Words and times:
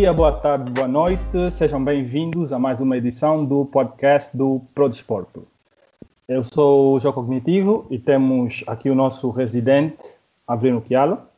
dia, 0.00 0.14
boa 0.14 0.32
tarde, 0.32 0.72
boa 0.72 0.88
noite. 0.88 1.50
Sejam 1.52 1.84
bem-vindos 1.84 2.54
a 2.54 2.58
mais 2.58 2.80
uma 2.80 2.96
edição 2.96 3.44
do 3.44 3.66
podcast 3.66 4.34
do 4.34 4.62
Prodesporto. 4.74 5.46
Eu 6.26 6.42
sou 6.42 6.94
o 6.94 7.00
João 7.00 7.12
Cognitivo 7.12 7.86
e 7.90 7.98
temos 7.98 8.64
aqui 8.66 8.88
o 8.88 8.94
nosso 8.94 9.28
residente, 9.28 10.02
Avrino 10.46 10.82
Chiala. 10.88 11.28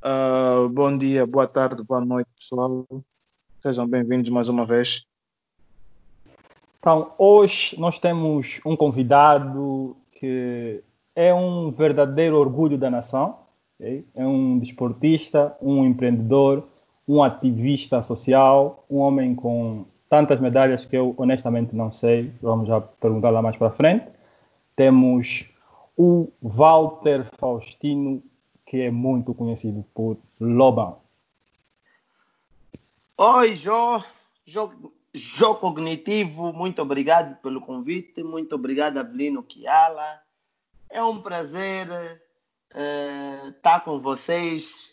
Uh, 0.00 0.68
bom 0.68 0.96
dia, 0.96 1.26
boa 1.26 1.48
tarde, 1.48 1.82
boa 1.82 2.00
noite, 2.00 2.28
pessoal. 2.36 2.86
Sejam 3.58 3.84
bem-vindos 3.88 4.30
mais 4.30 4.48
uma 4.48 4.64
vez. 4.64 5.04
Então, 6.78 7.10
hoje 7.18 7.74
nós 7.80 7.98
temos 7.98 8.60
um 8.64 8.76
convidado 8.76 9.96
que 10.12 10.84
é 11.16 11.34
um 11.34 11.72
verdadeiro 11.72 12.36
orgulho 12.38 12.78
da 12.78 12.88
nação. 12.88 13.38
É 13.80 14.24
um 14.24 14.56
desportista, 14.60 15.56
um 15.60 15.84
empreendedor, 15.84 16.68
um 17.12 17.22
ativista 17.22 18.00
social, 18.00 18.86
um 18.88 18.96
homem 18.96 19.34
com 19.34 19.84
tantas 20.08 20.40
medalhas 20.40 20.86
que 20.86 20.96
eu 20.96 21.14
honestamente 21.18 21.76
não 21.76 21.92
sei. 21.92 22.32
Vamos 22.40 22.66
já 22.66 22.80
perguntar 22.80 23.28
lá 23.28 23.42
mais 23.42 23.54
para 23.54 23.70
frente. 23.70 24.06
Temos 24.74 25.44
o 25.94 26.32
Walter 26.40 27.26
Faustino, 27.36 28.22
que 28.64 28.80
é 28.80 28.90
muito 28.90 29.34
conhecido 29.34 29.84
por 29.92 30.16
Lobão. 30.40 31.00
Oi, 33.18 33.56
Jô. 33.56 34.02
Jô, 35.14 35.54
Cognitivo, 35.56 36.50
muito 36.54 36.80
obrigado 36.80 37.36
pelo 37.42 37.60
convite. 37.60 38.22
Muito 38.22 38.54
obrigado, 38.54 38.96
Avelino 38.96 39.42
Kiala. 39.42 40.22
É 40.88 41.04
um 41.04 41.20
prazer 41.20 41.88
uh, 41.90 43.48
estar 43.50 43.80
com 43.84 44.00
vocês 44.00 44.91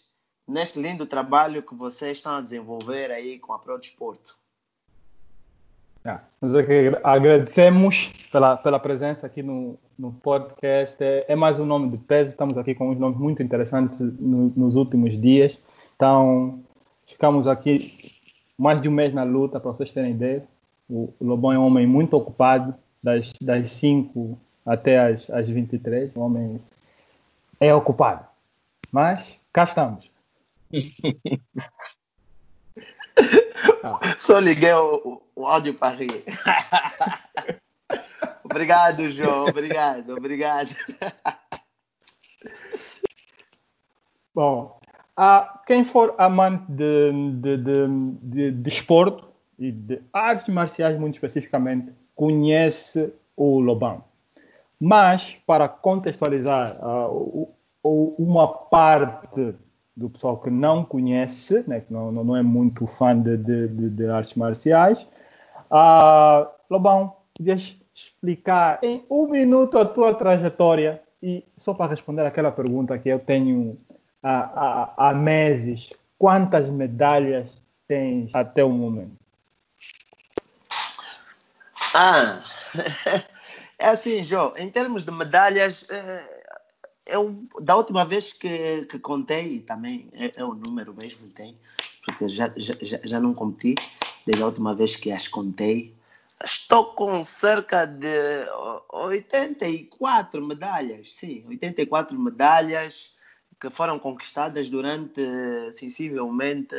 neste 0.49 0.81
lindo 0.81 1.05
trabalho 1.05 1.61
que 1.61 1.75
vocês 1.75 2.17
estão 2.17 2.35
a 2.35 2.41
desenvolver 2.41 3.11
aí 3.11 3.37
com 3.37 3.53
a 3.53 3.59
Pro 3.59 3.77
Desporto. 3.77 4.35
Ah, 6.03 6.21
nós 6.41 6.53
agradecemos 7.03 8.11
pela, 8.31 8.57
pela 8.57 8.79
presença 8.79 9.27
aqui 9.27 9.43
no, 9.43 9.77
no 9.97 10.11
podcast. 10.11 11.03
É, 11.03 11.25
é, 11.27 11.35
mais 11.35 11.59
um 11.59 11.65
nome 11.65 11.89
de 11.89 11.97
peso. 11.97 12.31
Estamos 12.31 12.57
aqui 12.57 12.73
com 12.73 12.89
uns 12.89 12.97
nomes 12.97 13.19
muito 13.19 13.43
interessantes 13.43 13.99
no, 13.99 14.51
nos 14.55 14.75
últimos 14.75 15.19
dias. 15.19 15.59
Então, 15.95 16.63
ficamos 17.05 17.47
aqui 17.47 17.93
mais 18.57 18.81
de 18.81 18.89
um 18.89 18.91
mês 18.91 19.13
na 19.13 19.23
luta, 19.23 19.59
para 19.59 19.71
vocês 19.71 19.93
terem 19.93 20.11
ideia. 20.11 20.43
O 20.89 21.13
Lobão 21.21 21.51
é 21.51 21.59
um 21.59 21.65
homem 21.65 21.85
muito 21.85 22.15
ocupado, 22.15 22.73
das, 23.03 23.33
das 23.39 23.71
5 23.71 24.37
até 24.65 24.97
as, 24.99 25.29
as 25.29 25.47
23. 25.47 26.15
O 26.15 26.21
homem 26.21 26.59
é 27.59 27.73
ocupado. 27.75 28.25
Mas 28.91 29.39
cá 29.53 29.63
estamos. 29.65 30.09
Só 34.17 34.39
liguei 34.39 34.71
o, 34.73 35.21
o 35.35 35.45
áudio 35.45 35.73
para 35.73 35.95
rir. 35.95 36.23
obrigado, 38.43 39.09
João. 39.11 39.45
Obrigado, 39.47 40.15
obrigado. 40.15 40.69
Bom, 44.33 44.79
uh, 45.17 45.45
quem 45.65 45.83
for 45.83 46.15
amante 46.17 46.71
de, 46.71 47.11
de, 47.41 47.57
de, 47.57 47.87
de, 48.21 48.51
desporto 48.51 49.27
e 49.57 49.69
de 49.71 50.01
artes 50.13 50.47
marciais, 50.53 50.97
muito 50.97 51.15
especificamente, 51.15 51.91
conhece 52.15 53.11
o 53.35 53.59
Lobão. 53.59 54.05
Mas, 54.79 55.35
para 55.45 55.67
contextualizar 55.67 56.79
uh, 56.81 57.53
uma 57.83 58.47
parte 58.47 59.53
do 59.99 60.09
pessoal 60.09 60.37
que 60.37 60.49
não 60.49 60.83
conhece, 60.83 61.63
né, 61.67 61.81
que 61.81 61.91
não, 61.91 62.11
não 62.11 62.35
é 62.35 62.41
muito 62.41 62.87
fã 62.87 63.19
de, 63.19 63.37
de, 63.37 63.67
de 63.67 64.07
artes 64.07 64.35
marciais. 64.35 65.03
Uh, 65.69 66.47
Lobão, 66.69 67.17
podias 67.35 67.75
explicar 67.93 68.79
em 68.81 69.03
um 69.09 69.27
minuto 69.27 69.77
a 69.77 69.85
tua 69.85 70.13
trajetória 70.13 71.01
e 71.21 71.43
só 71.57 71.73
para 71.73 71.91
responder 71.91 72.25
aquela 72.25 72.51
pergunta 72.51 72.97
que 72.97 73.09
eu 73.09 73.19
tenho 73.19 73.77
há, 74.23 74.93
há, 74.97 75.09
há 75.09 75.13
meses, 75.13 75.91
quantas 76.17 76.69
medalhas 76.69 77.61
tens 77.87 78.33
até 78.33 78.63
o 78.63 78.69
momento? 78.69 79.17
Ah, 81.93 82.39
é 83.77 83.89
assim, 83.89 84.23
João, 84.23 84.53
em 84.55 84.69
termos 84.69 85.03
de 85.03 85.11
medalhas, 85.11 85.85
eh, 85.89 86.38
eu, 87.11 87.45
da 87.61 87.75
última 87.75 88.05
vez 88.05 88.33
que, 88.33 88.85
que 88.85 88.99
contei, 88.99 89.59
também 89.61 90.09
é, 90.13 90.31
é, 90.37 90.43
o 90.43 90.53
número 90.53 90.95
mesmo, 90.99 91.27
tem, 91.29 91.57
porque 92.03 92.27
já, 92.27 92.51
já, 92.55 92.75
já 93.03 93.19
não 93.19 93.33
competi, 93.33 93.75
desde 94.25 94.43
a 94.43 94.45
última 94.45 94.73
vez 94.73 94.95
que 94.95 95.11
as 95.11 95.27
contei. 95.27 95.95
Estou 96.43 96.93
com 96.93 97.23
cerca 97.23 97.85
de 97.85 98.47
84 98.89 100.45
medalhas, 100.45 101.13
sim, 101.13 101.43
84 101.47 102.17
medalhas 102.17 103.11
que 103.59 103.69
foram 103.69 103.99
conquistadas 103.99 104.69
durante 104.69 105.21
sensivelmente 105.73 106.75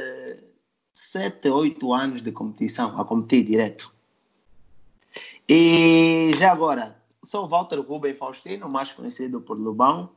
7, 0.93 1.49
8 1.49 1.93
anos 1.93 2.23
de 2.23 2.33
competição, 2.33 2.99
a 2.99 3.05
competir 3.05 3.45
direto. 3.45 3.93
E 5.49 6.31
já 6.39 6.53
agora, 6.53 6.97
sou 7.25 7.47
Walter 7.47 7.81
Rubem 7.81 8.15
Faustino, 8.15 8.71
mais 8.71 8.93
conhecido 8.93 9.41
por 9.41 9.59
Lubão. 9.59 10.11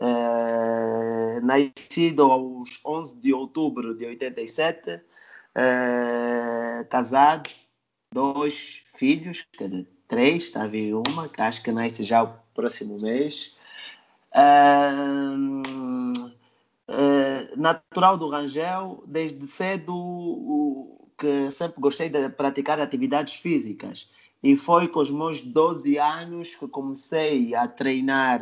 É, 0.00 1.40
nascido 1.40 2.24
aos 2.24 2.80
11 2.84 3.16
de 3.16 3.32
outubro 3.32 3.94
de 3.94 4.06
87, 4.06 5.00
é, 5.54 6.84
casado, 6.90 7.50
dois 8.12 8.82
filhos, 8.96 9.46
quer 9.52 9.68
dizer, 9.68 9.88
três, 10.08 10.44
está 10.44 10.64
a 10.64 10.66
vir 10.66 10.94
uma, 10.94 11.28
que 11.28 11.40
acho 11.40 11.62
que 11.62 11.72
nasce 11.72 12.04
já 12.04 12.22
o 12.22 12.34
próximo 12.54 13.00
mês. 13.00 13.56
É, 16.86 17.56
natural 17.56 18.18
do 18.18 18.28
Rangel, 18.28 19.02
desde 19.06 19.46
cedo 19.46 20.94
que 21.16 21.50
sempre 21.50 21.80
gostei 21.80 22.08
de 22.08 22.28
praticar 22.28 22.80
atividades 22.80 23.34
físicas. 23.34 24.08
E 24.42 24.56
foi 24.56 24.88
com 24.88 25.00
os 25.00 25.10
meus 25.10 25.40
12 25.40 25.98
anos 25.98 26.54
que 26.54 26.68
comecei 26.68 27.54
a 27.54 27.66
treinar 27.66 28.40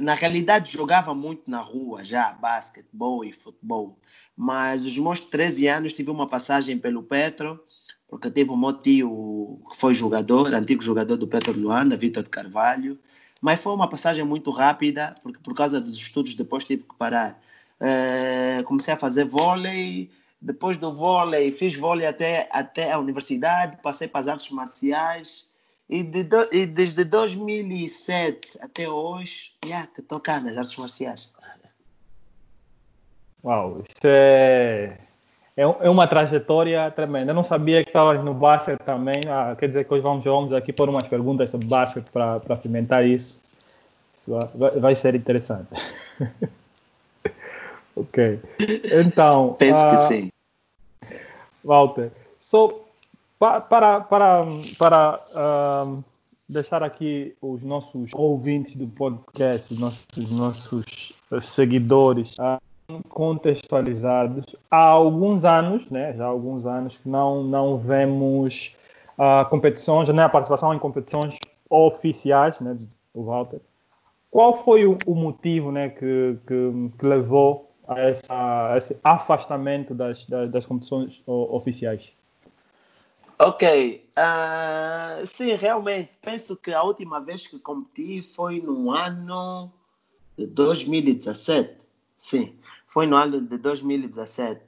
na 0.00 0.14
realidade 0.14 0.72
jogava 0.72 1.14
muito 1.14 1.50
na 1.50 1.60
rua 1.60 2.04
já, 2.04 2.32
basquetebol 2.32 3.24
e 3.24 3.32
futebol. 3.32 3.98
Mas 4.36 4.84
os 4.86 4.96
meus 4.96 5.20
13 5.20 5.68
anos 5.68 5.92
tive 5.92 6.10
uma 6.10 6.26
passagem 6.26 6.78
pelo 6.78 7.02
Petro, 7.02 7.62
porque 8.08 8.30
teve 8.30 8.50
um 8.50 8.56
meu 8.56 8.72
tio 8.72 9.62
que 9.70 9.76
foi 9.76 9.94
jogador, 9.94 10.54
antigo 10.54 10.82
jogador 10.82 11.16
do 11.16 11.28
Petro 11.28 11.52
Luanda, 11.52 11.96
Vitor 11.96 12.22
de 12.22 12.30
Carvalho. 12.30 12.98
Mas 13.40 13.60
foi 13.60 13.72
uma 13.72 13.88
passagem 13.88 14.24
muito 14.24 14.50
rápida, 14.50 15.14
porque 15.22 15.38
por 15.40 15.54
causa 15.54 15.80
dos 15.80 15.94
estudos 15.94 16.34
depois 16.34 16.64
tive 16.64 16.82
que 16.82 16.94
parar. 16.96 17.40
Uh, 17.80 18.62
comecei 18.64 18.92
a 18.92 18.96
fazer 18.96 19.24
vôlei, 19.24 20.10
depois 20.40 20.76
do 20.76 20.92
vôlei 20.92 21.52
fiz 21.52 21.74
vôlei 21.74 22.06
até, 22.06 22.48
até 22.50 22.92
a 22.92 22.98
universidade, 22.98 23.78
passei 23.82 24.08
para 24.08 24.20
as 24.20 24.28
artes 24.28 24.50
marciais, 24.50 25.46
e, 25.90 26.04
de 26.04 26.22
do, 26.22 26.48
e 26.52 26.66
desde 26.66 27.04
2007 27.04 28.58
até 28.60 28.88
hoje, 28.88 29.52
yeah, 29.64 29.88
que 29.88 30.00
estou 30.00 30.20
cá 30.20 30.40
nas 30.40 30.56
artes 30.56 30.76
marciais. 30.76 31.28
Uau, 33.42 33.82
isso 33.88 34.06
é, 34.06 34.98
é, 35.56 35.62
é 35.62 35.90
uma 35.90 36.06
trajetória 36.06 36.90
tremenda. 36.90 37.32
Eu 37.32 37.34
não 37.34 37.42
sabia 37.42 37.82
que 37.82 37.88
estavas 37.88 38.22
no 38.22 38.34
basquete 38.34 38.80
também. 38.80 39.20
Ah, 39.26 39.56
quer 39.58 39.68
dizer 39.68 39.84
que 39.84 39.94
hoje 39.94 40.02
vamos, 40.02 40.24
vamos 40.24 40.52
aqui 40.52 40.72
pôr 40.72 40.88
umas 40.88 41.06
perguntas 41.08 41.50
sobre 41.50 41.66
basquete 41.66 42.06
para 42.12 42.56
pimentar 42.56 43.04
isso. 43.04 43.42
Isso 44.14 44.38
vai, 44.54 44.70
vai 44.78 44.94
ser 44.94 45.14
interessante. 45.14 45.68
ok. 47.96 48.40
Então. 48.92 49.56
Penso 49.58 49.84
uh, 49.84 49.90
que 49.90 49.96
sim. 50.08 50.32
Walter, 51.64 52.10
so, 52.38 52.82
para, 53.40 54.00
para, 54.02 54.44
para 54.78 55.20
uh, 55.32 56.04
deixar 56.46 56.82
aqui 56.82 57.34
os 57.40 57.64
nossos 57.64 58.12
ouvintes 58.12 58.76
do 58.76 58.86
podcast, 58.86 59.72
os 59.72 59.80
nossos, 59.80 60.06
os 60.14 60.30
nossos 60.30 61.18
seguidores 61.40 62.36
uh, 62.38 63.02
contextualizados, 63.08 64.54
há 64.70 64.84
alguns 64.84 65.46
anos, 65.46 65.88
né, 65.88 66.12
já 66.12 66.24
há 66.24 66.28
alguns 66.28 66.66
anos 66.66 66.98
que 66.98 67.08
não, 67.08 67.42
não 67.42 67.78
vemos 67.78 68.76
uh, 69.16 69.48
competições, 69.48 70.06
nem 70.10 70.20
a 70.20 70.28
participação 70.28 70.74
em 70.74 70.78
competições 70.78 71.38
oficiais 71.70 72.60
né, 72.60 72.76
do 73.14 73.24
Walter. 73.24 73.60
Qual 74.30 74.52
foi 74.52 74.84
o, 74.84 74.98
o 75.06 75.14
motivo 75.14 75.72
né, 75.72 75.88
que, 75.88 76.36
que, 76.46 76.90
que 76.98 77.06
levou 77.06 77.70
a, 77.88 78.00
essa, 78.00 78.72
a 78.72 78.76
esse 78.76 78.98
afastamento 79.02 79.94
das, 79.94 80.26
das, 80.26 80.50
das 80.50 80.66
competições 80.66 81.22
oficiais? 81.26 82.12
Ok, 83.42 84.06
uh, 84.18 85.26
sim, 85.26 85.54
realmente, 85.54 86.10
penso 86.20 86.54
que 86.54 86.74
a 86.74 86.82
última 86.82 87.20
vez 87.20 87.46
que 87.46 87.58
competi 87.58 88.20
foi 88.20 88.60
no 88.60 88.90
ano 88.90 89.72
de 90.36 90.44
2017. 90.44 91.74
Sim, 92.18 92.54
foi 92.86 93.06
no 93.06 93.16
ano 93.16 93.40
de 93.40 93.56
2017. 93.56 94.60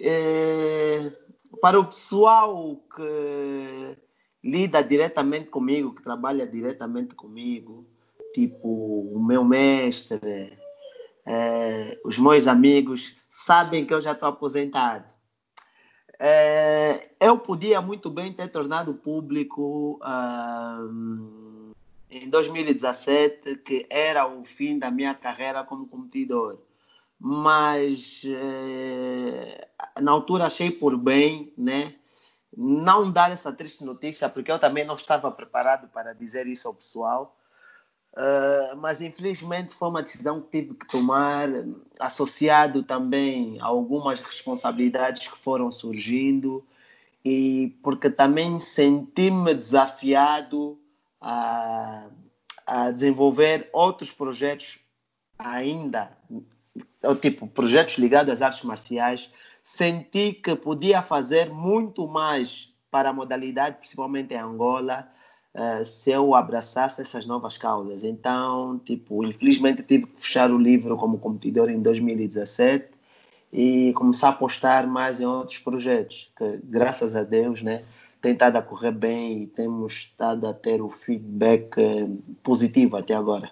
É, 0.00 1.12
para 1.60 1.78
o 1.78 1.84
pessoal 1.84 2.82
que 2.96 3.96
lida 4.42 4.82
diretamente 4.82 5.48
comigo, 5.48 5.94
que 5.94 6.02
trabalha 6.02 6.48
diretamente 6.48 7.14
comigo, 7.14 7.86
tipo 8.34 8.68
o 9.14 9.22
meu 9.24 9.44
mestre, 9.44 10.58
é, 11.24 12.00
os 12.04 12.18
meus 12.18 12.48
amigos, 12.48 13.14
sabem 13.30 13.86
que 13.86 13.94
eu 13.94 14.00
já 14.00 14.10
estou 14.10 14.30
aposentado. 14.30 15.14
É, 16.18 17.10
eu 17.20 17.38
podia 17.38 17.80
muito 17.80 18.08
bem 18.10 18.32
ter 18.32 18.48
tornado 18.48 18.94
público 18.94 20.00
uh, 20.02 21.74
em 22.08 22.28
2017 22.28 23.56
que 23.56 23.86
era 23.90 24.26
o 24.26 24.44
fim 24.44 24.78
da 24.78 24.90
minha 24.90 25.14
carreira 25.14 25.64
como 25.64 25.88
competidor, 25.88 26.58
mas 27.18 28.22
uh, 28.24 30.00
na 30.00 30.12
altura 30.12 30.46
achei 30.46 30.70
por 30.70 30.96
bem, 30.96 31.52
né? 31.58 31.94
Não 32.56 33.10
dar 33.10 33.32
essa 33.32 33.52
triste 33.52 33.84
notícia, 33.84 34.28
porque 34.28 34.52
eu 34.52 34.60
também 34.60 34.84
não 34.84 34.94
estava 34.94 35.28
preparado 35.30 35.88
para 35.88 36.12
dizer 36.12 36.46
isso 36.46 36.68
ao 36.68 36.74
pessoal. 36.74 37.36
Uh, 38.16 38.76
mas 38.76 39.02
infelizmente 39.02 39.74
foi 39.74 39.88
uma 39.88 40.00
decisão 40.00 40.40
que 40.40 40.48
tive 40.60 40.74
que 40.74 40.86
tomar, 40.86 41.48
associado 41.98 42.84
também 42.84 43.60
a 43.60 43.64
algumas 43.64 44.20
responsabilidades 44.20 45.26
que 45.26 45.36
foram 45.36 45.72
surgindo 45.72 46.64
e 47.24 47.76
porque 47.82 48.08
também 48.08 48.60
senti-me 48.60 49.52
desafiado 49.52 50.78
a, 51.20 52.06
a, 52.64 52.92
desenvolver 52.92 53.68
outros 53.72 54.12
projetos 54.12 54.78
ainda, 55.36 56.16
tipo 57.20 57.48
projetos 57.48 57.96
ligados 57.96 58.32
às 58.32 58.42
artes 58.42 58.62
marciais. 58.62 59.28
Senti 59.60 60.34
que 60.34 60.54
podia 60.54 61.02
fazer 61.02 61.50
muito 61.50 62.06
mais 62.06 62.72
para 62.92 63.10
a 63.10 63.12
modalidade, 63.12 63.78
principalmente 63.78 64.34
em 64.34 64.38
Angola, 64.38 65.10
uh, 65.54 65.84
se 65.84 66.10
eu 66.10 66.34
abraçasse 66.34 67.00
essas 67.00 67.26
novas 67.26 67.56
causas. 67.56 68.02
Então, 68.02 68.78
tipo, 68.84 69.24
infelizmente 69.24 69.82
tive 69.82 70.06
que 70.06 70.22
fechar 70.22 70.50
o 70.50 70.58
livro 70.58 70.96
como 70.96 71.18
competidor 71.18 71.70
em 71.70 71.80
2017 71.80 72.88
e 73.52 73.92
começar 73.94 74.28
a 74.28 74.30
apostar 74.30 74.86
mais 74.86 75.20
em 75.20 75.26
outros 75.26 75.58
projetos, 75.58 76.30
que 76.36 76.58
graças 76.64 77.14
a 77.14 77.22
Deus, 77.22 77.62
né, 77.62 77.84
tem 78.20 78.32
estado 78.32 78.56
a 78.56 78.62
correr 78.62 78.90
bem 78.90 79.42
e 79.42 79.46
temos 79.46 79.92
estado 79.92 80.46
a 80.48 80.52
ter 80.52 80.82
o 80.82 80.90
feedback 80.90 81.78
uh, 81.78 82.22
positivo 82.42 82.96
até 82.96 83.14
agora. 83.14 83.50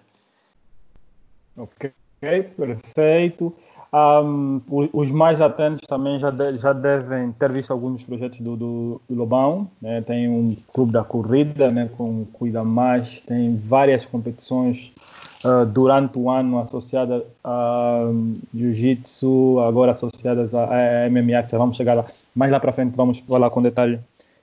Ok, 1.57 1.93
perfeito. 2.21 3.55
Um, 3.95 4.63
os 4.95 5.11
mais 5.11 5.43
atentos 5.43 5.87
também 5.87 6.19
já, 6.19 6.31
de, 6.31 6.57
já 6.57 6.73
devem 6.73 7.31
ter 7.33 7.53
visto 7.53 7.73
alguns 7.73 8.03
projetos 8.03 8.41
do, 8.41 8.57
do, 8.57 9.01
Lobão. 9.11 9.69
Né? 9.83 10.01
Tem 10.01 10.31
um 10.31 10.57
clube 10.73 10.93
da 10.93 11.05
corrida 11.05 11.71
né? 11.71 11.91
com 11.97 12.25
Cuida 12.33 12.65
Mais, 12.65 13.21
tem 13.21 13.55
várias 13.55 14.07
competições 14.07 14.93
uh, 15.45 15.67
durante 15.67 16.19
o 16.19 16.31
ano 16.31 16.59
associadas 16.59 17.23
a 17.45 18.05
Jiu-Jitsu, 18.55 19.61
agora 19.61 19.93
associadas 19.93 20.55
a, 20.55 20.65
a 20.65 21.11
MMA, 21.11 21.43
que 21.43 21.53
já 21.53 21.59
vamos 21.59 21.77
chegar 21.77 21.93
lá. 21.93 22.07
Mais 22.35 22.51
lá 22.51 22.59
para 22.59 22.73
frente 22.73 22.97
vamos 22.97 23.19
falar 23.19 23.51
com 23.51 23.61
detalhe 23.61 24.01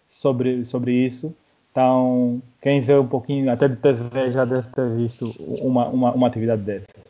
sobre, 0.08 0.64
sobre 0.64 0.94
isso. 0.94 1.36
Então, 1.72 2.40
quem 2.62 2.82
vê 2.82 3.00
um 3.00 3.08
pouquinho 3.08 3.52
até 3.52 3.68
de 3.68 3.78
TV 3.78 4.32
já 4.32 4.46
deve 4.46 4.68
ter 4.68 4.90
visto 4.96 5.26
uma, 5.64 5.88
uma, 5.88 6.12
uma 6.12 6.28
atividade 6.28 6.62
dessa. 6.62 7.10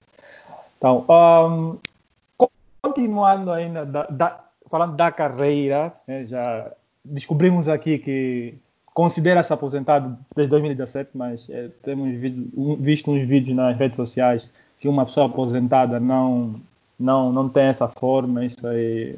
Então, 0.77 1.03
um, 1.09 1.77
continuando 2.81 3.51
ainda, 3.51 3.85
da, 3.85 4.03
da, 4.05 4.39
falando 4.69 4.95
da 4.95 5.11
carreira, 5.11 5.93
né, 6.07 6.25
já 6.25 6.71
descobrimos 7.03 7.67
aqui 7.67 7.97
que 7.97 8.55
considera-se 8.93 9.53
aposentado 9.53 10.17
desde 10.35 10.49
2017, 10.51 11.11
mas 11.13 11.49
é, 11.49 11.69
temos 11.83 12.09
visto 12.79 13.11
uns 13.11 13.25
vídeos 13.25 13.55
nas 13.55 13.77
redes 13.77 13.95
sociais 13.95 14.51
que 14.79 14.87
uma 14.87 15.05
pessoa 15.05 15.27
aposentada 15.27 15.99
não 15.99 16.59
não 16.99 17.31
não 17.31 17.47
tem 17.47 17.63
essa 17.63 17.87
forma, 17.87 18.43
isso 18.43 18.67
aí 18.67 19.15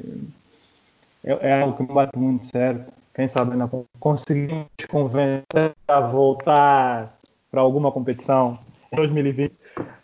é, 1.24 1.48
é 1.48 1.62
algo 1.62 1.76
que 1.76 1.82
não 1.82 1.94
bate 1.94 2.16
muito 2.18 2.44
certo. 2.46 2.92
Quem 3.14 3.28
sabe 3.28 3.56
não 3.56 3.68
conseguimos 4.00 4.66
convencer 4.88 5.74
a 5.86 6.00
voltar 6.00 7.12
para 7.50 7.60
alguma 7.60 7.92
competição 7.92 8.58
em 8.90 8.96
2020. 8.96 9.50
Uh, 9.50 9.54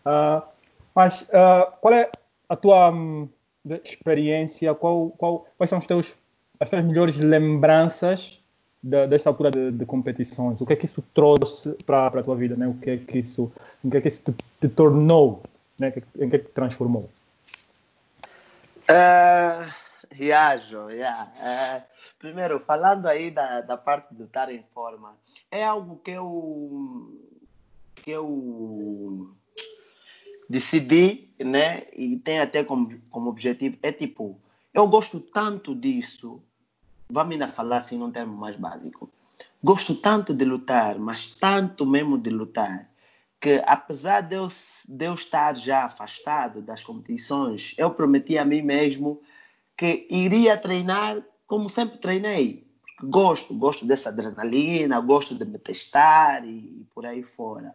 ah, 0.04 0.42
mas 0.94 1.22
uh, 1.22 1.72
qual 1.80 1.94
é 1.94 2.10
a 2.48 2.56
tua 2.56 2.90
um, 2.90 3.28
de 3.68 3.88
experiência, 3.88 4.74
qual, 4.74 5.10
qual, 5.10 5.46
quais 5.56 5.68
são 5.68 5.78
os 5.78 5.86
teus, 5.86 6.16
as 6.58 6.70
tuas 6.70 6.84
melhores 6.84 7.18
lembranças 7.18 8.42
da, 8.82 9.06
desta 9.06 9.28
altura 9.28 9.50
de, 9.50 9.72
de, 9.72 9.84
competições? 9.84 10.60
O 10.60 10.66
que 10.66 10.72
é 10.72 10.76
que 10.76 10.86
isso 10.86 11.02
trouxe 11.14 11.74
para 11.84 12.06
a 12.06 12.22
tua 12.22 12.36
vida? 12.36 12.56
Né? 12.56 12.66
O 12.66 12.74
que 12.74 12.90
é 12.90 12.96
que 12.96 13.18
isso, 13.18 13.52
o 13.84 13.90
que 13.90 13.96
é 13.96 14.00
que 14.00 14.08
isso 14.08 14.22
te, 14.24 14.34
te 14.60 14.68
tornou? 14.68 15.42
Né? 15.78 15.92
Em 16.18 16.28
que 16.28 16.36
é 16.36 16.38
que 16.38 16.46
te 16.46 16.52
transformou? 16.52 17.08
Uh, 18.88 19.70
reajo, 20.10 20.88
yeah. 20.90 21.30
Uh, 21.36 21.82
primeiro, 22.18 22.58
falando 22.60 23.06
aí 23.06 23.30
da, 23.30 23.60
da 23.60 23.76
parte 23.76 24.14
do 24.14 24.24
estar 24.24 24.50
em 24.50 24.64
forma, 24.72 25.14
é 25.50 25.62
algo 25.62 26.00
que 26.02 26.12
eu 26.12 27.12
que 27.96 28.10
eu 28.10 29.34
decidi, 30.48 31.28
né? 31.38 31.82
E 31.94 32.16
tem 32.16 32.40
até 32.40 32.64
como, 32.64 32.98
como 33.10 33.30
objetivo, 33.30 33.76
é 33.82 33.92
tipo, 33.92 34.40
eu 34.72 34.86
gosto 34.88 35.20
tanto 35.20 35.74
disso, 35.74 36.42
vamos 37.08 37.32
ainda 37.32 37.48
falar 37.48 37.78
assim 37.78 37.98
num 37.98 38.10
termo 38.10 38.36
mais 38.36 38.56
básico. 38.56 39.10
Gosto 39.62 39.94
tanto 39.94 40.32
de 40.32 40.44
lutar, 40.44 40.98
mas 40.98 41.28
tanto 41.28 41.86
mesmo 41.86 42.16
de 42.16 42.30
lutar, 42.30 42.88
que 43.40 43.62
apesar 43.66 44.22
de 44.22 44.36
eu, 44.36 44.48
de 44.88 45.04
eu 45.04 45.14
estar 45.14 45.54
já 45.54 45.84
afastado 45.84 46.60
das 46.60 46.82
competições, 46.82 47.74
eu 47.76 47.90
prometi 47.90 48.38
a 48.38 48.44
mim 48.44 48.62
mesmo 48.62 49.20
que 49.76 50.06
iria 50.10 50.56
treinar 50.56 51.22
como 51.46 51.68
sempre 51.68 51.98
treinei. 51.98 52.66
Gosto, 53.00 53.54
gosto 53.54 53.86
dessa 53.86 54.08
adrenalina, 54.08 55.00
gosto 55.00 55.34
de 55.34 55.44
me 55.44 55.58
testar 55.58 56.44
e, 56.44 56.50
e 56.50 56.86
por 56.92 57.06
aí 57.06 57.22
fora. 57.22 57.74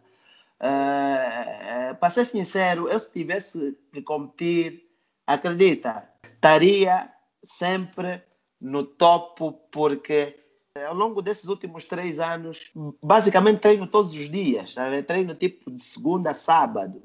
Uh, 0.60 1.94
para 1.96 2.10
ser 2.10 2.24
sincero, 2.24 2.88
eu 2.88 2.98
se 2.98 3.10
tivesse 3.10 3.76
que 3.92 4.02
competir, 4.02 4.84
acredita, 5.26 6.10
estaria 6.22 7.12
sempre 7.42 8.22
no 8.62 8.84
topo, 8.84 9.52
porque 9.70 10.38
ao 10.86 10.94
longo 10.94 11.22
desses 11.22 11.48
últimos 11.48 11.84
três 11.84 12.18
anos, 12.18 12.72
basicamente 13.02 13.60
treino 13.60 13.86
todos 13.86 14.12
os 14.12 14.30
dias, 14.30 14.74
sabe? 14.74 15.02
treino 15.02 15.34
tipo 15.34 15.70
de 15.70 15.82
segunda 15.82 16.30
a 16.30 16.34
sábado, 16.34 17.02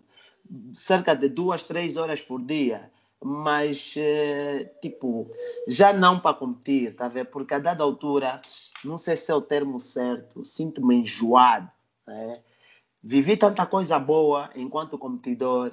cerca 0.73 1.15
de 1.15 1.29
duas, 1.29 1.63
três 1.63 1.97
horas 1.97 2.21
por 2.21 2.41
dia, 2.41 2.91
mas 3.21 3.95
tipo, 4.81 5.31
já 5.67 5.91
não 5.91 6.19
para 6.19 6.35
competir, 6.35 6.95
tá 6.95 7.07
vendo? 7.07 7.27
porque 7.27 7.53
a 7.53 7.59
dada 7.59 7.83
altura, 7.83 8.41
não 8.83 8.97
sei 8.97 9.15
se 9.15 9.31
é 9.31 9.35
o 9.35 9.41
termo 9.41 9.79
certo, 9.79 10.43
sinto-me 10.43 10.95
enjoado. 10.95 11.69
Né? 12.07 12.41
Vivi 13.03 13.37
tanta 13.37 13.65
coisa 13.65 13.97
boa 13.97 14.49
enquanto 14.55 14.97
competidor 14.97 15.71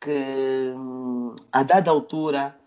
que 0.00 0.72
hum, 0.74 1.34
a 1.52 1.62
dada 1.62 1.90
altura 1.90 2.58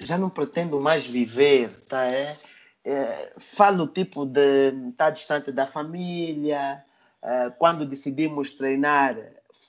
já 0.00 0.18
não 0.18 0.28
pretendo 0.28 0.80
mais 0.80 1.06
viver, 1.06 1.70
tá? 1.86 2.04
É, 2.06 2.36
é 2.84 3.32
falo 3.38 3.86
tipo 3.86 4.26
de 4.26 4.68
estar 4.90 5.06
tá 5.06 5.10
distante 5.10 5.52
da 5.52 5.66
família. 5.66 6.84
É, 7.22 7.50
quando 7.50 7.86
decidimos 7.86 8.54
treinar 8.54 9.16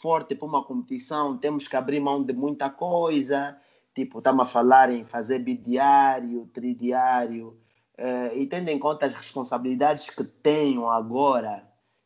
forte 0.02 0.36
para 0.36 0.48
uma 0.48 0.64
competição, 0.64 1.38
temos 1.38 1.68
que 1.68 1.76
abrir 1.76 2.00
mão 2.00 2.24
de 2.24 2.34
muita 2.34 2.70
coisa. 2.70 3.56
Tipo, 3.94 4.18
estamos 4.18 4.48
a 4.48 4.52
falar 4.52 4.92
em 4.92 5.06
fazer 5.06 5.40
bidiário, 5.40 6.50
tridiário. 6.54 7.58
É, 7.98 8.36
e 8.36 8.46
tendo 8.48 8.70
em 8.70 8.80
conta 8.80 9.06
as 9.06 9.14
responsabilidades 9.14 10.10
que 10.10 10.24
tenho 10.24 10.90
agora, 10.90 11.66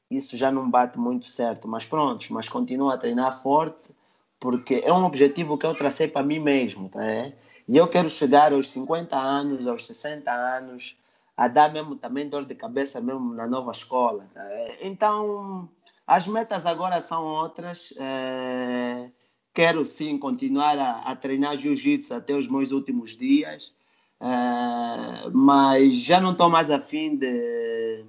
isso 0.10 0.38
já 0.38 0.52
não 0.52 0.70
bate 0.70 0.98
muito 0.98 1.26
certo. 1.26 1.68
Mas 1.68 1.86
pronto, 1.86 2.26
mas 2.32 2.50
continuo 2.50 2.90
a 2.90 2.98
treinar 2.98 3.42
forte 3.42 3.94
porque 4.40 4.82
é 4.86 4.94
um 4.94 5.04
objetivo 5.04 5.58
que 5.58 5.66
eu 5.66 5.76
tracei 5.76 6.08
para 6.08 6.26
mim 6.26 6.40
mesmo, 6.40 6.88
tá? 6.90 7.06
É? 7.06 7.34
E 7.68 7.78
eu 7.78 7.88
quero 7.88 8.10
chegar 8.10 8.54
aos 8.54 8.70
50 8.70 9.16
anos, 9.16 9.68
aos 9.68 9.86
60 9.86 10.32
anos, 10.32 10.96
a 11.36 11.48
dar 11.48 11.72
mesmo 11.72 11.96
também 11.96 12.28
dor 12.28 12.46
de 12.46 12.56
cabeça 12.56 13.02
mesmo 13.02 13.34
na 13.34 13.48
nova 13.48 13.72
escola, 13.72 14.26
tá? 14.34 14.44
É? 14.44 14.78
Então, 14.82 15.70
as 16.08 16.26
metas 16.26 16.66
agora 16.66 17.02
são 17.02 17.24
outras. 17.26 17.94
É... 17.98 19.12
Quero 19.54 19.86
sim 19.86 20.18
continuar 20.18 20.78
a, 20.78 20.92
a 21.02 21.16
treinar 21.16 21.58
jiu-jitsu 21.58 22.14
até 22.14 22.34
os 22.34 22.48
meus 22.48 22.72
últimos 22.72 23.18
dias, 23.18 23.74
é... 24.22 25.30
mas 25.34 25.98
já 25.98 26.22
não 26.22 26.32
estou 26.32 26.50
mais 26.50 26.72
afim 26.72 27.18
de 27.18 28.06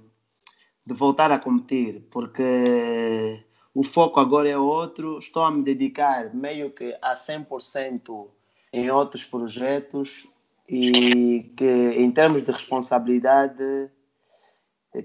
de 0.85 0.93
voltar 0.93 1.31
a 1.31 1.39
competir, 1.39 2.07
porque 2.09 3.43
o 3.73 3.83
foco 3.83 4.19
agora 4.19 4.49
é 4.49 4.57
outro. 4.57 5.17
Estou 5.17 5.43
a 5.43 5.51
me 5.51 5.63
dedicar 5.63 6.33
meio 6.33 6.71
que 6.71 6.97
a 7.01 7.13
100% 7.13 8.27
em 8.73 8.89
outros 8.89 9.23
projetos 9.23 10.27
e 10.67 11.51
que 11.55 11.93
em 11.97 12.11
termos 12.11 12.43
de 12.43 12.51
responsabilidade 12.51 13.91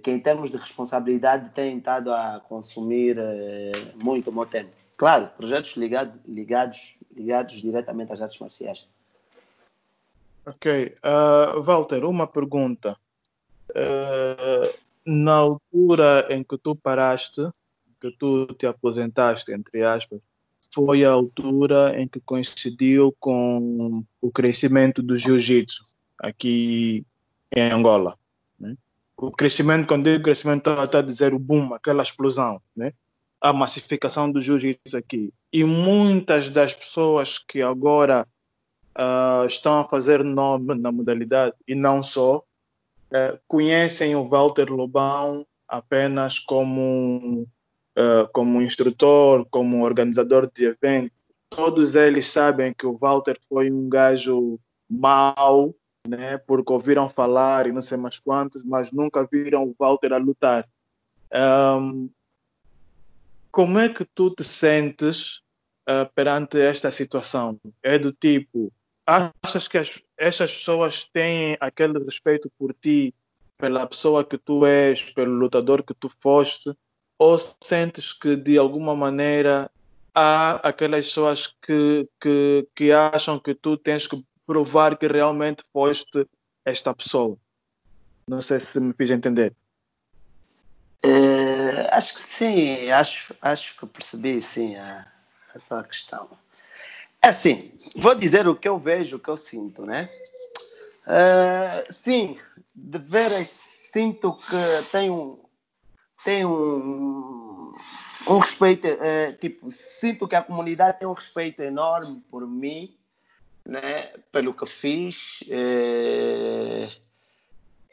que 0.02 0.10
em 0.10 0.18
termos 0.18 0.50
de 0.50 0.56
responsabilidade 0.56 1.50
têm 1.54 1.78
estado 1.78 2.12
a 2.12 2.40
consumir 2.48 3.16
eh, 3.18 3.70
muito 3.94 4.30
o 4.30 4.32
meu 4.32 4.44
tempo. 4.44 4.72
Claro, 4.96 5.30
projetos 5.36 5.76
ligado, 5.76 6.18
ligados, 6.26 6.96
ligados 7.14 7.54
diretamente 7.60 8.12
às 8.12 8.20
artes 8.20 8.38
marciais. 8.40 8.88
Ok. 10.44 10.94
Uh, 11.04 11.62
Walter, 11.62 12.04
uma 12.04 12.26
pergunta. 12.26 12.96
Uh, 13.70 14.74
na 15.06 15.34
altura 15.34 16.26
em 16.30 16.42
que 16.42 16.58
tu 16.58 16.74
paraste, 16.74 17.42
que 18.00 18.10
tu 18.18 18.46
te 18.46 18.66
aposentaste, 18.66 19.52
entre 19.52 19.84
aspas, 19.84 20.20
foi 20.74 21.04
a 21.04 21.10
altura 21.10 21.98
em 22.00 22.08
que 22.08 22.20
coincidiu 22.20 23.14
com 23.20 24.04
o 24.20 24.30
crescimento 24.30 25.02
do 25.02 25.16
jiu-jitsu 25.16 25.82
aqui 26.18 27.06
em 27.54 27.70
Angola. 27.70 28.18
Né? 28.58 28.76
O 29.16 29.30
crescimento, 29.30 29.86
quando 29.86 30.04
digo 30.04 30.24
crescimento, 30.24 30.68
está 30.70 30.98
a 30.98 31.02
dizer 31.02 31.32
o 31.32 31.38
boom, 31.38 31.72
aquela 31.72 32.02
explosão, 32.02 32.60
né? 32.76 32.92
a 33.40 33.52
massificação 33.52 34.30
do 34.30 34.42
jiu-jitsu 34.42 34.96
aqui. 34.96 35.32
E 35.52 35.62
muitas 35.62 36.50
das 36.50 36.74
pessoas 36.74 37.38
que 37.38 37.62
agora 37.62 38.26
uh, 38.98 39.46
estão 39.46 39.78
a 39.80 39.88
fazer 39.88 40.24
nome 40.24 40.74
na 40.74 40.90
modalidade, 40.90 41.54
e 41.66 41.74
não 41.74 42.02
só, 42.02 42.42
uh, 43.10 43.38
conhecem 43.46 44.14
o 44.14 44.24
Walter 44.24 44.72
Lobão 44.72 45.46
apenas 45.68 46.38
como 46.38 47.46
uh, 47.96 48.28
como 48.32 48.62
instrutor, 48.62 49.46
como 49.50 49.84
organizador 49.84 50.50
de 50.52 50.66
eventos, 50.66 51.16
todos 51.48 51.94
eles 51.94 52.26
sabem 52.26 52.72
que 52.72 52.86
o 52.86 52.96
Walter 52.96 53.38
foi 53.48 53.70
um 53.70 53.88
gajo 53.88 54.58
mau, 54.88 55.74
né, 56.06 56.38
porque 56.38 56.72
ouviram 56.72 57.08
falar 57.08 57.66
e 57.66 57.72
não 57.72 57.82
sei 57.82 57.96
mais 57.96 58.18
quantos, 58.18 58.64
mas 58.64 58.92
nunca 58.92 59.26
viram 59.30 59.64
o 59.64 59.74
Walter 59.78 60.12
a 60.12 60.18
lutar. 60.18 60.68
Um, 61.32 62.08
como 63.50 63.78
é 63.78 63.88
que 63.88 64.04
tu 64.04 64.30
te 64.30 64.44
sentes 64.44 65.38
uh, 65.88 66.08
perante 66.14 66.60
esta 66.60 66.90
situação? 66.90 67.58
É 67.82 67.98
do 67.98 68.12
tipo, 68.12 68.72
achas 69.06 69.66
que 69.66 69.78
as, 69.78 70.00
estas 70.16 70.52
pessoas 70.52 71.04
têm 71.04 71.56
aquele 71.60 71.98
respeito 71.98 72.50
por 72.58 72.74
ti, 72.74 73.14
pela 73.58 73.86
pessoa 73.86 74.24
que 74.24 74.38
tu 74.38 74.64
és, 74.66 75.10
pelo 75.10 75.32
lutador 75.32 75.82
que 75.82 75.94
tu 75.94 76.10
foste, 76.20 76.74
ou 77.18 77.38
sentes 77.38 78.12
que 78.12 78.36
de 78.36 78.58
alguma 78.58 78.94
maneira 78.94 79.70
há 80.14 80.56
aquelas 80.68 81.06
pessoas 81.06 81.46
que, 81.46 82.08
que, 82.20 82.66
que 82.74 82.92
acham 82.92 83.38
que 83.38 83.54
tu 83.54 83.76
tens 83.76 84.06
que 84.06 84.22
provar 84.46 84.96
que 84.96 85.06
realmente 85.06 85.64
foste 85.72 86.26
esta 86.64 86.94
pessoa? 86.94 87.36
Não 88.28 88.42
sei 88.42 88.60
se 88.60 88.78
me 88.80 88.92
fiz 88.92 89.10
entender. 89.10 89.54
É, 91.02 91.94
acho 91.94 92.14
que 92.14 92.20
sim, 92.20 92.90
acho, 92.90 93.34
acho 93.40 93.76
que 93.76 93.86
percebi 93.86 94.40
sim 94.40 94.74
a, 94.76 95.06
a 95.54 95.58
tua 95.60 95.84
questão. 95.84 96.28
Assim, 97.26 97.72
vou 97.96 98.14
dizer 98.14 98.46
o 98.46 98.54
que 98.54 98.68
eu 98.68 98.78
vejo, 98.78 99.16
o 99.16 99.18
que 99.18 99.28
eu 99.28 99.36
sinto, 99.36 99.84
né? 99.84 100.08
Uh, 101.06 101.92
sim, 101.92 102.38
de 102.74 102.98
veras 102.98 103.48
sinto 103.48 104.34
que 104.34 104.90
tenho 104.92 105.40
tem 106.24 106.44
um, 106.44 107.72
um 108.28 108.38
respeito, 108.38 108.86
é, 108.86 109.32
tipo, 109.32 109.70
sinto 109.70 110.26
que 110.26 110.34
a 110.34 110.42
comunidade 110.42 110.98
tem 110.98 111.06
um 111.06 111.12
respeito 111.12 111.62
enorme 111.62 112.20
por 112.30 112.46
mim, 112.46 112.96
né, 113.64 114.12
pelo 114.32 114.52
que 114.52 114.66
fiz, 114.66 115.44
é, 115.48 116.88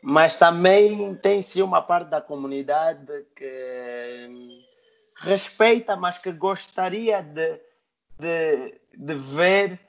mas 0.02 0.38
também 0.38 1.14
tem 1.16 1.44
sim 1.44 1.62
uma 1.62 1.82
parte 1.82 2.10
da 2.10 2.22
comunidade 2.22 3.26
que 3.36 4.64
respeita, 5.22 5.96
mas 5.96 6.18
que 6.18 6.32
gostaria 6.32 7.22
de, 7.22 7.62
de, 8.24 8.80
de 8.98 9.16
ver 9.16 9.80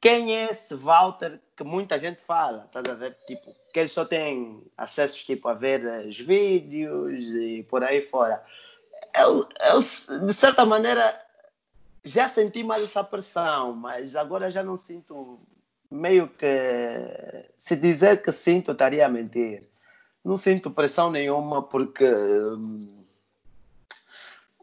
quem 0.00 0.36
é 0.36 0.44
esse 0.44 0.74
Walter 0.74 1.40
que 1.56 1.64
muita 1.64 1.98
gente 1.98 2.20
fala, 2.22 2.64
estás 2.66 2.88
a 2.88 2.94
ver? 2.94 3.14
Tipo, 3.26 3.54
que 3.72 3.80
eles 3.80 3.92
só 3.92 4.04
têm 4.04 4.62
acessos 4.76 5.24
tipo, 5.24 5.48
a 5.48 5.54
ver 5.54 5.82
os 6.06 6.18
vídeos 6.18 7.34
e 7.34 7.62
por 7.68 7.82
aí 7.82 8.02
fora. 8.02 8.42
Eu, 9.14 9.48
eu, 9.72 10.26
de 10.26 10.34
certa 10.34 10.64
maneira, 10.66 11.18
já 12.04 12.28
senti 12.28 12.62
mais 12.62 12.84
essa 12.84 13.02
pressão, 13.02 13.74
mas 13.74 14.14
agora 14.16 14.50
já 14.50 14.62
não 14.62 14.76
sinto 14.76 15.40
meio 15.90 16.28
que. 16.28 16.46
Se 17.58 17.74
dizer 17.76 18.22
que 18.22 18.30
sinto, 18.32 18.72
estaria 18.72 19.06
a 19.06 19.08
mentir. 19.08 19.68
Não 20.24 20.36
sinto 20.36 20.70
pressão 20.70 21.10
nenhuma 21.10 21.62
porque. 21.62 22.04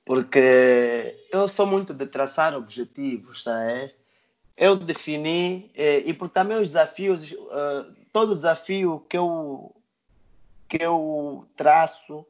Porque 0.05 1.15
eu 1.31 1.47
sou 1.47 1.65
muito 1.65 1.93
de 1.93 2.05
traçar 2.05 2.55
objetivos, 2.55 3.43
sabe? 3.43 3.91
eu 4.57 4.75
defini, 4.75 5.71
eh, 5.73 6.03
e 6.05 6.13
porque 6.13 6.33
também 6.33 6.57
os 6.57 6.69
desafios, 6.69 7.31
uh, 7.31 7.93
todo 8.11 8.35
desafio 8.35 9.03
que 9.09 9.17
eu, 9.17 9.75
que 10.67 10.77
eu 10.81 11.47
traço 11.55 12.25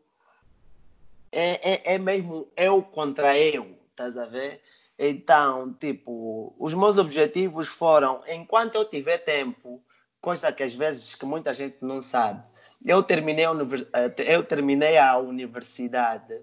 é, 1.32 1.74
é, 1.74 1.96
é, 1.96 1.98
mesmo 1.98 2.48
eu 2.56 2.82
contra 2.82 3.38
eu, 3.38 3.78
estás 3.90 4.18
a 4.18 4.26
ver? 4.26 4.62
Então, 4.98 5.74
tipo, 5.74 6.56
os 6.58 6.74
meus 6.74 6.98
objetivos 6.98 7.68
foram, 7.68 8.22
enquanto 8.28 8.76
eu 8.76 8.86
tiver 8.86 9.18
tempo, 9.18 9.84
coisa 10.22 10.52
que 10.52 10.64
às 10.64 10.74
vezes 10.74 11.16
que 11.16 11.26
muita 11.26 11.54
gente 11.54 11.78
não 11.82 12.02
sabe, 12.02 12.42
eu 12.86 13.02
terminei 13.04 13.46
a, 13.46 13.52
eh, 13.94 14.36
eu 14.36 14.44
terminei 14.44 14.98
a 14.98 15.18
universidade 15.18 16.40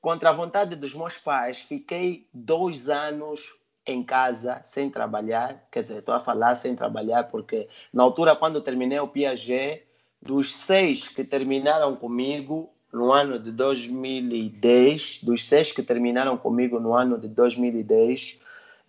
contra 0.00 0.30
a 0.30 0.32
vontade 0.32 0.76
dos 0.76 0.94
meus 0.94 1.18
pais, 1.18 1.60
fiquei 1.60 2.26
dois 2.32 2.88
anos 2.88 3.54
em 3.86 4.02
casa 4.02 4.60
sem 4.62 4.90
trabalhar, 4.90 5.66
quer 5.70 5.82
dizer, 5.82 5.98
estou 5.98 6.14
a 6.14 6.20
falar 6.20 6.54
sem 6.56 6.76
trabalhar 6.76 7.24
porque 7.24 7.68
na 7.92 8.02
altura 8.02 8.36
quando 8.36 8.60
terminei 8.60 9.00
o 9.00 9.08
Piaget, 9.08 9.82
dos 10.20 10.54
seis 10.54 11.08
que 11.08 11.24
terminaram 11.24 11.96
comigo 11.96 12.70
no 12.92 13.12
ano 13.12 13.38
de 13.38 13.50
2010, 13.50 15.20
dos 15.22 15.44
seis 15.44 15.72
que 15.72 15.82
terminaram 15.82 16.36
comigo 16.36 16.78
no 16.78 16.94
ano 16.94 17.18
de 17.18 17.28
2010, 17.28 18.38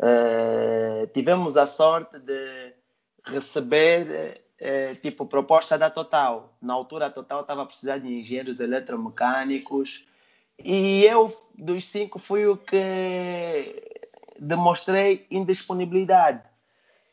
eh, 0.02 1.10
tivemos 1.14 1.56
a 1.56 1.66
sorte 1.66 2.20
de 2.20 2.74
receber 3.24 4.42
eh, 4.58 4.96
tipo 4.96 5.26
proposta 5.26 5.78
da 5.78 5.90
Total. 5.90 6.54
Na 6.62 6.74
altura 6.74 7.08
a 7.08 7.10
Total 7.10 7.42
estava 7.42 7.64
a 7.64 7.66
precisar 7.66 7.98
de 8.00 8.08
engenheiros 8.08 8.60
eletromecânicos 8.60 10.06
e 10.64 11.06
eu 11.06 11.36
dos 11.58 11.86
cinco 11.86 12.20
fui 12.20 12.46
o 12.48 12.58
que 12.58 14.00
demonstrei 14.40 15.28
indisponibilidade. 15.30 16.42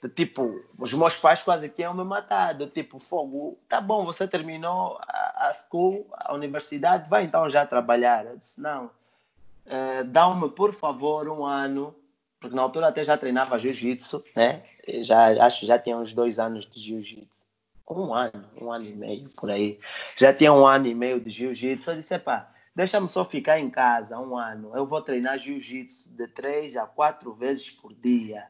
De, 0.03 0.09
tipo, 0.09 0.63
os 0.79 0.93
meus 0.93 1.17
pais 1.17 1.43
quase 1.43 1.69
que 1.69 1.83
iam 1.83 1.95
me 1.95 2.05
matar. 2.05 2.55
Do 2.55 2.67
tipo, 2.67 2.99
fogo, 2.99 3.59
tá 3.69 3.81
bom, 3.81 4.05
você 4.05 4.29
terminou 4.29 4.99
a, 5.01 5.49
a 5.49 5.53
school, 5.53 6.07
a 6.13 6.35
universidade, 6.35 7.09
vai 7.09 7.25
então 7.25 7.49
já 7.51 7.67
trabalhar. 7.67 8.27
Eu 8.27 8.37
disse, 8.37 8.61
não, 8.61 8.87
uh, 8.87 10.05
dá-me 10.05 10.49
por 10.51 10.73
favor 10.73 11.29
um 11.29 11.45
ano, 11.45 11.95
porque 12.39 12.55
na 12.55 12.63
altura 12.63 12.89
até 12.89 13.03
já 13.03 13.17
treinava 13.17 13.59
jiu-jitsu, 13.59 14.23
né? 14.35 14.63
Já, 15.03 15.45
acho 15.45 15.61
que 15.61 15.67
já 15.67 15.79
tinha 15.79 15.97
uns 15.97 16.13
dois 16.13 16.39
anos 16.39 16.67
de 16.67 16.81
jiu-jitsu. 16.81 17.45
Um 17.89 18.13
ano, 18.15 18.45
um 18.61 18.73
ano 18.73 18.85
e 18.85 18.93
meio 18.93 19.29
por 19.31 19.51
aí. 19.51 19.79
Já 20.19 20.33
tinha 20.33 20.53
um 20.53 20.67
ano 20.67 20.87
e 20.87 20.95
meio 20.95 21.21
de 21.21 21.31
jiu-jitsu. 21.31 21.91
Eu 21.91 21.97
disse, 21.97 22.19
pá, 22.19 22.53
Deixa-me 22.77 23.09
só 23.09 23.25
ficar 23.25 23.59
em 23.59 23.71
casa 23.71 24.19
um 24.21 24.37
ano. 24.37 24.77
Eu 24.77 24.87
vou 24.87 25.01
treinar 25.01 25.39
jiu-jitsu 25.39 26.11
de 26.11 26.29
três 26.29 26.77
a 26.77 26.85
quatro 26.85 27.33
vezes 27.33 27.71
por 27.71 27.95
dia. 27.95 28.47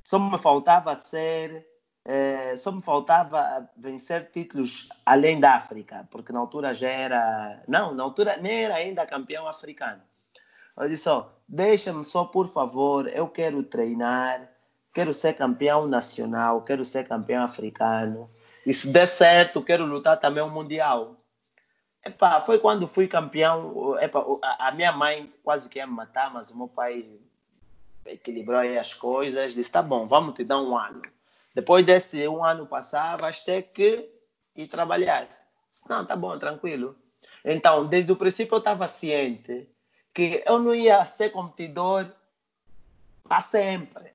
Só 0.00 0.16
me 0.16 0.38
faltava 0.38 0.94
ser, 0.94 1.66
eh, 2.04 2.54
só 2.56 2.70
me 2.70 2.80
faltava 2.80 3.68
vencer 3.76 4.30
títulos 4.30 4.88
além 5.04 5.40
da 5.40 5.56
África, 5.56 6.06
porque 6.08 6.32
na 6.32 6.38
altura 6.38 6.72
já 6.72 6.88
era, 6.88 7.64
não, 7.66 7.92
na 7.92 8.04
altura 8.04 8.36
nem 8.36 8.62
era 8.62 8.76
ainda 8.76 9.04
campeão 9.04 9.48
africano. 9.48 10.02
Eu 10.76 10.88
disse, 10.88 11.10
deixa-me 11.48 12.04
só, 12.04 12.24
por 12.26 12.46
favor, 12.46 13.08
eu 13.08 13.26
quero 13.26 13.60
treinar, 13.64 14.48
quero 14.92 15.12
ser 15.12 15.32
campeão 15.32 15.88
nacional, 15.88 16.62
quero 16.62 16.84
ser 16.84 17.08
campeão 17.08 17.42
africano. 17.42 18.30
E 18.64 18.72
se 18.72 18.86
der 18.86 19.08
certo, 19.08 19.64
quero 19.64 19.84
lutar 19.84 20.16
também 20.16 20.44
o 20.44 20.48
mundial. 20.48 21.16
Epa, 22.04 22.40
foi 22.40 22.58
quando 22.58 22.86
fui 22.86 23.08
campeão. 23.08 23.96
Epa, 23.98 24.24
a, 24.58 24.72
minha 24.72 24.92
mãe 24.92 25.32
quase 25.42 25.68
que 25.68 25.78
ia 25.78 25.86
me 25.86 25.94
matar, 25.94 26.32
mas 26.32 26.50
o 26.50 26.56
meu 26.56 26.68
pai 26.68 27.06
equilibrou 28.04 28.58
aí 28.58 28.78
as 28.78 28.92
coisas. 28.92 29.54
Disse: 29.54 29.70
tá 29.70 29.82
bom, 29.82 30.06
vamos 30.06 30.34
te 30.34 30.44
dar 30.44 30.60
um 30.60 30.76
ano. 30.76 31.02
Depois 31.54 31.84
desse 31.86 32.26
um 32.28 32.44
ano 32.44 32.66
passar, 32.66 33.16
vais 33.16 33.40
ter 33.40 33.62
que 33.62 34.10
ir 34.54 34.66
trabalhar. 34.68 35.28
Disse, 35.70 35.88
Não, 35.88 36.04
tá 36.04 36.14
bom, 36.14 36.38
tranquilo. 36.38 36.96
Então, 37.44 37.86
desde 37.86 38.12
o 38.12 38.16
princípio, 38.16 38.54
eu 38.54 38.58
estava 38.58 38.86
ciente 38.86 39.68
que 40.12 40.42
eu 40.46 40.58
não 40.58 40.74
ia 40.74 41.04
ser 41.04 41.30
competidor 41.30 42.06
para 43.24 43.40
sempre. 43.40 44.12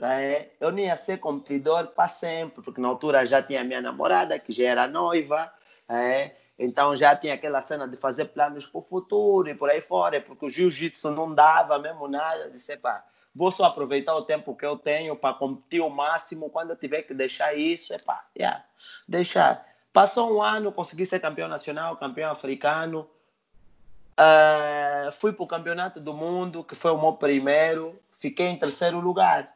é? 0.00 0.50
eu 0.60 0.72
não 0.72 0.78
ia 0.78 0.96
ser 0.96 1.18
competidor 1.18 1.88
para 1.88 2.08
sempre, 2.08 2.62
porque 2.62 2.80
na 2.80 2.88
altura 2.88 3.24
já 3.24 3.42
tinha 3.42 3.64
minha 3.64 3.80
namorada, 3.80 4.38
que 4.38 4.52
já 4.52 4.68
era 4.68 4.88
noiva, 4.88 5.52
é? 5.88 6.36
Então 6.64 6.96
já 6.96 7.14
tinha 7.16 7.34
aquela 7.34 7.60
cena 7.60 7.86
de 7.86 7.96
fazer 7.96 8.26
planos 8.26 8.66
para 8.66 8.78
o 8.78 8.82
futuro 8.82 9.48
e 9.48 9.54
por 9.54 9.70
aí 9.70 9.80
fora, 9.80 10.20
porque 10.20 10.46
o 10.46 10.48
jiu-jitsu 10.48 11.10
não 11.10 11.34
dava 11.34 11.78
mesmo 11.78 12.08
nada, 12.08 12.50
disse, 12.50 12.76
pá, 12.76 13.04
vou 13.34 13.50
só 13.50 13.64
aproveitar 13.64 14.14
o 14.14 14.22
tempo 14.22 14.54
que 14.54 14.64
eu 14.64 14.76
tenho 14.76 15.16
para 15.16 15.34
competir 15.34 15.80
o 15.80 15.90
máximo, 15.90 16.50
quando 16.50 16.70
eu 16.70 16.76
tiver 16.76 17.02
que 17.02 17.14
deixar 17.14 17.54
isso, 17.54 17.92
é 17.92 17.98
pá, 17.98 18.24
yeah, 18.36 18.64
deixar. 19.08 19.66
Passou 19.92 20.34
um 20.34 20.42
ano, 20.42 20.72
consegui 20.72 21.04
ser 21.04 21.20
campeão 21.20 21.48
nacional, 21.48 21.96
campeão 21.96 22.30
africano, 22.30 23.08
Uh, 24.12 25.10
fui 25.12 25.32
para 25.32 25.42
o 25.42 25.46
Campeonato 25.46 25.98
do 25.98 26.12
Mundo, 26.12 26.62
que 26.62 26.74
foi 26.74 26.90
o 26.90 27.00
meu 27.00 27.14
primeiro, 27.14 27.98
fiquei 28.14 28.46
em 28.46 28.58
terceiro 28.58 29.00
lugar. 29.00 29.52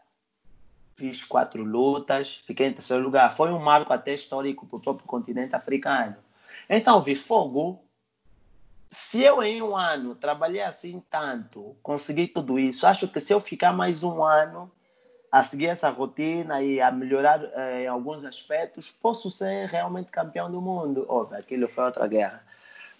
Fiz 0.95 1.23
quatro 1.23 1.63
lutas, 1.63 2.43
fiquei 2.47 2.69
em 2.69 2.73
terceiro 2.73 3.03
lugar. 3.03 3.31
Foi 3.31 3.53
um 3.53 3.59
marco 3.59 3.93
até 3.93 4.15
histórico 4.15 4.67
para 4.67 4.79
o 4.79 4.83
próprio 4.83 5.07
continente 5.07 5.55
africano. 5.55 6.17
Então, 6.69 7.01
vi 7.01 7.17
fogo. 7.17 7.83
Se 8.91 9.23
eu 9.23 9.43
em 9.43 9.63
um 9.63 9.77
ano 9.77 10.15
trabalhei 10.15 10.63
assim 10.63 11.03
tanto, 11.11 11.77
consegui 11.83 12.29
tudo 12.29 12.59
isso, 12.59 12.87
acho 12.87 13.09
que 13.09 13.21
se 13.21 13.33
eu 13.33 13.41
ficar 13.41 13.73
mais 13.73 14.03
um 14.03 14.23
ano 14.23 14.71
a 15.31 15.43
seguir 15.43 15.67
essa 15.67 15.91
rotina 15.91 16.63
e 16.63 16.81
a 16.81 16.91
melhorar 16.91 17.43
eh, 17.43 17.83
em 17.83 17.87
alguns 17.89 18.25
aspectos, 18.25 18.91
posso 18.91 19.31
ser 19.31 19.69
realmente 19.69 20.11
campeão 20.11 20.51
do 20.51 20.61
mundo. 20.61 21.05
Óbvio, 21.09 21.39
aquilo 21.39 21.69
foi 21.69 21.85
outra 21.85 22.07
guerra 22.07 22.47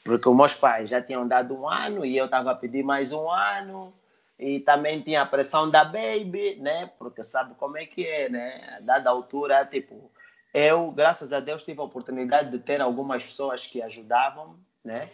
porque 0.07 0.31
meus 0.31 0.55
pais 0.55 0.89
já 0.89 1.03
tinham 1.03 1.27
dado 1.27 1.53
um 1.55 1.69
ano 1.69 2.07
e 2.07 2.17
eu 2.17 2.27
estava 2.27 2.53
a 2.53 2.55
pedir 2.55 2.85
mais 2.85 3.11
um 3.11 3.29
ano 3.29 3.93
e 4.39 4.61
também 4.61 5.03
tinha 5.03 5.23
a 5.23 5.27
pressão 5.27 5.69
da 5.69 5.85
baby, 5.85 6.57
né? 6.61 6.91
Porque 6.97 7.25
sabe 7.25 7.55
como 7.57 7.77
é 7.77 7.85
que 7.85 8.07
é, 8.07 8.29
né? 8.29 8.79
Dada 8.83 9.11
altura, 9.11 9.67
tipo, 9.67 10.11
eu, 10.57 10.91
graças 10.91 11.35
a 11.35 11.39
Deus, 11.39 11.63
tive 11.63 11.81
a 11.81 11.85
oportunidade 11.85 12.51
de 12.51 12.59
ter 12.59 12.81
algumas 12.81 13.23
pessoas 13.23 13.67
que 13.67 13.83
ajudavam, 13.83 14.57
né? 14.83 15.11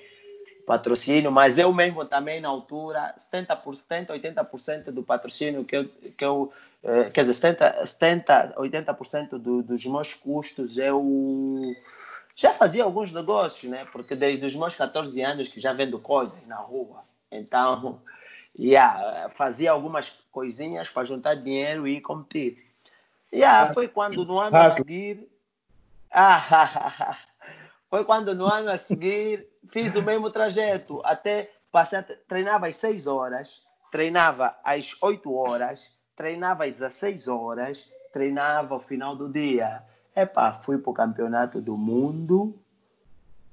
Patrocínio, 0.64 1.32
mas 1.32 1.58
eu 1.58 1.75
mesmo 1.75 2.04
também 2.04 2.40
na 2.40 2.49
altura, 2.49 3.12
70%, 3.18 4.11
80% 4.11 4.92
do 4.92 5.02
patrocínio 5.02 5.64
que 5.64 5.76
eu, 5.76 5.88
que 6.16 6.25
eu 6.25 6.52
eh, 6.84 7.08
quer 7.12 7.22
dizer, 7.22 7.34
70, 7.34 7.87
70 7.87 8.54
80% 8.56 9.30
do, 9.30 9.61
dos 9.61 9.84
meus 9.84 10.14
custos 10.14 10.78
eu 10.78 11.75
já 12.37 12.52
fazia 12.52 12.84
alguns 12.84 13.11
negócios, 13.11 13.68
né? 13.68 13.84
Porque 13.90 14.14
desde 14.14 14.46
os 14.46 14.54
meus 14.54 14.76
14 14.76 15.20
anos 15.22 15.49
que 15.49 15.61
já 15.61 15.72
vendo 15.72 15.99
coisas 15.99 16.38
na 16.46 16.58
rua. 16.58 17.02
Então, 17.32 18.00
yeah, 18.56 19.28
fazia 19.30 19.72
algumas 19.72 20.12
coisinhas 20.30 20.88
para 20.88 21.04
juntar 21.04 21.34
dinheiro 21.34 21.88
e 21.88 22.00
competir. 22.00 22.71
Yeah, 23.32 23.72
foi 23.72 23.88
quando 23.88 24.24
no 24.26 24.38
ano 24.38 24.56
a 24.56 24.70
seguir. 24.70 25.26
Ah, 26.10 27.16
foi 27.88 28.04
quando 28.04 28.34
no 28.34 28.46
ano 28.46 28.70
a 28.70 28.76
seguir 28.76 29.48
fiz 29.68 29.94
o 29.96 30.02
mesmo 30.02 30.30
trajeto. 30.30 31.00
Até 31.04 31.50
passei 31.70 32.02
treinava 32.28 32.66
às 32.66 32.76
6 32.76 33.06
horas, 33.06 33.62
treinava 33.90 34.54
às 34.62 34.94
8 35.00 35.32
horas, 35.34 35.92
treinava 36.14 36.64
às 36.64 36.72
16 36.72 37.28
horas, 37.28 37.90
treinava 38.12 38.74
ao 38.74 38.80
final 38.80 39.16
do 39.16 39.28
dia. 39.28 39.82
Epá, 40.14 40.52
fui 40.52 40.76
para 40.76 40.90
o 40.90 40.94
campeonato 40.94 41.62
do 41.62 41.76
mundo, 41.76 42.60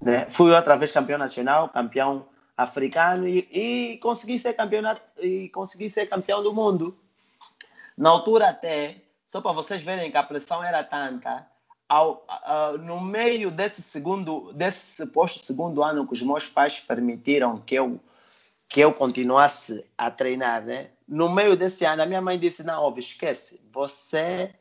né? 0.02 0.30
fui 0.30 0.52
outra 0.52 0.76
vez 0.76 0.92
campeão 0.92 1.18
nacional, 1.18 1.70
campeão 1.70 2.28
africano 2.58 3.26
e, 3.26 3.48
e 3.50 3.98
consegui 4.00 4.38
ser 4.38 4.54
campeonato 4.54 5.02
e 5.18 5.48
consegui 5.50 5.90
ser 5.90 6.08
campeão 6.08 6.44
do 6.44 6.54
mundo. 6.54 6.98
Na 7.98 8.10
altura 8.10 8.50
até, 8.50 9.02
só 9.30 9.40
para 9.40 9.54
vocês 9.54 9.82
verem 9.82 10.12
que 10.12 10.18
a 10.18 10.24
pressão 10.24 10.64
era 10.64 10.84
tanta, 10.84 11.48
ao, 11.88 12.26
ao, 12.28 12.78
no 12.78 13.00
meio 13.00 13.52
desse 13.52 13.82
segundo, 13.82 14.52
desse 14.54 14.98
suposto 14.98 15.46
segundo 15.46 15.84
ano 15.84 16.06
que 16.06 16.14
os 16.14 16.22
meus 16.22 16.48
pais 16.48 16.80
permitiram 16.80 17.60
que 17.60 17.76
eu 17.76 18.00
que 18.68 18.82
eu 18.82 18.94
continuasse 18.94 19.84
a 19.98 20.12
treinar, 20.12 20.64
né? 20.64 20.92
No 21.08 21.28
meio 21.28 21.58
desse 21.58 21.86
ano, 21.86 22.04
a 22.04 22.06
minha 22.06 22.22
mãe 22.22 22.38
disse: 22.38 22.64
Não, 22.64 22.84
óbvio, 22.84 23.02
esquece, 23.02 23.60
você 23.72 24.54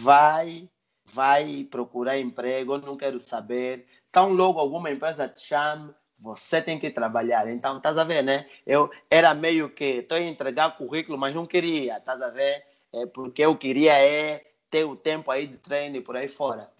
vai 0.00 0.68
vai 1.12 1.66
procurar 1.70 2.18
emprego, 2.18 2.74
eu 2.74 2.82
não 2.82 2.96
quero 2.96 3.18
saber. 3.18 3.86
Tão 4.12 4.32
logo 4.32 4.58
alguma 4.58 4.90
empresa 4.90 5.28
te 5.28 5.40
chame, 5.40 5.94
você 6.18 6.60
tem 6.60 6.78
que 6.78 6.90
trabalhar. 6.90 7.48
Então, 7.50 7.78
estás 7.78 7.96
a 7.96 8.04
ver, 8.04 8.22
né? 8.22 8.46
Eu 8.66 8.90
era 9.10 9.32
meio 9.34 9.70
que 9.70 10.00
estou 10.00 10.18
a 10.18 10.20
entregar 10.20 10.76
currículo, 10.76 11.16
mas 11.16 11.34
não 11.34 11.46
queria, 11.46 11.96
estás 11.96 12.20
a 12.20 12.28
ver? 12.28 12.64
É, 12.92 13.06
porque 13.06 13.42
eu 13.42 13.56
queria 13.56 13.92
é 13.92 14.44
ter 14.70 14.84
o 14.84 14.96
tempo 14.96 15.30
aí 15.30 15.46
de 15.46 15.56
treino 15.58 15.96
e 15.96 16.00
por 16.00 16.16
aí 16.16 16.28
fora. 16.28 16.70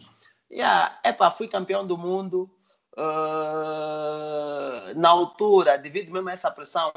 Yeah, 0.51 0.97
epa, 1.05 1.31
fui 1.31 1.49
campeão 1.49 1.87
do 1.87 1.99
mundo. 1.99 2.51
Uh, 2.97 4.93
na 4.97 5.11
altura, 5.11 5.79
devido 5.79 6.11
mesmo 6.11 6.29
a 6.29 6.33
essa 6.33 6.51
pressão, 6.51 6.91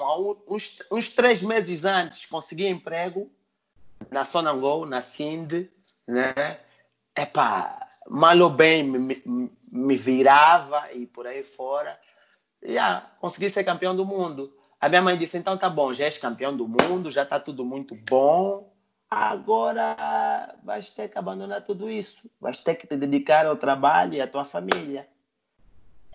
uns, 0.48 0.80
uns 0.90 1.12
três 1.12 1.44
meses 1.44 1.86
antes 1.86 2.26
consegui 2.26 2.66
emprego 2.66 3.30
na 4.10 4.26
Sonangol, 4.26 4.88
na 4.88 5.00
Sind, 5.00 5.70
né? 6.08 6.60
epá, 7.16 7.80
mal 8.10 8.38
ou 8.40 8.50
bem 8.50 8.84
me, 8.84 9.22
me, 9.72 9.98
virava 9.98 10.92
e 10.94 11.06
por 11.06 11.28
aí 11.28 11.44
fora. 11.44 12.00
E 12.64 12.78
ah, 12.78 13.06
consegui 13.20 13.50
ser 13.50 13.64
campeão 13.64 13.96
do 13.96 14.06
mundo. 14.06 14.56
A 14.80 14.90
minha 14.90 15.02
mãe 15.02 15.18
disse: 15.18 15.38
então 15.38 15.58
tá 15.58 15.70
bom, 15.70 15.94
já 15.94 16.06
és 16.06 16.18
campeão 16.18 16.56
do 16.56 16.68
mundo, 16.68 17.12
já 17.12 17.24
está 17.24 17.40
tudo 17.40 17.64
muito 17.64 17.96
bom. 18.10 18.71
Agora 19.12 20.56
vais 20.64 20.94
ter 20.94 21.10
que 21.10 21.18
abandonar 21.18 21.66
tudo 21.66 21.90
isso. 21.90 22.32
Vais 22.40 22.58
ter 22.58 22.76
que 22.76 22.88
te 22.88 22.96
dedicar 22.96 23.46
ao 23.46 23.58
trabalho 23.58 24.14
e 24.14 24.22
à 24.22 24.28
tua 24.28 24.46
família. 24.46 25.06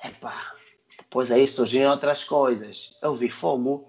Epá, 0.02 0.54
depois 0.96 1.30
aí 1.30 1.46
surgiram 1.46 1.90
outras 1.90 2.24
coisas. 2.24 2.96
Eu 3.02 3.14
vi 3.14 3.28
fogo. 3.28 3.86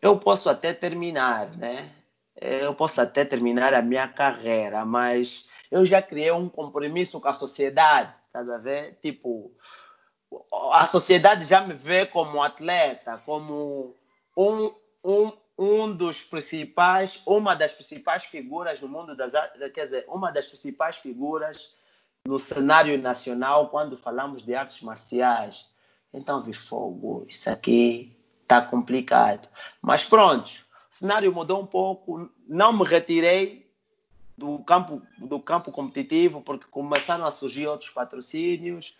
Eu 0.00 0.18
posso 0.18 0.48
até 0.48 0.72
terminar, 0.72 1.54
né? 1.58 1.92
Eu 2.34 2.74
posso 2.74 3.02
até 3.02 3.26
terminar 3.26 3.74
a 3.74 3.82
minha 3.82 4.08
carreira, 4.08 4.86
mas 4.86 5.46
eu 5.70 5.84
já 5.84 6.00
criei 6.00 6.32
um 6.32 6.48
compromisso 6.48 7.20
com 7.20 7.28
a 7.28 7.34
sociedade, 7.34 8.14
tá 8.32 8.40
a 8.40 8.56
ver? 8.56 8.98
Tipo, 9.02 9.52
a 10.72 10.86
sociedade 10.86 11.44
já 11.44 11.60
me 11.60 11.74
vê 11.74 12.06
como 12.06 12.42
atleta, 12.42 13.20
como 13.26 13.94
um, 14.34 14.72
um, 15.04 15.32
um 15.60 15.94
dos 15.94 16.22
principais, 16.22 17.20
uma 17.26 17.54
das 17.54 17.72
principais 17.72 18.24
figuras 18.24 18.80
no 18.80 18.88
mundo 18.88 19.14
das 19.14 19.32
quer 19.74 19.84
dizer, 19.84 20.06
uma 20.08 20.32
das 20.32 20.46
principais 20.46 20.96
figuras 20.96 21.76
no 22.26 22.38
cenário 22.38 22.96
nacional 22.96 23.68
quando 23.68 23.94
falamos 23.94 24.42
de 24.42 24.54
artes 24.54 24.80
marciais. 24.80 25.68
Então, 26.14 26.42
vi 26.42 26.54
fogo, 26.54 27.26
isso 27.28 27.50
aqui 27.50 28.16
está 28.42 28.62
complicado. 28.62 29.46
Mas 29.82 30.02
pronto, 30.02 30.48
o 30.90 30.94
cenário 30.94 31.30
mudou 31.30 31.60
um 31.60 31.66
pouco, 31.66 32.30
não 32.48 32.72
me 32.72 32.84
retirei 32.84 33.70
do 34.38 34.60
campo, 34.60 35.02
do 35.18 35.38
campo 35.38 35.70
competitivo, 35.70 36.40
porque 36.40 36.64
começaram 36.70 37.26
a 37.26 37.30
surgir 37.30 37.66
outros 37.66 37.90
patrocínios, 37.90 38.96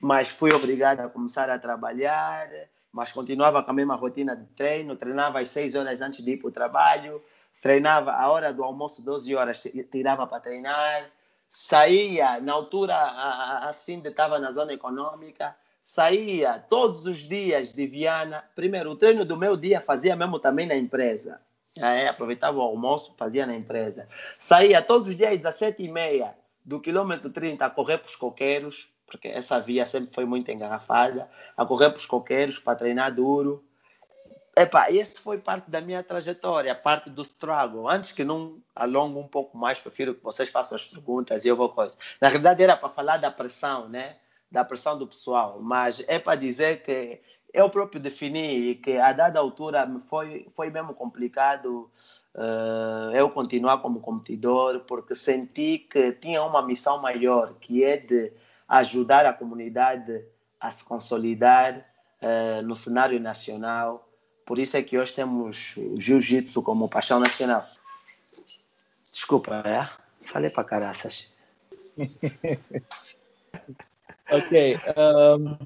mas 0.00 0.28
fui 0.28 0.52
obrigado 0.54 1.00
a 1.00 1.08
começar 1.08 1.50
a 1.50 1.58
trabalhar, 1.58 2.48
mas 2.94 3.12
continuava 3.12 3.60
com 3.60 3.72
a 3.72 3.74
mesma 3.74 3.96
rotina 3.96 4.36
de 4.36 4.46
treino, 4.54 4.94
treinava 4.94 5.40
às 5.40 5.50
6 5.50 5.74
horas 5.74 6.00
antes 6.00 6.24
de 6.24 6.30
ir 6.30 6.36
para 6.36 6.48
o 6.48 6.52
trabalho, 6.52 7.20
treinava 7.60 8.12
a 8.12 8.30
hora 8.30 8.52
do 8.52 8.62
almoço, 8.62 9.02
12 9.02 9.34
horas, 9.34 9.60
tirava 9.90 10.28
para 10.28 10.38
treinar, 10.38 11.10
saía, 11.50 12.40
na 12.40 12.52
altura 12.52 12.96
assim 13.68 14.00
estava 14.04 14.38
na 14.38 14.52
zona 14.52 14.72
econômica, 14.72 15.56
saía 15.82 16.64
todos 16.68 17.04
os 17.04 17.18
dias 17.18 17.72
de 17.72 17.84
Viana, 17.84 18.44
primeiro 18.54 18.92
o 18.92 18.96
treino 18.96 19.24
do 19.24 19.36
meu 19.36 19.56
dia 19.56 19.80
fazia 19.80 20.14
mesmo 20.14 20.38
também 20.38 20.66
na 20.66 20.76
empresa, 20.76 21.40
é, 21.76 22.06
aproveitava 22.06 22.58
o 22.58 22.62
almoço, 22.62 23.12
fazia 23.18 23.44
na 23.44 23.56
empresa. 23.56 24.08
Saía 24.38 24.80
todos 24.80 25.08
os 25.08 25.16
dias 25.16 25.32
às 25.32 25.38
17 25.38 25.82
e 25.82 25.88
meia 25.88 26.32
do 26.64 26.80
quilômetro 26.80 27.28
30 27.28 27.66
a 27.66 27.70
correr 27.70 27.98
para 27.98 28.06
os 28.06 28.14
coqueiros, 28.14 28.88
porque 29.06 29.28
essa 29.28 29.60
via 29.60 29.86
sempre 29.86 30.14
foi 30.14 30.24
muito 30.24 30.50
engarrafada, 30.50 31.28
a 31.56 31.64
correr 31.64 31.90
para 31.90 31.98
os 31.98 32.06
coqueiros 32.06 32.58
para 32.58 32.76
treinar 32.76 33.14
duro. 33.14 33.64
Epa, 34.56 34.90
esse 34.90 35.20
foi 35.20 35.38
parte 35.38 35.70
da 35.70 35.80
minha 35.80 36.02
trajetória, 36.02 36.74
parte 36.74 37.10
do 37.10 37.22
struggle. 37.22 37.88
Antes 37.88 38.12
que 38.12 38.22
não 38.22 38.58
alongue 38.74 39.18
um 39.18 39.26
pouco 39.26 39.58
mais, 39.58 39.78
prefiro 39.78 40.14
que 40.14 40.22
vocês 40.22 40.48
façam 40.48 40.76
as 40.76 40.84
perguntas 40.84 41.44
e 41.44 41.48
eu 41.48 41.56
vou 41.56 41.68
coisa. 41.68 41.96
Na 42.20 42.28
verdade 42.28 42.62
era 42.62 42.76
para 42.76 42.88
falar 42.88 43.16
da 43.16 43.30
pressão, 43.30 43.88
né? 43.88 44.16
Da 44.50 44.64
pressão 44.64 44.96
do 44.96 45.06
pessoal, 45.06 45.58
mas 45.60 46.02
é 46.06 46.18
para 46.18 46.36
dizer 46.36 46.82
que 46.84 47.20
eu 47.52 47.68
próprio 47.68 48.00
defini 48.00 48.76
que 48.76 48.96
a 48.96 49.12
dada 49.12 49.40
altura 49.40 49.88
foi, 50.08 50.46
foi 50.54 50.70
mesmo 50.70 50.94
complicado 50.94 51.90
uh, 52.34 53.14
eu 53.14 53.30
continuar 53.30 53.78
como 53.78 54.00
competidor, 54.00 54.80
porque 54.80 55.14
senti 55.14 55.78
que 55.78 56.12
tinha 56.12 56.42
uma 56.42 56.62
missão 56.62 57.00
maior, 57.00 57.54
que 57.60 57.84
é 57.84 57.96
de 57.96 58.32
ajudar 58.78 59.24
a 59.24 59.32
comunidade 59.32 60.24
a 60.60 60.70
se 60.70 60.82
consolidar 60.82 61.86
uh, 62.20 62.62
no 62.62 62.74
cenário 62.74 63.20
nacional. 63.20 64.08
Por 64.44 64.58
isso 64.58 64.76
é 64.76 64.82
que 64.82 64.98
hoje 64.98 65.14
temos 65.14 65.76
o 65.76 65.98
jiu-jitsu 65.98 66.62
como 66.62 66.88
paixão 66.88 67.20
nacional. 67.20 67.66
Desculpa, 69.04 69.62
é? 69.64 69.88
Falei 70.26 70.50
para 70.50 70.64
caraças. 70.64 71.28
ok. 74.30 74.76
Um, 74.96 75.56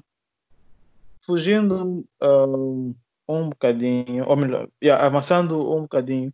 fugindo 1.25 2.05
um, 2.21 2.95
um 3.27 3.49
bocadinho, 3.49 4.27
ou 4.27 4.37
melhor, 4.37 4.69
yeah, 4.83 5.03
avançando 5.03 5.75
um 5.75 5.81
bocadinho, 5.81 6.31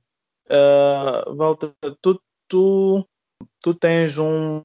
uh, 0.49 1.33
Walter, 1.35 1.73
tu, 2.01 2.21
tu, 2.49 3.07
tu 3.61 3.73
tens 3.73 4.17
um, 4.17 4.61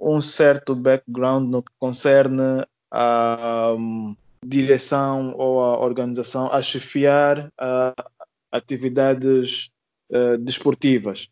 um 0.00 0.20
certo 0.20 0.74
background 0.74 1.50
no 1.50 1.62
que 1.62 1.72
concerne 1.78 2.64
a 2.90 3.74
um, 3.76 4.16
direção 4.44 5.34
ou 5.36 5.60
a 5.60 5.78
organização, 5.80 6.50
a 6.52 6.62
chefiar 6.62 7.48
uh, 7.48 8.02
atividades 8.50 9.70
uh, 10.10 10.38
desportivas. 10.38 11.28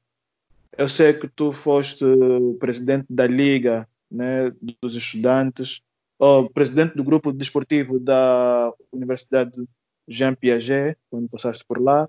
Eu 0.76 0.88
sei 0.88 1.14
que 1.14 1.28
tu 1.28 1.52
foste 1.52 2.04
presidente 2.58 3.06
da 3.08 3.26
Liga 3.26 3.88
né, 4.10 4.52
dos 4.82 4.94
Estudantes, 4.94 5.80
ou 6.18 6.50
presidente 6.50 6.94
do 6.94 7.04
grupo 7.04 7.32
desportivo 7.32 7.98
da 7.98 8.72
Universidade 8.92 9.66
Jean 10.08 10.34
Piaget, 10.34 10.96
quando 11.10 11.28
passaste 11.28 11.64
por 11.66 11.80
lá, 11.80 12.08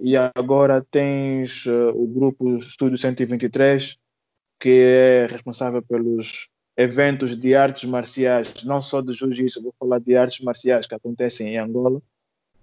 e 0.00 0.16
agora 0.16 0.84
tens 0.90 1.66
uh, 1.66 1.90
o 1.94 2.06
grupo 2.06 2.58
Estúdio 2.58 2.98
123, 2.98 3.98
que 4.62 4.70
é 4.70 5.26
responsável 5.26 5.82
pelos 5.82 6.48
eventos 6.76 7.36
de 7.36 7.52
artes 7.52 7.82
marciais, 7.82 8.62
não 8.62 8.80
só 8.80 9.00
de 9.00 9.12
jiu-jitsu, 9.12 9.60
vou 9.60 9.74
falar 9.76 9.98
de 9.98 10.16
artes 10.16 10.38
marciais 10.38 10.86
que 10.86 10.94
acontecem 10.94 11.48
em 11.48 11.58
Angola. 11.58 12.00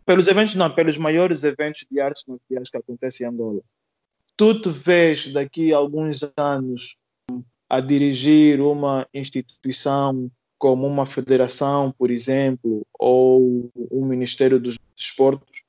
Pelos 0.06 0.30
eventos, 0.30 0.56
não, 0.56 0.74
pelos 0.74 0.98
maiores 0.98 1.44
eventos 1.44 1.86
de 1.92 2.00
artes 2.00 2.24
marciais 2.26 2.70
que 2.70 2.78
acontecem 2.78 3.28
em 3.28 3.30
Angola. 3.30 3.60
Tu 4.38 4.62
te 4.62 4.70
vês 4.70 5.34
daqui 5.34 5.74
a 5.74 5.78
alguns 5.78 6.22
anos 6.38 6.96
a 7.70 7.82
dirigir 7.82 8.62
uma 8.62 9.06
instituição 9.14 10.32
como 10.58 10.88
uma 10.88 11.06
federação, 11.06 11.92
por 11.92 12.12
exemplo, 12.12 12.88
ou 12.98 13.70
um 13.92 14.06
Ministério 14.06 14.58
dos 14.58 14.78
Desportos? 14.96 15.64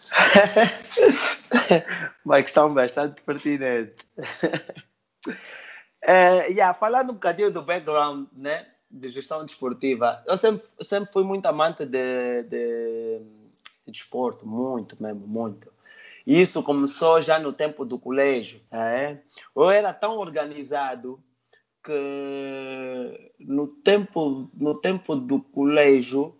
uma 2.24 2.42
questão 2.42 2.72
bastante 2.72 3.20
pertinente. 3.20 3.96
é, 6.02 6.48
yeah, 6.48 6.74
falando 6.74 7.10
um 7.10 7.14
bocadinho 7.14 7.50
do 7.50 7.62
background 7.62 8.26
né, 8.32 8.66
de 8.90 9.10
gestão 9.10 9.44
desportiva, 9.44 10.22
eu 10.26 10.36
sempre, 10.36 10.66
sempre 10.80 11.12
fui 11.12 11.24
muito 11.24 11.46
amante 11.46 11.84
de, 11.84 12.42
de, 12.44 13.18
de 13.86 13.92
desporto, 13.92 14.46
muito 14.46 15.00
mesmo, 15.02 15.26
muito. 15.26 15.72
Isso 16.26 16.62
começou 16.62 17.20
já 17.20 17.38
no 17.38 17.52
tempo 17.52 17.84
do 17.84 17.98
colégio. 17.98 18.60
É? 18.70 19.18
Eu 19.54 19.70
era 19.70 19.92
tão 19.92 20.16
organizado 20.18 21.22
que 21.82 23.32
no 23.38 23.66
tempo, 23.66 24.48
no 24.54 24.74
tempo 24.74 25.14
do 25.14 25.40
colégio 25.40 26.34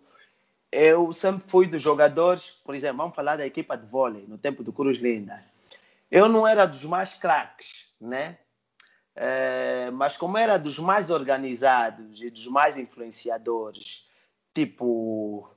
eu 0.71 1.13
sempre 1.13 1.47
fui 1.47 1.67
dos 1.67 1.81
jogadores, 1.81 2.49
por 2.65 2.75
exemplo, 2.75 2.97
vamos 2.97 3.15
falar 3.15 3.37
da 3.37 3.45
equipa 3.45 3.77
de 3.77 3.85
vôlei, 3.85 4.25
no 4.27 4.37
tempo 4.37 4.63
do 4.63 4.73
Cruz 4.73 4.97
Linda. 4.97 5.41
Eu 6.11 6.27
não 6.27 6.45
era 6.45 6.65
dos 6.65 6.83
mais 6.83 7.13
craques, 7.13 7.73
né? 8.01 8.37
É, 9.15 9.89
mas 9.91 10.17
como 10.17 10.37
era 10.37 10.57
dos 10.57 10.77
mais 10.77 11.09
organizados 11.09 12.21
e 12.21 12.29
dos 12.29 12.47
mais 12.47 12.77
influenciadores, 12.77 14.05
tipo 14.53 15.49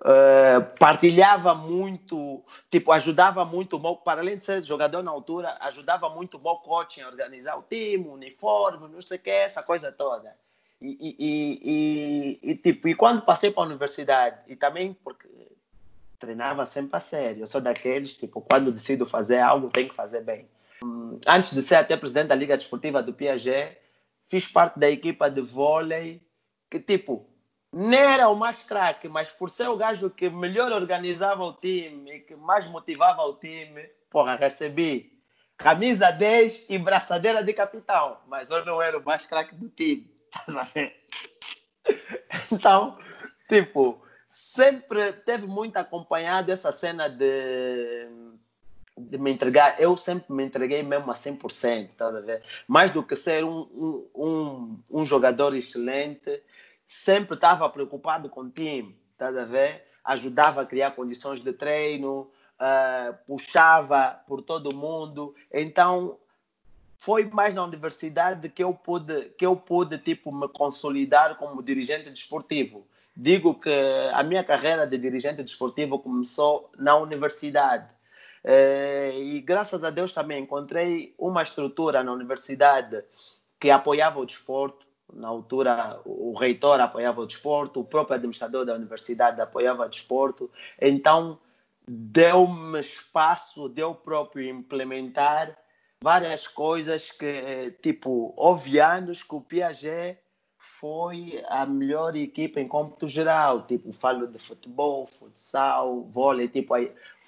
Uh, 0.00 0.62
partilhava 0.78 1.56
muito, 1.56 2.44
tipo, 2.70 2.92
ajudava 2.92 3.44
muito, 3.44 3.80
para 4.04 4.20
além 4.20 4.38
de 4.38 4.44
ser 4.44 4.62
jogador 4.62 5.02
na 5.02 5.10
altura, 5.10 5.56
ajudava 5.60 6.08
muito 6.08 6.36
o 6.36 6.40
meu 6.40 6.54
coaching 6.54 7.00
a 7.00 7.08
organizar 7.08 7.56
o 7.58 7.64
time, 7.68 8.06
o 8.06 8.12
uniforme, 8.12 8.86
não 8.86 9.02
sei 9.02 9.18
o 9.18 9.20
que, 9.20 9.30
essa 9.30 9.60
coisa 9.60 9.90
toda. 9.90 10.36
E, 10.80 10.96
e, 11.18 12.38
e, 12.44 12.50
e, 12.50 12.56
tipo, 12.56 12.86
e 12.86 12.94
quando 12.94 13.22
passei 13.22 13.50
para 13.50 13.64
a 13.64 13.66
universidade, 13.66 14.38
e 14.46 14.54
também 14.54 14.94
porque 15.02 15.26
treinava 16.20 16.64
sempre 16.64 16.96
a 16.96 17.00
sério, 17.00 17.42
eu 17.42 17.46
sou 17.48 17.60
daqueles, 17.60 18.14
tipo, 18.14 18.40
quando 18.40 18.70
decido 18.70 19.04
fazer 19.04 19.40
algo, 19.40 19.68
tenho 19.68 19.88
que 19.88 19.96
fazer 19.96 20.20
bem. 20.22 20.48
Antes 21.26 21.54
de 21.54 21.62
ser 21.62 21.76
até 21.76 21.96
presidente 21.96 22.28
da 22.28 22.34
Liga 22.34 22.56
Desportiva 22.56 23.02
do 23.02 23.12
Piaget, 23.12 23.78
fiz 24.26 24.46
parte 24.48 24.78
da 24.78 24.90
equipa 24.90 25.30
de 25.30 25.40
vôlei, 25.40 26.22
que 26.70 26.78
tipo, 26.78 27.28
nem 27.72 28.00
era 28.00 28.28
o 28.28 28.36
mais 28.36 28.62
craque, 28.62 29.08
mas 29.08 29.28
por 29.28 29.50
ser 29.50 29.68
o 29.68 29.76
gajo 29.76 30.10
que 30.10 30.30
melhor 30.30 30.72
organizava 30.72 31.44
o 31.44 31.52
time, 31.52 32.20
que 32.20 32.34
mais 32.36 32.66
motivava 32.66 33.22
o 33.22 33.34
time, 33.34 33.82
porra, 34.10 34.36
recebi 34.36 35.18
camisa 35.56 36.10
10 36.10 36.66
e 36.68 36.78
braçadeira 36.78 37.42
de 37.42 37.52
capitão, 37.52 38.18
mas 38.26 38.50
eu 38.50 38.64
não 38.64 38.80
era 38.80 38.96
o 38.96 39.04
mais 39.04 39.26
craque 39.26 39.54
do 39.54 39.68
time. 39.68 40.10
então, 42.52 42.98
tipo, 43.48 44.02
sempre 44.28 45.12
teve 45.12 45.46
muito 45.46 45.76
acompanhado 45.76 46.52
essa 46.52 46.70
cena 46.70 47.08
de, 47.08 48.08
de 48.98 49.18
me 49.18 49.30
entregar. 49.30 49.80
Eu 49.80 49.96
sempre 49.96 50.32
me 50.32 50.44
entreguei 50.44 50.82
mesmo 50.82 51.10
a 51.10 51.14
100%, 51.14 51.90
tá 51.96 52.08
a 52.08 52.20
ver? 52.20 52.42
Mais 52.66 52.90
do 52.90 53.02
que 53.02 53.16
ser 53.16 53.44
um, 53.44 54.08
um, 54.14 54.78
um, 54.90 55.04
jogador 55.04 55.54
excelente, 55.54 56.42
sempre 56.86 57.34
estava 57.34 57.68
preocupado 57.68 58.28
com 58.28 58.42
o 58.42 58.50
time, 58.50 58.98
tá 59.16 59.28
a 59.28 59.44
ver? 59.44 59.84
Ajudava 60.04 60.62
a 60.62 60.66
criar 60.66 60.92
condições 60.92 61.42
de 61.42 61.52
treino, 61.52 62.30
uh, 62.58 63.14
puxava 63.26 64.20
por 64.26 64.42
todo 64.42 64.74
mundo. 64.74 65.34
Então, 65.52 66.18
foi 66.98 67.24
mais 67.26 67.54
na 67.54 67.64
universidade 67.64 68.48
que 68.48 68.62
eu 68.62 68.74
pude, 68.74 69.30
que 69.30 69.46
eu 69.46 69.56
pude 69.56 69.98
tipo, 69.98 70.32
me 70.32 70.48
consolidar 70.48 71.36
como 71.36 71.62
dirigente 71.62 72.10
desportivo. 72.10 72.86
Digo 73.16 73.54
que 73.54 73.70
a 74.12 74.22
minha 74.22 74.44
carreira 74.44 74.86
de 74.86 74.96
dirigente 74.96 75.42
desportivo 75.42 75.98
começou 75.98 76.70
na 76.78 76.96
universidade. 76.96 77.97
Uh, 78.48 79.12
e 79.12 79.42
graças 79.42 79.84
a 79.84 79.90
Deus 79.90 80.10
também 80.10 80.42
encontrei 80.42 81.14
uma 81.18 81.42
estrutura 81.42 82.02
na 82.02 82.10
universidade 82.10 83.04
que 83.60 83.70
apoiava 83.70 84.18
o 84.18 84.24
desporto, 84.24 84.86
na 85.12 85.28
altura 85.28 86.00
o 86.06 86.32
reitor 86.32 86.80
apoiava 86.80 87.20
o 87.20 87.26
desporto, 87.26 87.80
o 87.80 87.84
próprio 87.84 88.16
administrador 88.16 88.64
da 88.64 88.74
universidade 88.74 89.38
apoiava 89.38 89.84
o 89.84 89.88
desporto, 89.88 90.50
então 90.80 91.38
deu-me 91.86 92.80
espaço 92.80 93.68
de 93.68 93.82
eu 93.82 93.94
próprio 93.94 94.48
implementar 94.48 95.54
várias 96.02 96.46
coisas 96.46 97.10
que, 97.10 97.76
tipo, 97.82 98.32
houve 98.34 98.78
anos 98.78 99.22
que 99.22 99.34
o 99.34 99.42
Piaget 99.42 100.18
foi 100.58 101.42
a 101.48 101.66
melhor 101.66 102.16
equipa 102.16 102.60
em 102.60 102.68
cômputo 102.68 103.08
geral, 103.08 103.66
tipo, 103.66 103.92
falo 103.92 104.26
de 104.26 104.38
futebol, 104.38 105.06
futsal, 105.06 106.04
vôlei, 106.04 106.48
tipo, 106.48 106.74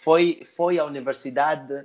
foi, 0.02 0.42
foi 0.46 0.78
a 0.78 0.84
universidade, 0.84 1.84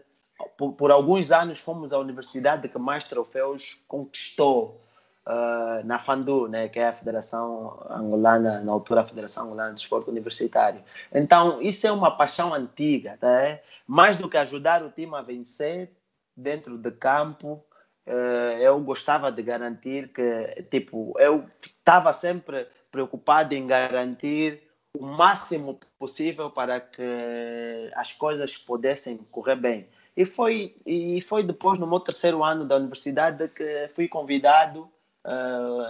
por, 0.57 0.71
por 0.73 0.89
alguns 0.89 1.31
anos 1.33 1.59
fomos 1.59 1.91
a 1.91 1.99
universidade 1.99 2.69
que 2.69 2.77
mais 2.77 3.03
troféus 3.03 3.83
conquistou 3.89 4.81
uh, 5.27 5.85
na 5.85 5.99
FANDU, 5.99 6.47
né, 6.47 6.69
que 6.69 6.79
é 6.79 6.87
a 6.87 6.93
Federação 6.93 7.77
Angolana, 7.89 8.61
na 8.61 8.71
altura 8.71 9.01
a 9.01 9.05
Federação 9.05 9.47
Angolana 9.47 9.73
de 9.73 9.81
Esporte 9.81 10.09
Universitário. 10.09 10.81
Então, 11.13 11.61
isso 11.61 11.85
é 11.85 11.91
uma 11.91 12.09
paixão 12.09 12.53
antiga, 12.53 13.17
tá? 13.19 13.41
É? 13.41 13.61
mais 13.85 14.15
do 14.15 14.29
que 14.29 14.37
ajudar 14.37 14.81
o 14.81 14.89
time 14.89 15.13
a 15.13 15.21
vencer 15.21 15.91
dentro 16.37 16.77
de 16.77 16.91
campo, 16.91 17.65
uh, 18.07 18.57
eu 18.61 18.79
gostava 18.79 19.29
de 19.29 19.43
garantir 19.43 20.07
que, 20.07 20.63
tipo, 20.71 21.13
eu 21.19 21.43
estava 21.61 22.13
sempre 22.13 22.65
preocupado 22.89 23.53
em 23.53 23.67
garantir 23.67 24.64
o 24.99 25.05
máximo 25.05 25.79
possível 25.99 26.49
para 26.49 26.79
que 26.79 27.89
as 27.95 28.11
coisas 28.13 28.57
pudessem 28.57 29.17
correr 29.31 29.55
bem. 29.55 29.87
E 30.15 30.23
foi, 30.25 30.75
e 30.85 31.21
foi 31.21 31.43
depois, 31.43 31.77
no 31.77 31.87
meu 31.87 31.99
terceiro 31.99 32.43
ano 32.43 32.65
da 32.65 32.77
universidade, 32.77 33.47
que 33.49 33.89
fui 33.93 34.07
convidado 34.07 34.89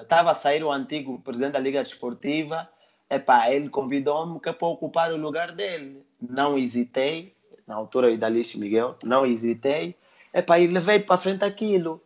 estava 0.01 0.29
uh, 0.29 0.31
a 0.31 0.33
sair 0.33 0.63
o 0.63 0.71
antigo 0.71 1.19
presidente 1.19 1.53
da 1.53 1.59
Liga 1.59 1.83
Desportiva, 1.83 2.69
epá, 3.09 3.51
ele 3.51 3.69
convidou-me 3.69 4.39
que 4.39 4.51
para 4.51 4.67
ocupar 4.67 5.11
o 5.11 5.17
lugar 5.17 5.51
dele. 5.51 6.03
Não 6.21 6.57
hesitei, 6.57 7.35
na 7.67 7.75
altura 7.75 8.07
o 8.07 8.11
Idalice 8.11 8.57
Miguel, 8.57 8.95
não 9.03 9.25
hesitei, 9.25 9.95
epá, 10.33 10.59
e 10.59 10.67
levei 10.67 10.99
para 10.99 11.19
frente 11.19 11.43
aquilo. 11.43 12.01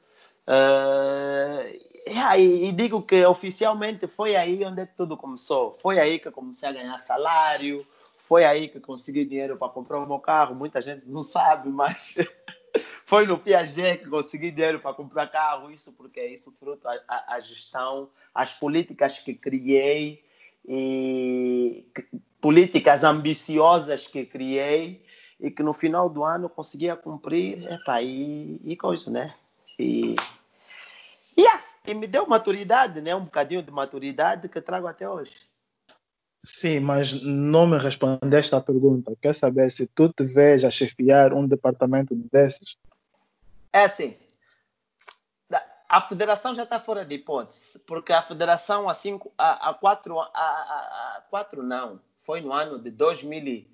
Uh, 0.47 1.88
e, 2.37 2.69
e, 2.69 2.71
digo 2.71 3.01
que 3.01 3.25
oficialmente 3.25 4.07
foi 4.07 4.35
aí 4.35 4.63
onde 4.65 4.85
tudo 4.85 5.17
começou. 5.17 5.77
Foi 5.81 5.99
aí 5.99 6.19
que 6.19 6.31
comecei 6.31 6.67
a 6.67 6.71
ganhar 6.71 6.97
salário, 6.97 7.85
foi 8.27 8.45
aí 8.45 8.67
que 8.67 8.79
consegui 8.79 9.25
dinheiro 9.25 9.57
para 9.57 9.69
comprar 9.69 9.99
o 9.99 10.07
meu 10.07 10.19
carro. 10.19 10.55
Muita 10.57 10.81
gente 10.81 11.03
não 11.05 11.23
sabe, 11.23 11.69
mas 11.69 12.15
foi 13.05 13.25
no 13.25 13.37
Piaget 13.37 13.99
que 13.99 14.09
consegui 14.09 14.51
dinheiro 14.51 14.79
para 14.79 14.93
comprar 14.93 15.27
carro, 15.27 15.71
isso 15.71 15.91
porque 15.93 16.19
é 16.19 16.33
isso 16.33 16.51
fruto 16.51 16.87
a, 16.87 17.39
gestão, 17.39 18.09
as 18.33 18.53
políticas 18.53 19.19
que 19.19 19.33
criei 19.33 20.23
e 20.67 21.85
políticas 22.39 23.03
ambiciosas 23.03 24.07
que 24.07 24.25
criei 24.25 25.03
e 25.39 25.49
que 25.49 25.63
no 25.63 25.73
final 25.73 26.09
do 26.09 26.23
ano 26.23 26.49
conseguia 26.49 26.95
cumprir, 26.95 27.65
epa, 27.71 28.01
e, 28.01 28.59
e 28.63 28.75
coisa, 28.75 29.09
né? 29.09 29.33
E, 29.77 30.15
yeah, 30.15 30.38
e 31.89 31.95
me 31.95 32.05
deu 32.05 32.27
maturidade, 32.27 33.01
né? 33.01 33.15
Um 33.15 33.25
bocadinho 33.25 33.63
de 33.63 33.71
maturidade 33.71 34.47
que 34.47 34.61
trago 34.61 34.85
até 34.85 35.09
hoje. 35.09 35.49
Sim, 36.45 36.79
mas 36.81 37.21
não 37.21 37.65
me 37.65 37.79
respondeste 37.79 38.53
à 38.53 38.61
pergunta. 38.61 39.13
Quer 39.19 39.33
saber 39.33 39.71
se 39.71 39.87
tu 39.87 40.07
te 40.07 40.23
vês 40.23 40.63
a 40.63 40.69
chefiar 40.69 41.33
um 41.33 41.47
departamento 41.47 42.15
desses? 42.31 42.77
É 43.73 43.85
assim. 43.85 44.15
A 45.89 46.01
federação 46.01 46.53
já 46.53 46.61
está 46.61 46.79
fora 46.79 47.03
de 47.03 47.15
hipótese, 47.15 47.79
porque 47.79 48.13
a 48.13 48.21
federação 48.21 48.87
há, 48.87 48.93
cinco, 48.93 49.33
há, 49.35 49.69
há, 49.69 49.73
quatro, 49.73 50.19
há, 50.19 50.27
há 50.35 51.23
quatro 51.31 51.63
não, 51.63 51.99
foi 52.17 52.41
no 52.41 52.53
ano 52.53 52.77
de 52.77 52.91
2000, 52.91 53.65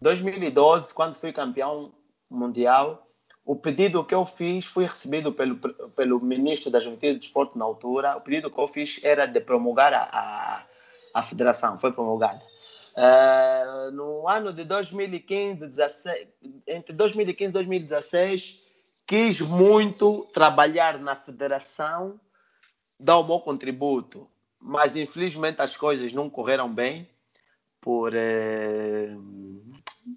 2012, 0.00 0.92
quando 0.92 1.14
fui 1.14 1.32
campeão 1.32 1.92
mundial. 2.28 3.06
O 3.44 3.56
pedido 3.56 4.04
que 4.04 4.14
eu 4.14 4.24
fiz 4.24 4.66
foi 4.66 4.86
recebido 4.86 5.32
pelo, 5.32 5.56
pelo 5.56 6.20
ministro 6.20 6.70
da 6.70 6.78
Juventude 6.78 7.12
e 7.12 7.18
Desporto 7.18 7.58
na 7.58 7.64
altura. 7.64 8.16
O 8.16 8.20
pedido 8.20 8.50
que 8.50 8.58
eu 8.58 8.68
fiz 8.68 9.00
era 9.02 9.26
de 9.26 9.40
promulgar 9.40 9.92
a, 9.92 10.08
a, 10.12 10.66
a 11.14 11.22
federação, 11.22 11.78
foi 11.78 11.92
promulgada. 11.92 12.40
Uh, 12.94 13.90
no 13.92 14.28
ano 14.28 14.52
de 14.52 14.64
2015, 14.64 15.66
16, 15.66 16.28
entre 16.66 16.92
2015 16.94 17.50
e 17.50 17.52
2016, 17.52 18.60
quis 19.06 19.40
muito 19.40 20.26
trabalhar 20.32 20.98
na 21.00 21.16
federação, 21.16 22.20
dar 23.00 23.18
o 23.18 23.26
meu 23.26 23.40
contributo, 23.40 24.28
mas 24.60 24.94
infelizmente 24.94 25.60
as 25.60 25.76
coisas 25.76 26.12
não 26.12 26.30
correram 26.30 26.72
bem 26.72 27.08
por 27.80 28.14
eh, 28.14 29.10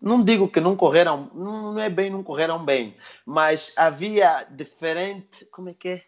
não 0.01 0.23
digo 0.23 0.47
que 0.47 0.59
não 0.59 0.75
correram, 0.75 1.29
não 1.33 1.79
é 1.79 1.89
bem 1.89 2.09
não 2.09 2.23
correram 2.23 2.63
bem, 2.63 2.95
mas 3.25 3.71
havia 3.75 4.45
diferente, 4.49 5.45
como 5.45 5.69
é 5.69 5.73
que 5.73 5.89
é? 5.89 6.03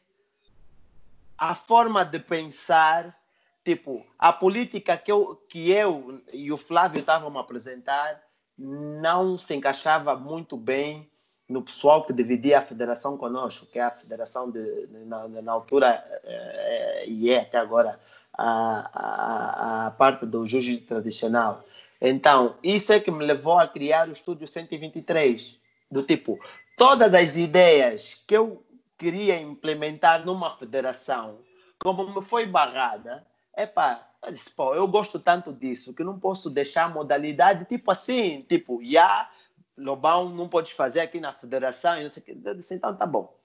A 1.37 1.53
forma 1.53 2.03
de 2.03 2.19
pensar, 2.19 3.15
tipo, 3.63 4.05
a 4.17 4.33
política 4.33 4.97
que 4.97 5.11
eu, 5.11 5.35
que 5.49 5.69
eu 5.71 6.21
e 6.33 6.51
o 6.51 6.57
Flávio 6.57 6.99
estavam 6.99 7.37
a 7.37 7.41
apresentar 7.41 8.21
não 8.57 9.37
se 9.37 9.53
encaixava 9.53 10.15
muito 10.15 10.57
bem 10.57 11.07
no 11.47 11.61
pessoal 11.61 12.05
que 12.05 12.11
dividia 12.11 12.57
a 12.57 12.61
federação 12.61 13.17
conosco, 13.17 13.67
que 13.67 13.79
é 13.79 13.83
a 13.83 13.91
federação 13.91 14.49
de, 14.49 14.87
na, 15.05 15.27
na 15.27 15.51
altura 15.51 16.03
é, 16.23 17.05
e 17.07 17.29
é 17.29 17.41
até 17.41 17.57
agora 17.57 17.99
a, 18.37 18.89
a, 18.93 19.87
a 19.87 19.91
parte 19.91 20.25
do 20.25 20.45
jiu-jitsu 20.45 20.85
tradicional. 20.85 21.63
Então, 21.99 22.57
isso 22.63 22.93
é 22.93 22.99
que 22.99 23.11
me 23.11 23.25
levou 23.25 23.57
a 23.57 23.67
criar 23.67 24.07
o 24.07 24.11
Estúdio 24.11 24.47
123, 24.47 25.59
do 25.89 26.03
tipo, 26.03 26.39
todas 26.77 27.13
as 27.13 27.37
ideias 27.37 28.23
que 28.27 28.35
eu 28.35 28.63
queria 28.97 29.39
implementar 29.39 30.25
numa 30.25 30.55
federação, 30.55 31.39
como 31.79 32.09
me 32.13 32.21
foi 32.21 32.45
barrada, 32.45 33.25
epá, 33.55 34.07
eu 34.23 34.75
eu 34.75 34.87
gosto 34.87 35.19
tanto 35.19 35.53
disso 35.53 35.93
que 35.93 36.03
não 36.03 36.19
posso 36.19 36.49
deixar 36.49 36.85
a 36.85 36.89
modalidade 36.89 37.65
tipo 37.65 37.91
assim, 37.91 38.45
tipo, 38.47 38.79
já, 38.81 38.87
yeah, 38.89 39.31
Lobão 39.77 40.29
não 40.29 40.47
podes 40.47 40.71
fazer 40.71 41.01
aqui 41.01 41.19
na 41.19 41.31
federação, 41.33 41.99
e 41.99 42.03
não 42.03 42.09
sei 42.09 42.21
o 42.21 42.25
que. 42.25 42.37
Eu 42.43 42.55
disse, 42.55 42.73
então 42.73 42.95
tá 42.95 43.05
bom. 43.05 43.37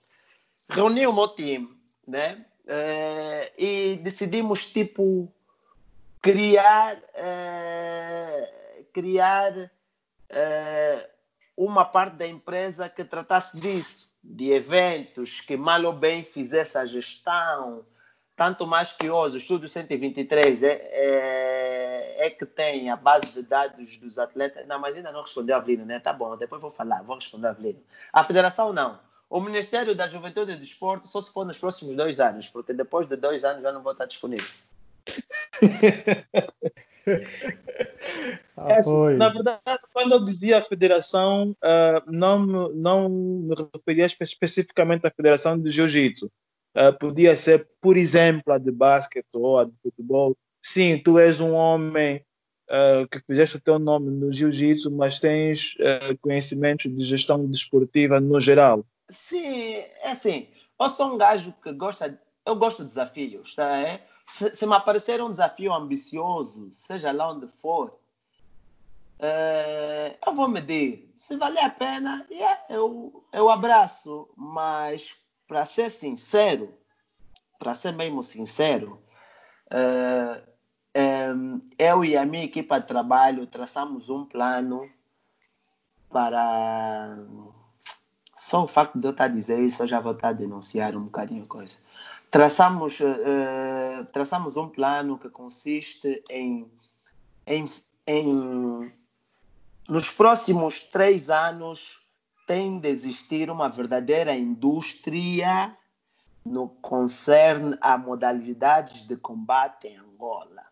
Reuni 0.71 1.07
o 1.07 1.13
meu 1.13 1.29
time, 1.29 1.69
né? 2.07 2.39
É, 2.67 3.53
e 3.59 3.97
decidimos, 3.97 4.71
tipo, 4.71 5.31
criar, 6.23 7.03
é, 7.15 8.85
criar 8.95 9.71
é, 10.31 11.11
uma 11.57 11.85
parte 11.85 12.15
da 12.15 12.27
empresa 12.27 12.89
que 12.89 13.05
tratasse 13.05 13.59
disso, 13.59 14.09
de 14.23 14.53
eventos, 14.53 15.41
que 15.41 15.57
mal 15.57 15.85
ou 15.85 15.93
bem 15.93 16.25
fizesse 16.25 16.79
a 16.79 16.87
gestão, 16.87 17.85
tanto 18.37 18.67
mais 18.67 18.93
que 18.93 19.11
hoje, 19.11 19.37
o 19.37 19.39
Estúdio 19.39 19.69
123 19.69 20.63
é, 20.63 20.69
é, 20.69 22.27
é, 22.27 22.31
que 22.31 22.47
tem 22.47 22.89
a 22.89 22.97
base 22.97 23.33
de 23.33 23.43
dados 23.43 23.97
dos 23.99 24.17
atletas. 24.17 24.67
Não, 24.67 24.79
mas 24.79 24.97
ainda 24.97 25.11
não 25.11 25.23
respondeu 25.23 25.57
a 25.57 25.59
Avelino, 25.59 25.85
né? 25.85 25.99
Tá 25.99 26.13
bom, 26.13 26.37
depois 26.37 26.63
vou 26.63 26.71
falar, 26.71 27.03
vou 27.03 27.17
responder 27.17 27.49
a 27.49 27.51
Avelino. 27.51 27.83
A 28.13 28.23
federação 28.23 28.73
não. 28.73 28.99
O 29.29 29.41
Ministério 29.41 29.95
da 29.95 30.07
Juventude 30.07 30.53
e 30.53 30.55
do 30.55 30.61
Desporto 30.61 31.07
só 31.07 31.21
se 31.21 31.33
for 31.33 31.45
nos 31.45 31.59
próximos 31.59 31.97
dois 31.97 32.21
anos, 32.21 32.49
porque 32.49 32.73
depois 32.73 33.09
de 33.09 33.17
dois 33.17 33.45
anos 33.45 33.63
já 33.63 33.73
não 33.73 33.83
vou 33.83 33.93
estar 33.93 34.07
disponível. 34.07 34.49
Ah, 38.57 38.69
é, 38.69 39.17
na 39.17 39.29
verdade, 39.29 39.81
quando 39.93 40.13
eu 40.13 40.25
dizia 40.25 40.63
federação, 40.63 41.51
uh, 41.63 42.03
não, 42.07 42.39
me, 42.41 42.75
não 42.75 43.09
me 43.09 43.55
referia 43.55 44.07
especificamente 44.07 45.07
à 45.07 45.11
federação 45.11 45.59
de 45.59 45.71
jiu-jitsu. 45.71 46.31
Uh, 46.77 46.93
podia 46.99 47.37
ser, 47.37 47.69
por 47.81 47.97
exemplo, 47.97 48.53
a 48.53 48.59
de 48.59 48.71
basquete 48.71 49.27
ou 49.35 49.59
a 49.59 49.65
de 49.65 49.73
futebol. 49.83 50.37
Sim, 50.65 50.99
tu 51.03 51.19
és 51.19 51.41
um 51.41 51.53
homem 51.53 52.25
uh, 52.69 53.07
que 53.09 53.21
fizeste 53.27 53.57
o 53.57 53.61
teu 53.61 53.79
nome 53.79 54.11
no 54.11 54.31
jiu-jitsu, 54.31 54.91
mas 54.91 55.19
tens 55.19 55.77
conhecimentos 56.21 56.95
de 56.95 57.05
gestão 57.05 57.45
desportiva 57.47 58.21
no 58.21 58.41
geral. 58.41 58.87
Sim, 59.11 59.75
é 60.03 60.11
assim. 60.13 60.49
Eu 60.81 60.89
sou 60.89 61.15
um 61.15 61.19
gajo 61.19 61.55
que 61.63 61.73
gosta, 61.73 62.19
eu 62.47 62.57
gosto 62.57 62.83
de 62.83 62.89
desafios, 62.89 63.55
tá? 63.55 63.79
É? 63.79 64.05
Se, 64.33 64.57
se 64.57 64.67
me 64.67 64.75
aparecer 64.75 65.23
um 65.23 65.31
desafio 65.31 65.75
ambicioso, 65.75 66.71
seja 66.73 67.13
lá 67.13 67.31
onde 67.31 67.47
for, 67.47 67.99
é, 69.19 70.17
eu 70.27 70.35
vou 70.35 70.49
medir. 70.49 71.13
Se 71.15 71.37
valer 71.37 71.63
a 71.63 71.69
pena, 71.69 72.27
yeah, 72.31 72.59
eu, 72.71 73.23
eu 73.31 73.51
abraço. 73.51 74.31
Mas, 74.35 75.15
para 75.47 75.67
ser 75.67 75.91
sincero, 75.91 76.73
para 77.59 77.75
ser 77.75 77.93
mesmo 77.93 78.23
sincero, 78.23 79.03
é, 79.71 80.43
é, 80.95 81.29
eu 81.79 82.03
e 82.03 82.17
a 82.17 82.25
minha 82.25 82.45
equipa 82.45 82.81
de 82.81 82.87
trabalho 82.87 83.47
traçamos 83.47 84.09
um 84.09 84.25
plano 84.25 84.91
para 86.09 87.19
só 88.35 88.65
o 88.65 88.69
facto 88.69 88.99
de 88.99 89.07
eu 89.07 89.11
estar 89.11 89.25
a 89.25 89.29
dizer 89.29 89.61
isso, 89.61 89.83
eu 89.83 89.87
já 89.87 90.01
vou 90.01 90.13
estar 90.13 90.31
a 90.31 90.33
denunciar 90.33 90.97
um 90.97 91.05
bocadinho 91.05 91.47
coisa. 91.47 91.79
Traçamos, 92.33 92.99
uh, 92.99 94.07
traçamos 94.11 94.57
um 94.57 94.67
plano 94.67 95.19
que 95.19 95.29
consiste 95.29 96.25
em, 96.31 96.67
em, 97.47 97.71
em, 98.07 98.91
nos 99.87 100.11
próximos 100.11 100.81
três 100.81 101.29
anos, 101.29 102.01
tem 102.47 102.81
de 102.81 102.89
existir 102.89 103.51
uma 103.51 103.69
verdadeira 103.69 104.35
indústria 104.35 105.77
no 106.43 106.71
concerne 106.71 107.77
a 107.83 107.99
modalidades 107.99 109.03
de 109.07 109.15
combate 109.15 109.89
em 109.89 109.99
Angola. 109.99 110.65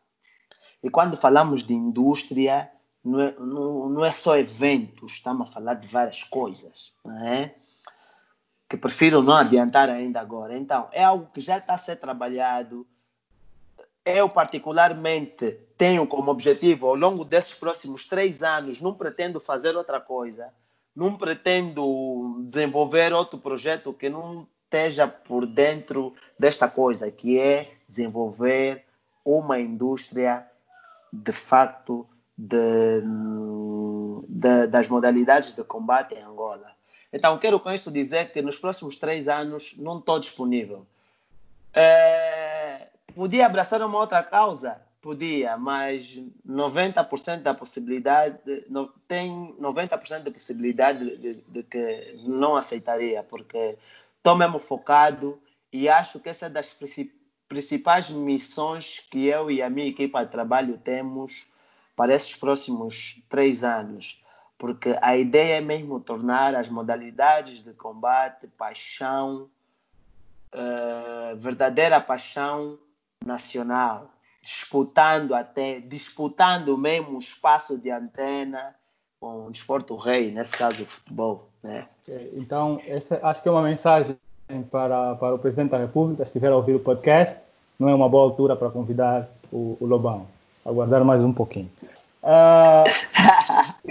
E 0.83 0.89
quando 0.89 1.15
falamos 1.15 1.63
de 1.63 1.75
indústria, 1.75 2.73
não 3.05 3.21
é, 3.21 3.35
não, 3.39 3.91
não 3.91 4.03
é 4.03 4.11
só 4.11 4.39
eventos, 4.39 5.13
estamos 5.13 5.51
a 5.51 5.53
falar 5.53 5.75
de 5.75 5.89
várias 5.89 6.23
coisas. 6.23 6.95
Não 7.05 7.29
é? 7.29 7.55
Que 8.71 8.77
prefiro 8.77 9.21
não 9.21 9.35
adiantar 9.35 9.91
ainda 9.91 10.21
agora. 10.21 10.57
Então, 10.57 10.89
é 10.93 11.03
algo 11.03 11.29
que 11.35 11.41
já 11.41 11.59
está 11.59 11.75
a 11.75 11.77
ser 11.77 11.97
trabalhado. 11.97 12.87
Eu, 14.05 14.29
particularmente, 14.29 15.59
tenho 15.77 16.07
como 16.07 16.31
objetivo, 16.31 16.87
ao 16.87 16.95
longo 16.95 17.25
desses 17.25 17.53
próximos 17.53 18.07
três 18.07 18.45
anos, 18.45 18.81
não 18.81 18.95
pretendo 18.95 19.41
fazer 19.41 19.77
outra 19.77 19.99
coisa, 19.99 20.55
não 20.95 21.17
pretendo 21.17 22.45
desenvolver 22.49 23.13
outro 23.13 23.41
projeto 23.41 23.93
que 23.93 24.09
não 24.09 24.47
esteja 24.65 25.09
por 25.09 25.47
dentro 25.47 26.15
desta 26.39 26.69
coisa, 26.69 27.11
que 27.11 27.41
é 27.41 27.73
desenvolver 27.89 28.85
uma 29.25 29.59
indústria 29.59 30.47
de 31.13 31.33
facto 31.33 32.07
de, 32.39 33.03
de, 34.29 34.69
das 34.69 34.87
modalidades 34.87 35.53
de 35.53 35.65
combate 35.65 36.15
em 36.15 36.23
Angola. 36.23 36.71
Então, 37.13 37.39
quero 37.39 37.59
com 37.59 37.71
isso 37.73 37.91
dizer 37.91 38.33
que 38.33 38.41
nos 38.41 38.57
próximos 38.57 38.97
três 38.97 39.29
anos 39.29 39.75
não 39.77 39.99
estou 39.99 40.19
disponível. 40.21 40.87
É, 41.73 42.89
podia 43.15 43.47
abraçar 43.47 43.83
uma 43.83 43.99
outra 43.99 44.23
causa? 44.23 44.81
Podia, 45.01 45.57
mas 45.57 46.19
90% 46.47 47.43
da 47.43 47.55
possibilidade, 47.55 48.39
no, 48.69 48.89
tem 49.09 49.55
90% 49.59 50.23
de 50.23 50.31
possibilidade 50.31 50.99
de, 50.99 51.17
de, 51.17 51.45
de, 51.49 51.63
que 51.63 52.23
não 52.25 52.55
aceitaria, 52.55 53.23
porque 53.23 53.79
estou 54.19 54.37
mesmo 54.37 54.59
focado 54.59 55.41
e 55.73 55.89
acho 55.89 56.21
que 56.21 56.29
essa 56.29 56.47
é 56.47 56.51
das 56.51 56.77
principais 57.49 58.11
missões 58.11 59.01
que 59.11 59.27
eu 59.27 59.51
e 59.51 59.63
a 59.63 59.71
minha 59.71 59.89
equipa 59.89 60.23
de 60.23 60.31
trabalho 60.31 60.77
temos 60.77 61.47
para 61.97 62.15
esses 62.15 62.37
próximos 62.37 63.23
três 63.29 63.65
anos 63.65 64.21
porque 64.61 64.95
a 65.01 65.17
ideia 65.17 65.57
é 65.57 65.61
mesmo 65.63 65.99
tornar 65.99 66.55
as 66.55 66.69
modalidades 66.69 67.65
de 67.65 67.73
combate 67.73 68.47
paixão, 68.59 69.49
uh, 70.55 71.35
verdadeira 71.39 71.99
paixão 71.99 72.79
nacional, 73.25 74.11
disputando 74.43 75.35
até, 75.35 75.81
disputando 75.81 76.77
mesmo 76.77 77.17
o 77.17 77.19
espaço 77.19 77.79
de 77.79 77.91
antena 77.91 78.75
com 79.19 79.47
o 79.47 79.51
desporto 79.51 79.97
rei, 79.97 80.31
nesse 80.31 80.59
caso 80.59 80.83
o 80.83 80.87
futebol. 80.87 81.49
Né? 81.63 81.89
Então, 82.35 82.79
essa 82.87 83.19
acho 83.23 83.43
que 83.43 83.49
é 83.49 83.53
uma 83.53 83.63
mensagem 83.63 84.15
para, 84.71 85.15
para 85.15 85.37
o 85.37 85.39
Presidente 85.39 85.71
da 85.71 85.79
República, 85.79 86.23
se 86.27 86.29
estiver 86.29 86.53
a 86.53 86.57
ouvir 86.57 86.75
o 86.75 86.81
podcast, 86.81 87.41
não 87.79 87.89
é 87.89 87.95
uma 87.95 88.11
boa 88.11 88.25
altura 88.25 88.55
para 88.55 88.69
convidar 88.69 89.27
o, 89.51 89.79
o 89.81 89.87
Lobão. 89.87 90.27
Aguardar 90.67 91.03
mais 91.03 91.25
um 91.25 91.33
pouquinho. 91.33 91.71
Uh... 92.23 92.85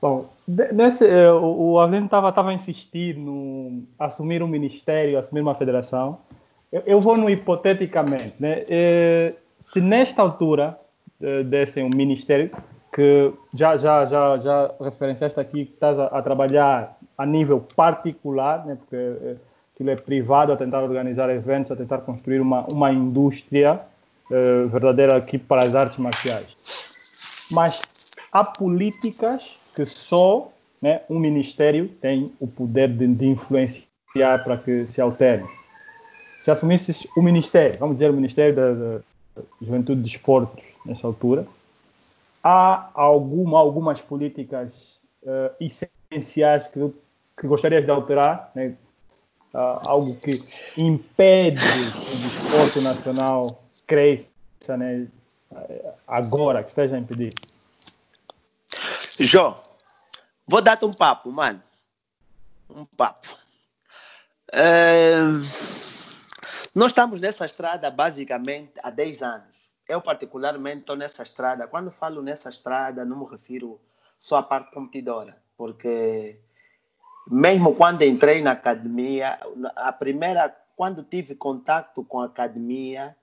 Bom, 0.00 0.28
nesse, 0.72 1.06
eh, 1.06 1.32
o, 1.32 1.78
Avelino 1.78 2.06
estava 2.06 2.50
a 2.50 2.54
insistir 2.54 3.16
no 3.16 3.84
assumir 3.98 4.42
um 4.42 4.46
ministério, 4.46 5.18
assumir 5.18 5.40
uma 5.40 5.54
federação. 5.54 6.18
Eu, 6.70 6.82
eu 6.86 7.00
vou 7.00 7.16
no 7.16 7.28
hipoteticamente. 7.30 8.34
Né? 8.38 8.54
Eh, 8.68 9.34
se 9.60 9.80
nesta 9.80 10.22
altura 10.22 10.78
eh, 11.20 11.42
dessem 11.44 11.84
um 11.84 11.90
ministério, 11.90 12.50
que 12.92 13.32
já, 13.54 13.76
já, 13.76 14.04
já, 14.04 14.36
já 14.38 14.70
referenciaste 14.80 15.40
aqui 15.40 15.64
que 15.64 15.72
estás 15.72 15.98
a, 15.98 16.06
a 16.06 16.20
trabalhar 16.20 16.98
a 17.16 17.24
nível 17.24 17.64
particular, 17.74 18.66
né? 18.66 18.76
porque 18.76 19.38
aquilo 19.74 19.90
é 19.90 19.96
privado, 19.96 20.52
a 20.52 20.56
tentar 20.56 20.82
organizar 20.82 21.30
eventos, 21.30 21.72
a 21.72 21.76
tentar 21.76 21.98
construir 21.98 22.40
uma, 22.40 22.66
uma 22.66 22.92
indústria 22.92 23.80
verdadeira 24.70 25.14
aqui 25.16 25.36
para 25.36 25.62
as 25.62 25.74
artes 25.74 25.98
marciais. 25.98 27.46
Mas 27.50 27.78
há 28.32 28.42
políticas 28.42 29.58
que 29.74 29.84
só 29.84 30.52
né, 30.80 31.02
um 31.08 31.18
ministério 31.18 31.88
tem 31.88 32.32
o 32.40 32.46
poder 32.46 32.88
de, 32.88 33.06
de 33.06 33.26
influenciar 33.26 34.44
para 34.44 34.56
que 34.56 34.86
se 34.86 35.00
altere. 35.00 35.44
Se 36.42 36.50
assumisses 36.50 37.06
o 37.16 37.22
ministério, 37.22 37.78
vamos 37.78 37.96
dizer 37.96 38.10
o 38.10 38.14
Ministério 38.14 38.54
da, 38.54 38.72
da 38.72 39.00
Juventude 39.60 40.00
e 40.00 40.02
Desportos, 40.02 40.64
nessa 40.84 41.06
altura, 41.06 41.46
há 42.42 42.90
alguma, 42.94 43.60
algumas 43.60 44.00
políticas 44.00 44.98
uh, 45.22 45.54
essenciais 45.60 46.66
que, 46.66 46.92
que 47.38 47.46
gostarias 47.46 47.84
de 47.84 47.90
alterar, 47.92 48.50
né? 48.54 48.74
uh, 49.54 49.80
algo 49.86 50.14
que 50.16 50.32
impede 50.76 51.56
que 51.56 52.14
o 52.14 52.18
desporto 52.18 52.80
nacional 52.80 53.62
cresça 53.86 54.76
né? 54.76 55.06
agora, 56.08 56.62
que 56.62 56.70
esteja 56.70 56.96
a 56.96 56.98
impedir? 56.98 57.32
João, 59.20 59.60
vou 60.46 60.62
dar-te 60.62 60.84
um 60.84 60.92
papo, 60.92 61.30
mano. 61.30 61.62
Um 62.68 62.84
papo. 62.84 63.36
É... 64.52 65.16
Nós 66.74 66.92
estamos 66.92 67.20
nessa 67.20 67.44
estrada 67.44 67.90
basicamente 67.90 68.72
há 68.82 68.90
10 68.90 69.22
anos. 69.22 69.52
Eu, 69.88 70.00
particularmente, 70.00 70.80
estou 70.80 70.96
nessa 70.96 71.22
estrada. 71.22 71.66
Quando 71.66 71.90
falo 71.90 72.22
nessa 72.22 72.48
estrada, 72.48 73.04
não 73.04 73.18
me 73.18 73.30
refiro 73.30 73.80
só 74.18 74.36
à 74.38 74.42
parte 74.42 74.72
competidora, 74.72 75.36
porque 75.56 76.40
mesmo 77.28 77.74
quando 77.74 78.02
entrei 78.02 78.40
na 78.40 78.52
academia, 78.52 79.38
a 79.76 79.92
primeira, 79.92 80.56
quando 80.76 81.02
tive 81.02 81.34
contato 81.34 82.04
com 82.04 82.20
a 82.20 82.26
academia, 82.26 83.16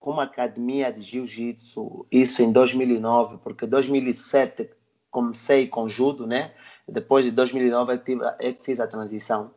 com 0.00 0.12
uma 0.12 0.24
academia 0.24 0.92
de 0.92 1.02
jiu-jitsu, 1.02 2.06
isso 2.10 2.42
em 2.42 2.50
2009, 2.50 3.38
porque 3.38 3.66
2007 3.66 4.70
comecei 5.16 5.66
com 5.66 5.88
judo, 5.88 6.26
né? 6.26 6.52
Depois 6.86 7.24
de 7.24 7.30
2009 7.30 7.94
é 7.94 7.98
que, 7.98 8.18
é 8.38 8.52
que 8.52 8.62
fiz 8.62 8.78
a 8.78 8.86
transição. 8.86 9.50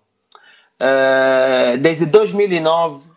Uh, 0.80 1.78
desde 1.78 2.06
2009 2.06 3.06
uh, 3.06 3.10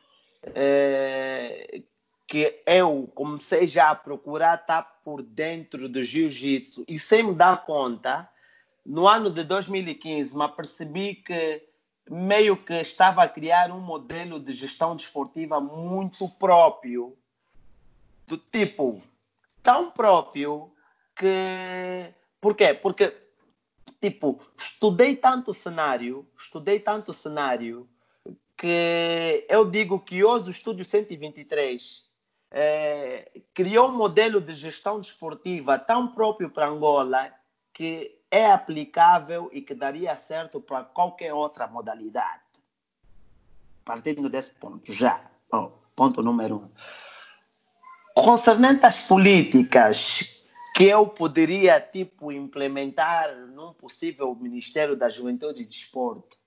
eh, 0.52 1.82
que 2.26 2.60
eu 2.66 3.08
comecei 3.14 3.68
já 3.68 3.90
a 3.90 3.94
procurar 3.94 4.56
estar 4.56 4.82
por 5.04 5.22
dentro 5.22 5.88
do 5.88 6.02
jiu-jitsu 6.02 6.84
e 6.88 6.98
sem 6.98 7.22
me 7.22 7.32
dar 7.32 7.64
conta, 7.64 8.28
no 8.84 9.06
ano 9.06 9.30
de 9.30 9.44
2015 9.44 10.36
me 10.36 10.42
apercebi 10.42 11.14
que 11.14 11.62
meio 12.10 12.56
que 12.56 12.74
estava 12.74 13.22
a 13.22 13.28
criar 13.28 13.70
um 13.70 13.78
modelo 13.78 14.40
de 14.40 14.52
gestão 14.52 14.96
desportiva 14.96 15.60
muito 15.60 16.28
próprio, 16.28 17.16
do 18.26 18.36
tipo 18.36 19.00
tão 19.62 19.92
próprio 19.92 20.72
que 21.14 22.12
por 22.42 22.56
quê? 22.56 22.74
Porque, 22.74 23.16
tipo, 24.00 24.40
estudei 24.58 25.14
tanto 25.14 25.54
cenário, 25.54 26.26
estudei 26.36 26.80
tanto 26.80 27.12
cenário, 27.12 27.88
que 28.56 29.46
eu 29.48 29.64
digo 29.64 30.00
que 30.00 30.24
hoje 30.24 30.48
o 30.48 30.50
Estúdio 30.50 30.84
123 30.84 32.04
é, 32.50 33.30
criou 33.54 33.90
um 33.90 33.96
modelo 33.96 34.40
de 34.40 34.56
gestão 34.56 34.98
desportiva 34.98 35.78
tão 35.78 36.08
próprio 36.08 36.50
para 36.50 36.66
Angola 36.66 37.32
que 37.72 38.20
é 38.28 38.50
aplicável 38.50 39.48
e 39.52 39.60
que 39.60 39.72
daria 39.72 40.16
certo 40.16 40.60
para 40.60 40.82
qualquer 40.82 41.32
outra 41.32 41.68
modalidade. 41.68 42.42
Partindo 43.84 44.28
desse 44.28 44.50
ponto, 44.50 44.92
já. 44.92 45.30
Oh, 45.52 45.70
ponto 45.94 46.20
número 46.20 46.56
um. 46.56 46.70
Concernente 48.20 48.84
às 48.84 48.98
políticas 48.98 50.41
que 50.74 50.84
eu 50.84 51.06
poderia 51.06 51.80
tipo 51.80 52.32
implementar 52.32 53.34
num 53.48 53.72
possível 53.72 54.34
Ministério 54.34 54.96
da 54.96 55.10
Juventude 55.10 55.62
e 55.62 55.66
Desporto? 55.66 56.38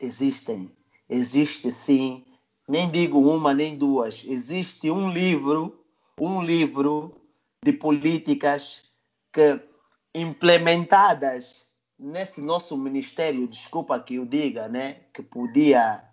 Existem, 0.00 0.70
existe 1.08 1.72
sim, 1.72 2.24
nem 2.68 2.90
digo 2.90 3.18
uma 3.18 3.52
nem 3.52 3.76
duas, 3.76 4.24
existe 4.26 4.90
um 4.90 5.10
livro, 5.10 5.84
um 6.20 6.40
livro 6.40 7.20
de 7.64 7.72
políticas 7.72 8.84
que 9.32 9.60
implementadas 10.14 11.64
nesse 11.98 12.40
nosso 12.40 12.76
ministério, 12.76 13.48
desculpa 13.48 13.98
que 13.98 14.14
eu 14.14 14.24
diga, 14.24 14.68
né, 14.68 15.00
que 15.12 15.22
podia 15.22 16.04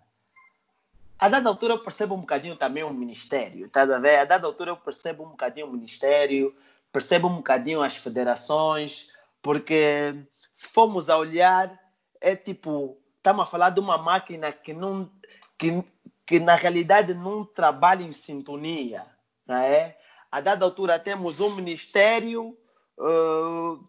a 1.18 1.28
dada 1.30 1.48
altura 1.48 1.74
eu 1.74 1.78
percebo 1.78 2.14
um 2.14 2.20
bocadinho 2.20 2.56
também 2.56 2.82
o 2.82 2.88
um 2.88 2.92
ministério, 2.92 3.68
tá 3.70 3.82
a 3.82 3.98
ver? 3.98 4.18
A 4.18 4.24
dada 4.26 4.46
altura 4.46 4.72
eu 4.72 4.76
percebo 4.76 5.24
um 5.24 5.30
bocadinho 5.30 5.66
o 5.66 5.72
ministério, 5.72 6.54
percebe 6.96 7.26
um 7.26 7.36
bocadinho 7.36 7.82
as 7.82 7.94
federações, 7.94 9.10
porque 9.42 10.14
se 10.32 10.66
formos 10.68 11.10
a 11.10 11.18
olhar, 11.18 11.78
é 12.18 12.34
tipo, 12.34 12.96
estamos 13.18 13.42
a 13.42 13.46
falar 13.46 13.68
de 13.68 13.80
uma 13.80 13.98
máquina 13.98 14.50
que, 14.50 14.72
não, 14.72 15.10
que, 15.58 15.84
que 16.24 16.40
na 16.40 16.54
realidade 16.54 17.12
não 17.12 17.44
trabalha 17.44 18.02
em 18.02 18.12
sintonia. 18.12 19.04
Não 19.46 19.56
é? 19.56 19.98
A 20.32 20.40
dada 20.40 20.64
altura 20.64 20.98
temos 20.98 21.38
um 21.38 21.54
ministério 21.54 22.56
uh, 22.96 23.84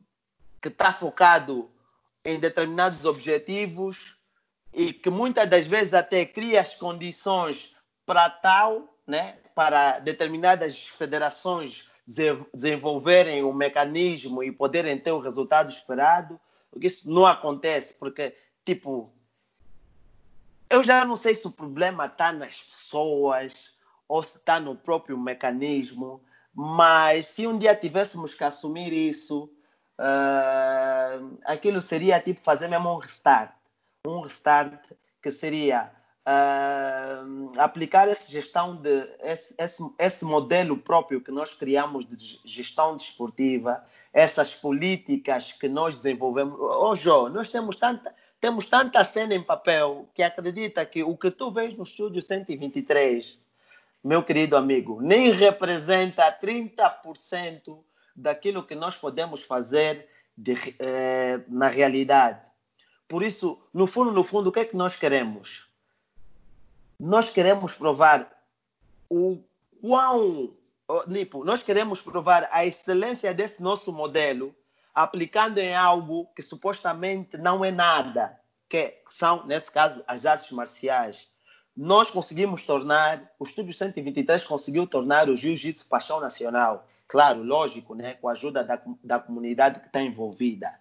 que 0.62 0.68
está 0.68 0.92
focado 0.92 1.70
em 2.26 2.38
determinados 2.38 3.06
objetivos 3.06 4.18
e 4.74 4.92
que 4.92 5.10
muitas 5.10 5.50
das 5.50 5.66
vezes 5.66 5.94
até 5.94 6.26
cria 6.26 6.60
as 6.60 6.76
condições 6.76 7.74
para 8.06 8.30
tal, 8.30 8.98
né, 9.08 9.38
para 9.56 10.00
determinadas 10.00 10.90
federações 10.90 11.88
desenvolverem 12.54 13.44
o 13.44 13.54
mecanismo 13.54 14.42
e 14.42 14.52
poderem 14.52 14.98
ter 14.98 15.12
o 15.12 15.20
resultado 15.20 15.70
esperado, 15.70 16.40
porque 16.72 16.88
isso 16.88 17.10
não 17.12 17.26
acontece, 17.26 17.94
porque, 17.96 18.34
tipo, 18.64 19.12
eu 20.70 20.84
já 20.84 21.04
não 21.04 21.16
sei 21.16 21.36
se 21.36 21.46
o 21.48 21.52
problema 21.52 22.06
está 22.06 22.32
nas 22.32 22.62
pessoas 22.62 23.72
ou 24.08 24.24
se 24.24 24.38
está 24.38 24.60
no 24.60 24.76
próprio 24.76 25.18
mecanismo, 25.18 26.24
mas 26.54 27.28
se 27.28 27.46
um 27.46 27.58
dia 27.58 27.76
tivéssemos 27.76 28.34
que 28.34 28.44
assumir 28.44 28.94
isso, 28.94 29.50
uh, 30.00 31.38
aquilo 31.46 31.82
seria 31.82 32.20
tipo 32.22 32.40
fazer 32.40 32.68
mesmo 32.70 32.94
um 32.94 32.98
restart. 32.98 33.54
Um 34.06 34.22
restart 34.22 34.92
que 35.22 35.30
seria 35.30 35.92
uh, 36.28 37.60
aplicar 37.60 38.10
essa 38.10 38.30
gestão 38.30 38.76
de 38.76 39.08
esse, 39.22 39.56
esse, 39.58 39.90
esse, 39.98 40.26
modelo 40.26 40.78
próprio 40.78 41.22
que 41.22 41.32
nós 41.32 41.54
criamos 41.54 42.06
de 42.06 42.40
gestão 42.44 42.98
desportiva, 42.98 43.84
essas 44.12 44.54
políticas 44.54 45.54
que 45.54 45.70
nós 45.70 45.96
desenvolvemos. 45.96 46.58
Oh, 46.60 46.96
João, 46.96 47.30
nós 47.30 47.50
temos 47.50 47.78
tanta, 47.78 48.14
temos 48.42 48.68
tanta 48.68 49.04
cena 49.06 49.34
em 49.34 49.42
papel 49.42 50.10
que 50.14 50.22
acredita 50.22 50.86
que 50.86 51.02
o 51.02 51.16
que 51.16 51.32
tu 51.32 51.50
vês 51.50 51.74
no 51.74 51.84
estúdio 51.84 52.22
123, 52.22 53.40
meu 54.04 54.22
querido 54.22 54.58
amigo, 54.58 55.02
nem 55.02 55.32
representa 55.32 56.32
30% 56.32 57.80
daquilo 58.16 58.64
que 58.64 58.76
nós 58.76 58.98
podemos 58.98 59.44
fazer 59.44 60.10
de, 60.36 60.76
eh, 60.80 61.42
na 61.48 61.68
realidade. 61.68 62.42
Por 63.08 63.24
isso, 63.24 63.60
no 63.74 63.88
fundo, 63.88 64.12
no 64.12 64.24
fundo, 64.24 64.50
o 64.50 64.52
que 64.52 64.60
é 64.60 64.66
que 64.66 64.76
nós 64.76 64.96
queremos? 64.96 65.67
Nós 67.00 67.30
queremos 67.30 67.74
provar 67.74 68.30
o 69.10 69.42
quão, 69.82 70.50
tipo, 71.14 71.44
nós 71.44 71.64
queremos 71.64 72.02
provar 72.02 72.50
a 72.52 72.66
excelência 72.66 73.34
desse 73.34 73.62
nosso 73.62 73.92
modelo 73.94 74.56
aplicando 74.94 75.60
em 75.60 75.76
algo 75.76 76.26
que 76.36 76.42
supostamente 76.42 77.38
não 77.38 77.64
é 77.64 77.70
nada, 77.70 78.40
que 78.68 78.96
são, 79.10 79.46
nesse 79.46 79.72
caso, 79.72 80.04
as 80.08 80.26
artes 80.26 80.50
marciais. 80.52 81.28
Nós 81.76 82.10
conseguimos 82.10 82.64
tornar, 82.64 83.32
o 83.38 83.44
Estúdio 83.44 83.72
123 83.72 84.44
conseguiu 84.44 84.88
tornar 84.88 85.30
o 85.30 85.36
Jiu-Jitsu 85.36 85.86
paixão 85.86 86.20
nacional. 86.20 86.88
claro, 87.08 87.44
lógico, 87.44 87.94
né, 87.94 88.16
com 88.16 88.28
a 88.28 88.32
ajuda 88.32 88.64
da, 88.64 88.82
da 89.04 89.20
comunidade 89.20 89.80
que 89.80 89.86
está 89.86 90.02
envolvida. 90.02 90.74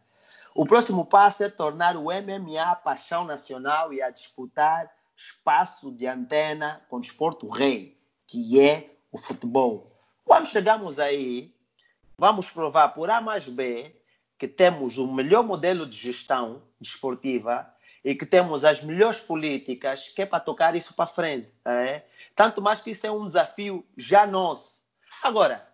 O 0.54 0.64
próximo 0.64 1.04
passo 1.04 1.44
é 1.44 1.50
tornar 1.50 1.94
o 1.94 2.04
MMA 2.04 2.74
paixão 2.76 3.24
nacional 3.24 3.92
e 3.92 4.00
a 4.00 4.08
disputar 4.08 4.90
espaço 5.16 5.90
de 5.90 6.06
antena 6.06 6.84
com 6.88 6.96
o 6.96 7.00
desporto 7.00 7.48
rei, 7.48 7.98
que 8.26 8.60
é 8.60 8.94
o 9.10 9.18
futebol. 9.18 9.92
Quando 10.24 10.46
chegamos 10.46 10.98
aí, 10.98 11.50
vamos 12.18 12.50
provar 12.50 12.88
por 12.90 13.10
A 13.10 13.20
mais 13.20 13.48
B 13.48 13.94
que 14.38 14.46
temos 14.46 14.98
o 14.98 15.10
melhor 15.10 15.42
modelo 15.42 15.86
de 15.86 15.96
gestão 15.96 16.62
desportiva 16.80 17.72
e 18.04 18.14
que 18.14 18.26
temos 18.26 18.64
as 18.64 18.82
melhores 18.82 19.18
políticas 19.18 20.08
que 20.08 20.22
é 20.22 20.26
para 20.26 20.40
tocar 20.40 20.76
isso 20.76 20.94
para 20.94 21.06
frente. 21.06 21.50
É? 21.64 22.02
Tanto 22.34 22.60
mais 22.60 22.80
que 22.80 22.90
isso 22.90 23.06
é 23.06 23.10
um 23.10 23.26
desafio 23.26 23.84
já 23.96 24.26
nosso. 24.26 24.80
Agora, 25.22 25.66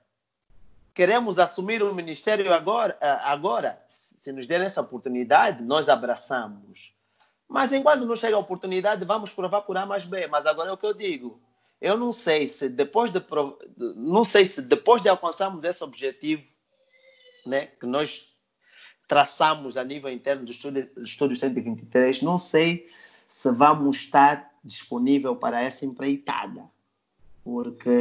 queremos 0.95 1.39
assumir 1.39 1.83
o 1.83 1.95
ministério 1.95 2.53
agora, 2.55 2.97
agora 3.23 3.83
se 3.89 4.31
nos 4.31 4.47
der 4.47 4.61
essa 4.61 4.81
oportunidade, 4.81 5.65
nós 5.65 5.89
abraçamos. 5.89 6.95
Mas 7.53 7.71
enquanto 7.71 8.07
não 8.07 8.17
chega 8.17 8.35
a 8.35 8.39
oportunidade, 8.39 9.05
vamos 9.05 9.31
provar 9.31 9.61
por 9.61 9.77
A 9.77 9.85
mais 9.85 10.07
B. 10.07 10.27
Mas 10.27 10.47
agora 10.47 10.71
é 10.71 10.73
o 10.73 10.77
que 10.77 10.87
eu 10.87 10.95
digo. 10.95 11.39
Eu 11.79 11.99
não 11.99 12.11
sei 12.11 12.49
se 12.49 12.67
depois 12.67 13.13
de 13.13 13.23
não 13.77 14.25
sei 14.25 14.47
se 14.47 14.63
depois 14.63 15.03
de 15.03 15.11
alcançarmos 15.11 15.63
esse 15.63 15.85
objetivo, 15.85 16.43
né, 17.45 17.67
que 17.67 17.85
nós 17.85 18.35
traçamos 19.07 19.77
a 19.77 19.85
nível 19.85 20.11
interno 20.11 20.47
do 20.47 20.51
estúdio, 20.51 20.89
do 20.95 21.05
estúdio 21.05 21.37
123, 21.37 22.23
não 22.23 22.39
sei 22.39 22.89
se 23.29 23.51
vamos 23.51 23.99
estar 23.99 24.51
disponível 24.65 25.37
para 25.37 25.61
essa 25.61 25.85
empreitada, 25.85 26.65
porque 27.45 27.93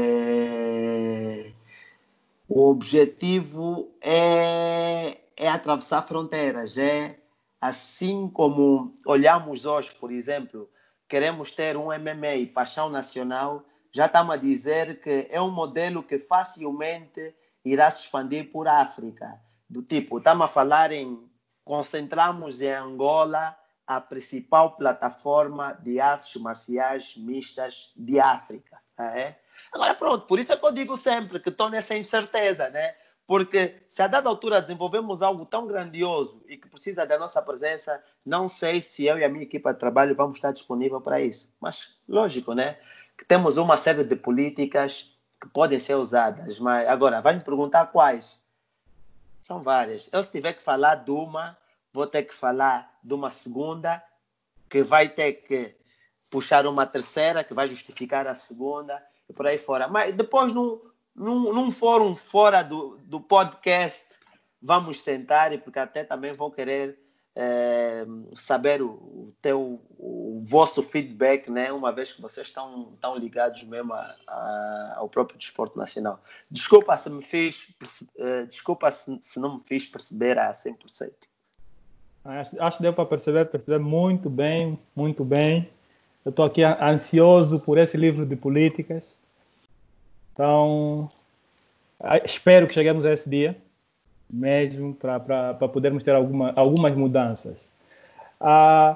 o 2.47 2.69
objetivo 2.69 3.91
é, 3.99 5.17
é 5.35 5.49
atravessar 5.49 6.03
fronteiras, 6.03 6.77
é 6.77 7.17
assim 7.61 8.27
como 8.27 8.91
olhamos 9.05 9.65
hoje, 9.65 9.93
por 9.93 10.11
exemplo, 10.11 10.67
queremos 11.07 11.51
ter 11.51 11.77
um 11.77 11.85
MMA 11.87 12.51
paixão 12.51 12.89
nacional, 12.89 13.63
já 13.91 14.07
estamos 14.07 14.33
a 14.33 14.37
dizer 14.37 14.99
que 14.99 15.27
é 15.29 15.39
um 15.39 15.51
modelo 15.51 16.01
que 16.01 16.17
facilmente 16.17 17.35
irá 17.63 17.91
se 17.91 18.05
expandir 18.05 18.51
por 18.51 18.67
África. 18.67 19.39
Do 19.69 19.83
tipo, 19.83 20.17
estamos 20.17 20.45
a 20.45 20.47
falar 20.47 20.91
em 20.91 21.29
concentramos 21.63 22.59
em 22.61 22.73
Angola 22.73 23.55
a 23.85 24.01
principal 24.01 24.75
plataforma 24.75 25.73
de 25.73 25.99
artes 25.99 26.41
marciais 26.41 27.15
mistas 27.15 27.91
de 27.95 28.19
África. 28.19 28.79
É? 28.97 29.35
Agora, 29.71 29.93
pronto, 29.93 30.25
por 30.25 30.39
isso 30.39 30.51
é 30.53 30.57
que 30.57 30.65
eu 30.65 30.71
digo 30.71 30.97
sempre 30.97 31.39
que 31.39 31.49
estou 31.49 31.69
nessa 31.69 31.95
incerteza, 31.95 32.69
né? 32.69 32.95
Porque 33.27 33.83
se 33.87 34.01
a 34.01 34.07
dada 34.07 34.27
altura 34.27 34.59
desenvolvemos 34.59 35.21
algo 35.21 35.45
tão 35.45 35.65
grandioso 35.65 36.43
e 36.47 36.57
que 36.57 36.67
precisa 36.67 37.05
da 37.05 37.17
nossa 37.17 37.41
presença, 37.41 38.03
não 38.25 38.47
sei 38.47 38.81
se 38.81 39.05
eu 39.05 39.17
e 39.17 39.23
a 39.23 39.29
minha 39.29 39.43
equipa 39.43 39.73
de 39.73 39.79
trabalho 39.79 40.15
vamos 40.15 40.37
estar 40.37 40.51
disponível 40.51 40.99
para 40.99 41.21
isso. 41.21 41.53
Mas, 41.59 41.95
lógico, 42.07 42.53
né? 42.53 42.77
que 43.21 43.25
temos 43.25 43.57
uma 43.57 43.77
série 43.77 44.03
de 44.03 44.15
políticas 44.15 45.15
que 45.39 45.47
podem 45.49 45.79
ser 45.79 45.93
usadas, 45.93 46.57
mas 46.57 46.87
agora 46.87 47.21
vai 47.21 47.35
me 47.35 47.43
perguntar 47.43 47.85
quais? 47.85 48.39
São 49.39 49.61
várias. 49.61 50.09
Eu 50.11 50.23
se 50.23 50.31
tiver 50.31 50.53
que 50.53 50.63
falar 50.63 50.95
de 50.95 51.11
uma, 51.11 51.55
vou 51.93 52.07
ter 52.07 52.23
que 52.23 52.33
falar 52.33 52.97
de 53.03 53.13
uma 53.13 53.29
segunda, 53.29 54.03
que 54.67 54.81
vai 54.81 55.07
ter 55.07 55.33
que 55.33 55.75
puxar 56.31 56.65
uma 56.65 56.87
terceira, 56.87 57.43
que 57.43 57.53
vai 57.53 57.67
justificar 57.67 58.25
a 58.25 58.33
segunda, 58.33 58.99
e 59.29 59.33
por 59.33 59.45
aí 59.45 59.59
fora. 59.59 59.87
Mas 59.87 60.15
depois, 60.15 60.51
num, 60.51 60.81
num, 61.15 61.53
num 61.53 61.71
fórum 61.71 62.15
fora 62.15 62.63
do, 62.63 62.97
do 63.03 63.19
podcast, 63.19 64.05
vamos 64.61 65.01
sentar, 65.01 65.57
porque 65.59 65.79
até 65.79 66.03
também 66.03 66.33
vou 66.33 66.51
querer 66.51 66.97
é, 67.35 68.05
saber 68.35 68.81
o, 68.81 68.89
o, 68.89 69.33
teu, 69.41 69.81
o 69.97 70.41
vosso 70.43 70.83
feedback, 70.83 71.49
né? 71.49 71.71
Uma 71.71 71.91
vez 71.91 72.11
que 72.11 72.21
vocês 72.21 72.47
estão, 72.47 72.91
estão 72.93 73.15
ligados 73.15 73.63
mesmo 73.63 73.93
a, 73.93 74.15
a, 74.27 74.93
ao 74.97 75.09
próprio 75.09 75.37
desporto 75.37 75.77
nacional. 75.77 76.21
Desculpa 76.49 76.95
se 76.97 77.09
me 77.09 77.21
fiz, 77.21 77.67
uh, 78.17 78.45
desculpa 78.47 78.91
se, 78.91 79.17
se, 79.21 79.39
não 79.39 79.55
me 79.55 79.61
fiz 79.63 79.87
perceber 79.87 80.37
a 80.37 80.51
100%. 80.51 81.11
Acho, 82.23 82.61
acho 82.61 82.77
que 82.77 82.83
deu 82.83 82.93
para 82.93 83.05
perceber, 83.05 83.45
perceber 83.45 83.79
muito 83.79 84.29
bem, 84.29 84.77
muito 84.95 85.23
bem. 85.23 85.69
Eu 86.23 86.29
estou 86.29 86.45
aqui 86.45 86.63
ansioso 86.63 87.59
por 87.61 87.77
esse 87.77 87.97
livro 87.97 88.25
de 88.25 88.35
políticas. 88.35 89.17
Então, 90.33 91.09
espero 92.23 92.67
que 92.67 92.73
cheguemos 92.73 93.05
a 93.05 93.13
esse 93.13 93.29
dia 93.29 93.57
mesmo 94.31 94.95
para 94.95 95.53
podermos 95.55 96.03
ter 96.03 96.15
alguma, 96.15 96.53
algumas 96.55 96.93
mudanças. 96.95 97.67
Uh, 98.39 98.95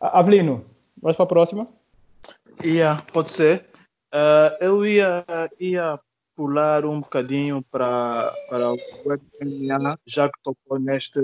Avelino, 0.00 0.64
vamos 1.00 1.16
para 1.16 1.24
a 1.24 1.28
próxima? 1.28 1.66
Yeah, 2.62 3.02
pode 3.12 3.30
ser. 3.30 3.66
Uh, 4.14 4.54
eu 4.60 4.86
ia, 4.86 5.24
ia 5.58 5.98
pular 6.36 6.84
um 6.84 7.00
bocadinho 7.00 7.62
para, 7.70 8.32
para 8.48 8.72
o 8.72 8.78
MMA, 9.40 9.98
já 10.06 10.28
que 10.28 10.38
tocou 10.42 10.78
neste, 10.78 11.20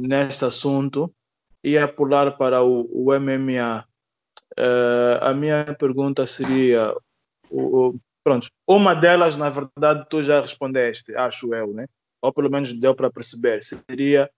neste 0.00 0.44
assunto. 0.44 1.12
Ia 1.62 1.86
pular 1.86 2.36
para 2.36 2.62
o, 2.62 2.88
o 2.92 3.18
MMA. 3.18 3.86
Uh, 4.58 5.18
a 5.22 5.32
minha 5.32 5.74
pergunta 5.78 6.26
seria: 6.26 6.94
o, 7.50 7.94
o, 8.24 8.30
pronto, 8.30 8.48
uma 8.66 8.94
delas, 8.94 9.36
na 9.36 9.50
verdade, 9.50 10.06
tu 10.08 10.22
já 10.22 10.40
respondeste, 10.40 11.14
acho 11.14 11.54
eu, 11.54 11.72
né? 11.72 11.86
ou 12.24 12.32
pelo 12.32 12.50
menos 12.50 12.72
deu 12.72 12.94
para 12.94 13.10
perceber, 13.10 13.62
seria 13.62 14.30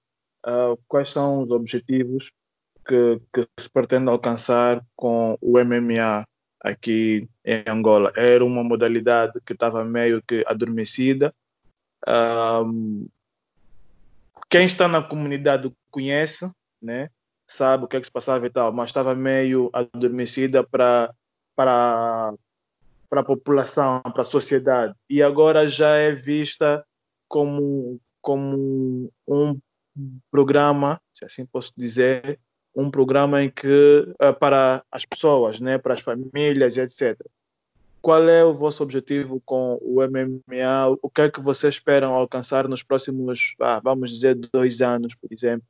uh, 0.45 0.77
quais 0.89 1.11
são 1.11 1.45
os 1.45 1.51
objetivos 1.51 2.29
que, 2.85 3.21
que, 3.33 3.47
se 3.61 3.71
pretende 3.71 4.11
alcançar 4.11 4.85
com 4.97 5.39
o 5.41 5.53
MMA 5.53 6.27
aqui 6.61 7.29
em 7.45 7.63
Angola. 7.65 8.13
Era 8.17 8.45
uma 8.45 8.65
modalidade 8.65 9.35
que 9.47 9.53
estava 9.53 9.85
meio 9.85 10.21
que 10.21 10.45
adormecida. 10.49 11.33
Um, 12.09 13.07
quem 14.51 14.65
está 14.65 14.89
na 14.89 15.01
comunidade 15.01 15.73
conhece, 15.89 16.51
né? 16.83 17.09
sabe 17.47 17.85
o 17.85 17.89
que 17.89 17.97
é 17.97 18.01
que 18.01 18.07
se 18.07 18.13
passava 18.13 18.45
e 18.47 18.51
tal, 18.51 18.73
mas 18.73 18.89
estava 18.89 19.15
meio 19.15 19.71
adormecida 19.73 20.67
para 20.67 21.15
para 21.55 22.35
para 23.09 23.21
a 23.21 23.25
população, 23.25 24.01
para 24.03 24.23
a 24.23 24.25
sociedade. 24.25 24.95
E 25.09 25.23
agora 25.23 25.69
já 25.69 25.97
é 25.97 26.13
vista 26.13 26.85
como, 27.29 28.01
como 28.21 29.11
um 29.27 29.59
programa, 30.31 31.01
se 31.13 31.25
assim 31.25 31.47
posso 31.47 31.73
dizer, 31.77 32.39
um 32.75 32.91
programa 32.91 33.43
em 33.43 33.51
que 33.51 34.07
uh, 34.23 34.35
para 34.39 34.85
as 34.91 35.07
pessoas, 35.07 35.61
né, 35.61 35.79
para 35.79 35.95
as 35.95 36.01
famílias, 36.01 36.77
etc. 36.77 37.19
Qual 38.03 38.29
é 38.29 38.45
o 38.45 38.55
vosso 38.55 38.83
objetivo 38.83 39.41
com 39.45 39.79
o 39.81 39.97
MMA? 40.03 40.99
O 41.03 41.11
que 41.11 41.23
é 41.23 41.31
que 41.31 41.41
vocês 41.41 41.75
esperam 41.75 42.15
alcançar 42.15 42.69
nos 42.69 42.83
próximos, 42.83 43.57
ah, 43.61 43.81
vamos 43.83 44.11
dizer, 44.11 44.35
dois 44.35 44.81
anos, 44.81 45.15
por 45.17 45.33
exemplo? 45.33 45.67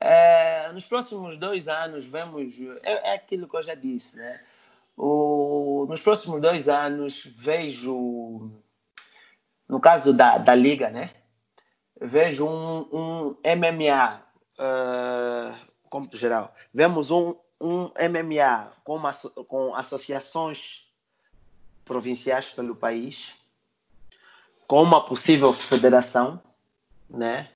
É, 0.00 0.72
nos 0.72 0.84
próximos 0.84 1.38
dois 1.38 1.68
anos, 1.68 2.04
vemos. 2.04 2.60
É, 2.82 3.10
é, 3.10 3.14
aquilo 3.14 3.48
que 3.48 3.56
eu 3.56 3.62
já 3.62 3.74
disse, 3.74 4.16
né? 4.16 4.40
O, 4.96 5.86
nos 5.88 6.00
próximos 6.00 6.40
dois 6.40 6.68
anos, 6.68 7.26
vejo 7.36 8.50
no 9.72 9.80
caso 9.80 10.12
da, 10.12 10.36
da 10.36 10.54
liga, 10.54 10.90
né? 10.90 11.10
Vejo 11.98 12.46
um, 12.46 12.80
um 12.92 13.36
MMA, 13.42 14.22
uh, 14.58 15.56
como 15.88 16.10
geral, 16.12 16.52
vemos 16.74 17.10
um, 17.10 17.34
um 17.58 17.84
MMA 17.84 18.70
com, 18.84 19.00
com 19.48 19.74
associações 19.74 20.86
provinciais 21.86 22.52
pelo 22.52 22.76
país, 22.76 23.32
com 24.66 24.82
uma 24.82 25.06
possível 25.06 25.54
federação, 25.54 26.38
né? 27.08 27.48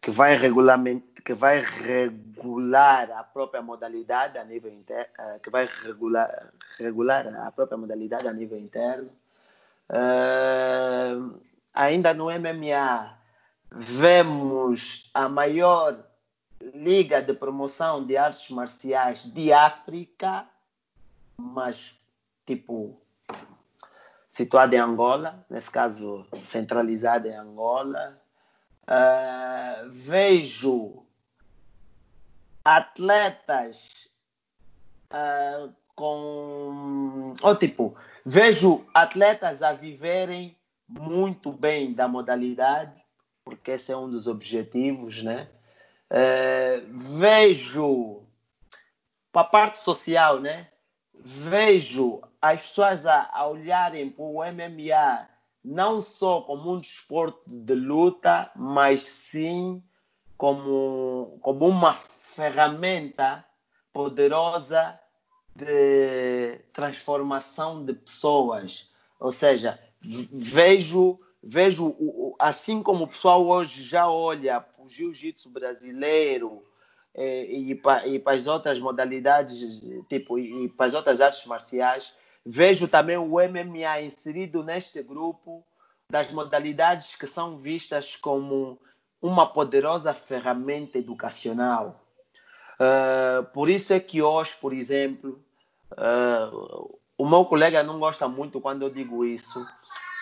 Que 0.00 0.10
vai, 0.10 0.36
regulamente, 0.36 1.20
que 1.22 1.34
vai 1.34 1.60
regular 1.60 3.10
a 3.10 3.24
própria 3.24 3.60
modalidade 3.60 4.38
a 4.38 4.44
nível 4.44 4.72
interno, 4.72 5.12
uh, 5.18 5.40
que 5.40 5.50
vai 5.50 5.68
regular, 5.82 6.52
regular 6.78 7.26
a 7.46 7.50
própria 7.50 7.76
modalidade 7.76 8.28
a 8.28 8.32
nível 8.32 8.58
interno. 8.58 9.10
Uh, 9.90 11.40
ainda 11.74 12.14
no 12.14 12.26
MMA, 12.26 13.18
vemos 13.70 15.10
a 15.12 15.28
maior 15.28 16.04
liga 16.60 17.22
de 17.22 17.34
promoção 17.34 18.04
de 18.04 18.16
artes 18.16 18.50
marciais 18.50 19.24
de 19.24 19.52
África, 19.52 20.46
mas 21.36 21.96
tipo 22.46 23.00
situada 24.28 24.74
em 24.74 24.78
Angola, 24.78 25.44
nesse 25.48 25.70
caso 25.70 26.26
centralizada 26.44 27.28
em 27.28 27.36
Angola. 27.36 28.20
Uh, 28.88 29.90
vejo 29.90 31.04
atletas 32.64 34.08
uh, 35.12 35.70
com. 35.94 37.34
Ou 37.42 37.54
tipo, 37.54 37.94
vejo 38.24 38.86
atletas 38.94 39.62
a 39.62 39.74
viverem 39.74 40.56
muito 40.88 41.52
bem 41.52 41.92
da 41.92 42.08
modalidade, 42.08 43.04
porque 43.44 43.72
esse 43.72 43.92
é 43.92 43.96
um 43.96 44.10
dos 44.10 44.26
objetivos, 44.26 45.22
né? 45.22 45.50
É, 46.08 46.80
vejo 46.86 48.22
para 49.30 49.42
a 49.42 49.44
parte 49.44 49.80
social, 49.80 50.40
né? 50.40 50.68
Vejo 51.12 52.22
as 52.40 52.62
pessoas 52.62 53.04
a, 53.04 53.28
a 53.30 53.46
olharem 53.46 54.08
para 54.08 54.24
o 54.24 54.42
MMA 54.42 55.28
não 55.68 56.00
só 56.00 56.40
como 56.40 56.72
um 56.72 56.80
desporto 56.80 57.42
de 57.46 57.74
luta, 57.74 58.50
mas 58.56 59.02
sim 59.02 59.82
como, 60.36 61.38
como 61.42 61.68
uma 61.68 61.92
ferramenta 61.94 63.44
poderosa 63.92 64.98
de 65.54 66.58
transformação 66.72 67.84
de 67.84 67.92
pessoas. 67.92 68.88
Ou 69.20 69.30
seja, 69.30 69.78
vejo, 70.00 71.18
vejo 71.42 71.94
assim 72.38 72.82
como 72.82 73.04
o 73.04 73.08
pessoal 73.08 73.46
hoje 73.46 73.82
já 73.82 74.08
olha 74.08 74.62
para 74.62 74.82
o 74.82 74.88
jiu-jitsu 74.88 75.50
brasileiro 75.50 76.62
eh, 77.14 77.44
e, 77.44 77.74
para, 77.74 78.06
e 78.06 78.18
para 78.18 78.36
as 78.36 78.46
outras 78.46 78.78
modalidades, 78.78 79.60
tipo, 80.08 80.38
e 80.38 80.66
para 80.70 80.86
as 80.86 80.94
outras 80.94 81.20
artes 81.20 81.44
marciais, 81.44 82.14
vejo 82.44 82.88
também 82.88 83.16
o 83.16 83.36
MMA 83.36 84.02
inserido 84.02 84.62
neste 84.62 85.02
grupo 85.02 85.64
das 86.10 86.30
modalidades 86.30 87.14
que 87.14 87.26
são 87.26 87.58
vistas 87.58 88.16
como 88.16 88.80
uma 89.20 89.46
poderosa 89.46 90.14
ferramenta 90.14 90.98
educacional. 90.98 92.04
Uh, 92.78 93.44
por 93.52 93.68
isso 93.68 93.92
é 93.92 94.00
que 94.00 94.22
hoje, 94.22 94.56
por 94.60 94.72
exemplo, 94.72 95.42
uh, 95.92 96.98
o 97.16 97.28
meu 97.28 97.44
colega 97.44 97.82
não 97.82 97.98
gosta 97.98 98.28
muito 98.28 98.60
quando 98.60 98.82
eu 98.82 98.90
digo 98.90 99.24
isso. 99.24 99.66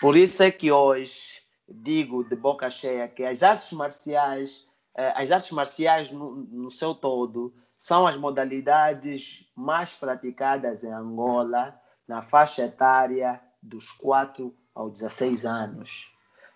Por 0.01 0.17
isso 0.17 0.43
é 0.43 0.51
que 0.51 0.71
hoje 0.71 1.41
digo 1.69 2.23
de 2.23 2.35
boca 2.35 2.69
cheia 2.69 3.07
que 3.07 3.23
as 3.23 3.43
artes 3.43 3.71
marciais, 3.71 4.67
uh, 4.97 5.13
as 5.15 5.31
artes 5.31 5.51
marciais 5.51 6.11
no, 6.11 6.25
no 6.25 6.71
seu 6.71 6.95
todo, 6.95 7.53
são 7.71 8.07
as 8.07 8.17
modalidades 8.17 9.47
mais 9.55 9.93
praticadas 9.93 10.83
em 10.83 10.91
Angola 10.91 11.79
na 12.07 12.21
faixa 12.21 12.63
etária 12.63 13.41
dos 13.61 13.91
4 13.91 14.55
aos 14.73 14.93
16 14.93 15.45
anos. 15.45 16.07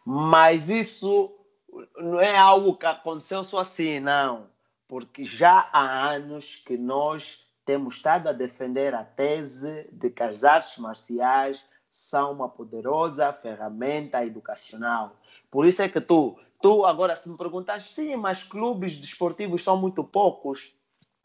Mas 0.06 0.70
isso 0.70 1.36
não 1.98 2.20
é 2.20 2.38
algo 2.38 2.76
que 2.76 2.86
aconteceu 2.86 3.44
só 3.44 3.60
assim, 3.60 4.00
não. 4.00 4.50
Porque 4.88 5.24
já 5.24 5.70
há 5.72 6.10
anos 6.12 6.56
que 6.56 6.78
nós 6.78 7.40
temos 7.66 7.96
estado 7.96 8.28
a 8.28 8.34
defender 8.34 8.94
a 8.94 9.04
tese 9.04 9.88
de 9.92 10.10
que 10.10 10.24
as 10.24 10.44
artes 10.44 10.78
marciais 10.78 11.66
são 11.90 12.32
uma 12.32 12.50
poderosa 12.50 13.32
ferramenta 13.34 14.26
educacional. 14.26 15.16
Por 15.50 15.66
isso 15.66 15.82
é 15.82 15.90
que 15.90 16.02
tu, 16.02 16.38
tu 16.62 16.86
agora 16.86 17.16
se 17.16 17.30
me 17.30 17.38
perguntas, 17.38 17.84
sim, 17.84 18.16
mas 18.16 18.44
clubes 18.44 18.98
desportivos 18.98 19.64
são 19.64 19.78
muito 19.78 20.04
poucos. 20.04 20.74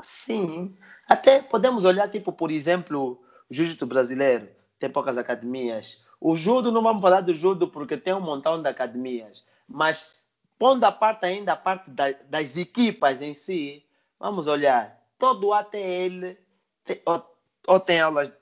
Sim, 0.02 0.76
até 1.08 1.40
podemos 1.40 1.84
olhar, 1.84 2.08
tipo, 2.10 2.32
por 2.32 2.50
exemplo, 2.50 3.22
jiu-jitsu 3.50 3.86
brasileiro 3.86 4.48
tem 4.78 4.90
poucas 4.90 5.18
academias. 5.18 6.02
O 6.20 6.34
judo, 6.34 6.72
não 6.72 6.82
vamos 6.82 7.02
falar 7.02 7.20
do 7.20 7.34
judo 7.34 7.68
porque 7.68 7.96
tem 7.96 8.14
um 8.14 8.20
montão 8.20 8.60
de 8.60 8.68
academias, 8.68 9.44
mas 9.68 10.14
pondo 10.58 10.84
a 10.84 10.92
parte 10.92 11.26
ainda 11.26 11.52
a 11.52 11.56
parte 11.56 11.90
da, 11.90 12.12
das 12.28 12.56
equipas 12.56 13.20
em 13.20 13.34
si, 13.34 13.84
vamos 14.18 14.46
olhar, 14.46 15.02
todo 15.18 15.52
ATL 15.52 16.36
tem, 16.84 17.02
ou, 17.04 17.36
ou, 17.66 17.80
tem 17.80 18.00
aulas 18.00 18.32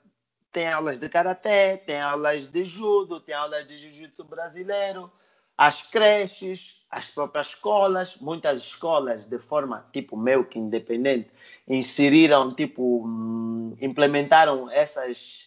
tem 0.51 0.71
aulas 0.71 0.97
de 0.97 1.09
karatê, 1.09 1.75
tem 1.85 1.99
aulas 1.99 2.47
de 2.47 2.63
judo, 2.63 3.19
tem 3.19 3.35
aulas 3.35 3.67
de 3.67 3.77
jiu-jitsu 3.77 4.23
brasileiro, 4.23 5.11
as 5.57 5.81
creches, 5.81 6.83
as 6.89 7.07
próprias 7.07 7.47
escolas, 7.47 8.17
muitas 8.17 8.59
escolas 8.59 9.25
de 9.25 9.39
forma 9.39 9.87
tipo 9.91 10.17
meio 10.17 10.45
que 10.45 10.59
independente 10.59 11.31
inseriram 11.67 12.53
tipo 12.53 13.05
hum, 13.05 13.75
implementaram 13.81 14.69
essas 14.69 15.45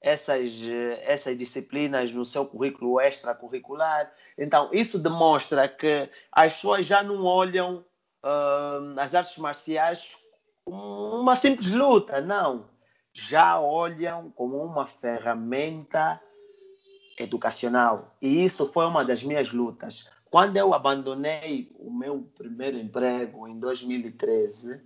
essas, 0.00 0.52
essas 1.02 1.36
disciplinas 1.36 2.12
no 2.12 2.24
seu 2.24 2.46
currículo 2.46 3.00
extracurricular. 3.00 4.12
Então, 4.36 4.70
isso 4.72 4.98
demonstra 4.98 5.68
que 5.68 6.08
as 6.30 6.54
pessoas 6.54 6.86
já 6.86 7.02
não 7.02 7.24
olham 7.24 7.84
uh, 8.22 8.98
as 8.98 9.14
artes 9.14 9.36
marciais 9.38 10.16
como 10.64 11.20
uma 11.20 11.34
simples 11.34 11.72
luta, 11.72 12.20
não. 12.20 12.68
Já 13.12 13.58
olham 13.60 14.30
como 14.30 14.62
uma 14.62 14.86
ferramenta 14.86 16.20
educacional. 17.18 18.16
E 18.20 18.44
isso 18.44 18.70
foi 18.72 18.86
uma 18.86 19.04
das 19.04 19.22
minhas 19.22 19.52
lutas. 19.52 20.08
Quando 20.30 20.56
eu 20.56 20.74
abandonei 20.74 21.74
o 21.78 21.90
meu 21.90 22.28
primeiro 22.36 22.76
emprego 22.76 23.48
em 23.48 23.58
2013, 23.58 24.80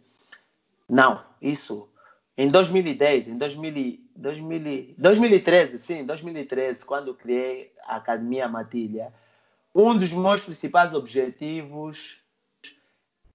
não, 0.89 1.23
isso 1.41 1.89
em 2.37 2.49
2010, 2.49 3.29
em 3.29 3.37
2000, 3.37 4.01
2000, 4.17 4.95
2013, 4.97 5.79
sim, 5.79 6.05
2013, 6.05 6.85
quando 6.85 7.15
criei 7.15 7.73
a 7.85 7.97
Academia 7.97 8.49
Matilha, 8.49 9.13
um 9.75 9.97
dos 9.97 10.13
meus 10.13 10.45
principais 10.45 10.95
objetivos 10.95 12.21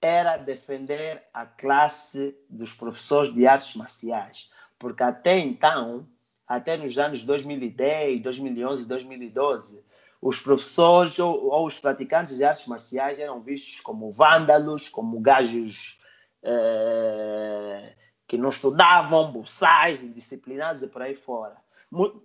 era 0.02 0.38
defender 0.38 1.24
a 1.34 1.46
classe 1.46 2.38
dos 2.50 2.74
professores 2.74 3.34
de 3.34 3.48
artes 3.48 3.76
marciais, 3.76 4.50
porque 4.78 5.04
até 5.04 5.38
então, 5.40 6.08
até 6.48 6.78
nos 6.78 6.98
anos 6.98 7.24
2010, 7.24 8.22
2011, 8.22 8.88
2012, 8.88 9.84
os 10.22 10.40
professores 10.40 11.20
ou, 11.20 11.48
ou 11.48 11.66
os 11.66 11.80
praticantes 11.80 12.38
de 12.38 12.44
artes 12.44 12.66
marciais 12.68 13.20
eram 13.20 13.42
vistos 13.42 13.80
como 13.82 14.12
vândalos, 14.12 14.90
como 14.90 15.20
gajos 15.20 16.00
eh, 16.42 17.94
que 18.28 18.38
não 18.38 18.50
estudavam, 18.50 19.32
buçais, 19.32 20.04
indisciplinados 20.04 20.82
e 20.82 20.88
por 20.88 21.02
aí 21.02 21.16
fora. 21.16 21.58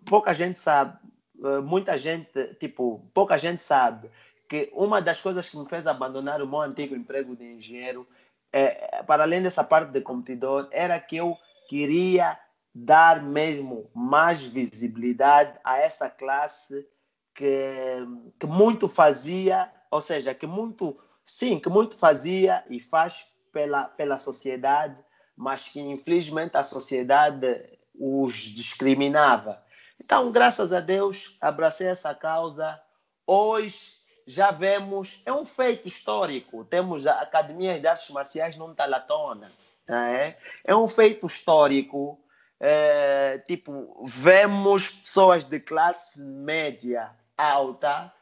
Pouca 0.07 0.33
gente 0.33 0.59
sabe, 0.59 0.99
eh, 1.45 1.61
muita 1.61 1.99
gente, 1.99 2.55
tipo, 2.55 3.05
pouca 3.12 3.37
gente 3.37 3.62
sabe 3.62 4.11
que 4.49 4.70
uma 4.75 5.01
das 5.01 5.20
coisas 5.20 5.49
que 5.49 5.57
me 5.57 5.68
fez 5.68 5.87
abandonar 5.87 6.41
o 6.43 6.47
meu 6.47 6.61
antigo 6.61 6.95
emprego 6.95 7.35
de 7.35 7.45
engenheiro, 7.45 8.07
é, 8.53 9.03
para 9.03 9.23
além 9.23 9.43
dessa 9.43 9.64
parte 9.64 9.91
de 9.91 10.01
competidor, 10.01 10.68
era 10.70 11.01
que 11.01 11.16
eu 11.16 11.37
queria 11.68 12.39
dar 12.75 13.23
mesmo 13.23 13.91
mais 13.95 14.43
visibilidade 14.43 15.59
a 15.62 15.79
essa 15.79 16.09
classe 16.09 16.87
que, 17.35 18.07
que 18.39 18.47
muito 18.47 18.89
fazia, 18.89 19.70
ou 19.91 20.01
seja, 20.01 20.35
que 20.35 20.47
muito, 20.47 20.99
sim, 21.27 21.59
que 21.59 21.68
muito 21.68 21.97
fazia 21.97 22.64
e 22.70 22.81
faz 22.81 23.27
pela, 23.53 23.85
pela 23.85 24.16
sociedade 24.16 24.97
mas 25.37 25.68
que 25.68 25.81
infelizmente 25.81 26.57
a 26.57 26.62
sociedade 26.62 27.79
os 27.99 28.35
discriminava. 28.35 29.62
Então, 30.01 30.31
graças 30.31 30.73
a 30.73 30.81
Deus, 30.81 31.37
abracei 31.41 31.89
essa 31.89 32.14
causa. 32.14 32.81
Hoje 33.27 33.93
já 34.27 34.51
vemos, 34.51 35.20
é 35.25 35.33
um 35.33 35.45
feito 35.45 35.89
histórico. 35.89 36.64
Temos 36.64 37.07
a 37.07 37.20
Academia 37.20 37.79
de 37.79 37.87
Artes 37.87 38.11
Marciais 38.11 38.57
num 38.57 38.75
Talatona. 38.75 39.53
É? 39.89 40.37
é 40.64 40.77
um 40.77 40.87
feito 40.89 41.27
histórico. 41.27 42.18
É, 42.65 43.39
tipo, 43.39 44.05
vemos 44.07 44.89
pessoas 44.89 45.45
de 45.45 45.59
classe 45.59 46.21
média 46.21 47.11
alta 47.37 48.15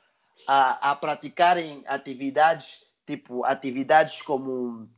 a, 0.47 0.91
a 0.93 0.97
praticarem 0.97 1.85
atividades, 1.87 2.83
tipo, 3.07 3.45
atividades 3.45 4.23
como 4.23 4.89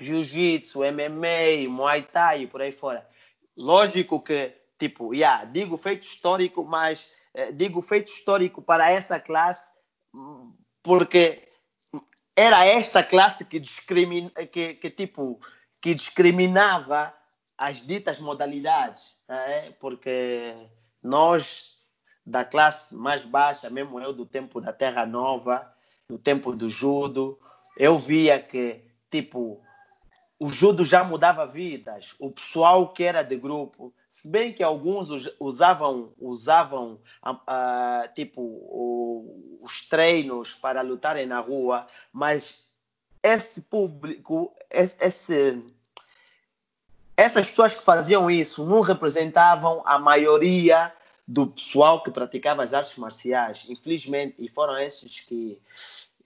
jiu-jitsu, 0.00 0.80
MMA, 0.80 1.68
muay 1.68 2.02
thai 2.02 2.42
e 2.42 2.46
por 2.48 2.62
aí 2.62 2.72
fora. 2.72 3.08
Lógico 3.56 4.20
que, 4.20 4.52
tipo, 4.76 5.14
yeah, 5.14 5.44
digo 5.44 5.76
feito 5.76 6.02
histórico, 6.02 6.64
mas 6.64 7.08
eh, 7.32 7.52
digo 7.52 7.80
feito 7.82 8.10
histórico 8.10 8.60
para 8.60 8.90
essa 8.90 9.20
classe 9.20 9.70
porque 10.82 11.48
era 12.34 12.64
esta 12.66 13.02
classe 13.02 13.44
que, 13.44 13.60
discrimin, 13.60 14.30
que, 14.50 14.74
que, 14.74 14.90
tipo, 14.90 15.40
que 15.80 15.94
discriminava 15.94 17.14
as 17.60 17.86
ditas 17.86 18.18
modalidades, 18.18 19.14
é? 19.28 19.70
porque 19.78 20.54
nós 21.02 21.76
da 22.24 22.42
classe 22.42 22.94
mais 22.94 23.22
baixa, 23.22 23.68
mesmo 23.68 24.00
eu 24.00 24.14
do 24.14 24.24
tempo 24.24 24.62
da 24.62 24.72
Terra 24.72 25.04
Nova, 25.04 25.70
do 26.08 26.16
tempo 26.16 26.54
do 26.54 26.70
judo, 26.70 27.38
eu 27.76 27.98
via 27.98 28.40
que 28.40 28.82
tipo 29.10 29.60
o 30.38 30.48
judo 30.48 30.86
já 30.86 31.04
mudava 31.04 31.46
vidas. 31.46 32.14
O 32.18 32.30
pessoal 32.30 32.94
que 32.94 33.04
era 33.04 33.22
de 33.22 33.36
grupo, 33.36 33.92
se 34.08 34.26
bem 34.26 34.54
que 34.54 34.62
alguns 34.62 35.10
usavam, 35.38 36.14
usavam 36.18 36.98
uh, 37.22 38.14
tipo 38.14 39.60
os 39.60 39.86
treinos 39.86 40.54
para 40.54 40.80
lutarem 40.80 41.26
na 41.26 41.40
rua, 41.40 41.86
mas 42.10 42.66
esse 43.22 43.60
público, 43.60 44.56
esse, 44.70 45.58
essas 47.20 47.50
pessoas 47.50 47.74
que 47.74 47.82
faziam 47.82 48.30
isso 48.30 48.64
não 48.64 48.80
representavam 48.80 49.82
a 49.84 49.98
maioria 49.98 50.90
do 51.28 51.46
pessoal 51.46 52.02
que 52.02 52.10
praticava 52.10 52.62
as 52.62 52.72
artes 52.72 52.96
marciais. 52.96 53.66
Infelizmente, 53.68 54.36
e 54.38 54.48
foram 54.48 54.78
esses 54.78 55.20
que, 55.20 55.60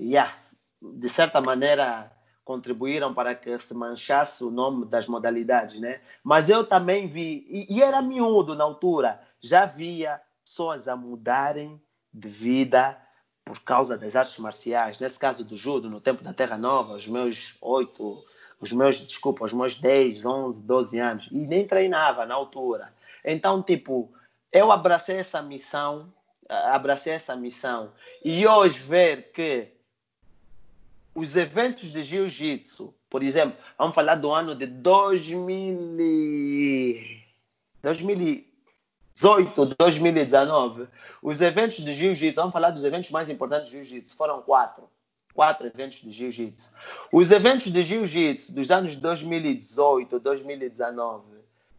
yeah, 0.01 0.33
de 0.81 1.09
certa 1.09 1.41
maneira, 1.41 2.13
contribuíram 2.45 3.13
para 3.13 3.35
que 3.35 3.59
se 3.59 3.75
manchasse 3.75 4.45
o 4.45 4.53
nome 4.53 4.87
das 4.87 5.09
modalidades, 5.09 5.81
né? 5.81 6.01
Mas 6.23 6.49
eu 6.49 6.65
também 6.65 7.09
vi, 7.09 7.45
e, 7.51 7.77
e 7.77 7.83
era 7.83 8.01
miúdo 8.01 8.55
na 8.55 8.63
altura, 8.63 9.21
já 9.43 9.67
via 9.67 10.21
pessoas 10.45 10.87
a 10.87 10.95
mudarem 10.95 11.83
de 12.13 12.29
vida 12.29 12.97
por 13.45 13.59
causa 13.61 13.99
das 13.99 14.15
artes 14.15 14.39
marciais. 14.39 15.01
Nesse 15.01 15.19
caso 15.19 15.45
do 15.45 15.57
judo, 15.57 15.89
no 15.89 16.01
tempo 16.01 16.23
da 16.23 16.33
Terra 16.33 16.57
Nova, 16.57 16.95
os 16.95 17.09
meus 17.09 17.57
oito, 17.61 18.25
os 18.65 18.73
meus, 18.73 18.97
desculpa, 19.07 19.45
os 19.45 19.53
meus 19.53 19.79
10, 19.79 20.25
11, 20.25 20.59
12 20.61 20.99
anos, 20.99 21.29
e 21.31 21.37
nem 21.37 21.67
treinava 21.67 22.25
na 22.25 22.35
altura. 22.35 22.93
Então, 23.23 23.63
tipo, 23.63 24.11
eu 24.51 24.73
abracei 24.73 25.17
essa 25.17 25.43
missão, 25.43 26.13
abracei 26.49 27.13
essa 27.13 27.37
missão, 27.37 27.93
e 28.25 28.47
hoje 28.47 28.79
ver 28.79 29.31
que 29.33 29.69
os 31.15 31.37
eventos 31.37 31.93
de 31.93 32.03
jiu-jitsu, 32.03 32.93
por 33.11 33.23
exemplo, 33.23 33.57
vamos 33.79 33.95
falar 33.95 34.15
do 34.17 34.33
ano 34.33 34.55
de 34.55 34.67
2000 34.67 35.77
2000 37.83 38.45
2018, 39.15 39.77
2019, 39.79 40.89
os 41.23 41.41
eventos 41.41 41.85
de 41.85 41.95
jiu-jitsu, 41.95 42.41
vamos 42.41 42.53
falar 42.53 42.71
dos 42.71 42.83
eventos 42.83 43.11
mais 43.11 43.29
importantes 43.29 43.67
de 43.67 43.73
jiu-jitsu, 43.73 44.17
foram 44.17 44.43
quatro. 44.43 44.89
Quatro 45.35 45.67
eventos 45.67 46.01
de 46.01 46.13
jiu-jitsu. 46.13 46.71
Os 47.13 47.33
eventos 47.33 47.71
de 47.71 47.83
jiu-jitsu 47.83 48.53
dos 48.53 48.71
anos 48.71 48.95
2018, 48.95 50.21
2019, 50.21 51.25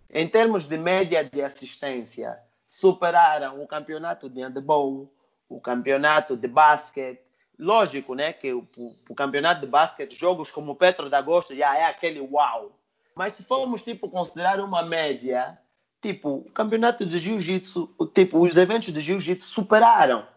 em 0.09 0.27
termos 0.27 0.65
de 0.65 0.77
média 0.77 1.23
de 1.23 1.41
assistência, 1.41 2.37
superaram 2.67 3.63
o 3.63 3.67
campeonato 3.67 4.29
de 4.29 4.41
handball, 4.41 5.09
o 5.47 5.61
campeonato 5.61 6.35
de 6.35 6.47
basquete. 6.49 7.21
Lógico, 7.57 8.13
né, 8.13 8.33
que 8.33 8.51
o, 8.51 8.67
o 9.09 9.15
campeonato 9.15 9.61
de 9.61 9.67
basquete, 9.67 10.13
jogos 10.13 10.51
como 10.51 10.73
o 10.73 10.75
Petro 10.75 11.09
da 11.09 11.19
Agosto 11.19 11.55
já 11.55 11.77
é 11.77 11.85
aquele 11.85 12.19
uau. 12.19 12.77
Mas 13.15 13.33
se 13.33 13.43
formos 13.45 13.81
tipo 13.81 14.09
considerar 14.09 14.59
uma 14.59 14.83
média, 14.83 15.57
tipo, 16.01 16.29
o 16.29 16.51
campeonato 16.51 17.05
de 17.05 17.17
jiu-jitsu, 17.17 17.89
tipo, 18.13 18.39
os 18.45 18.57
eventos 18.57 18.93
de 18.93 18.99
jiu-jitsu 18.99 19.47
superaram. 19.47 20.27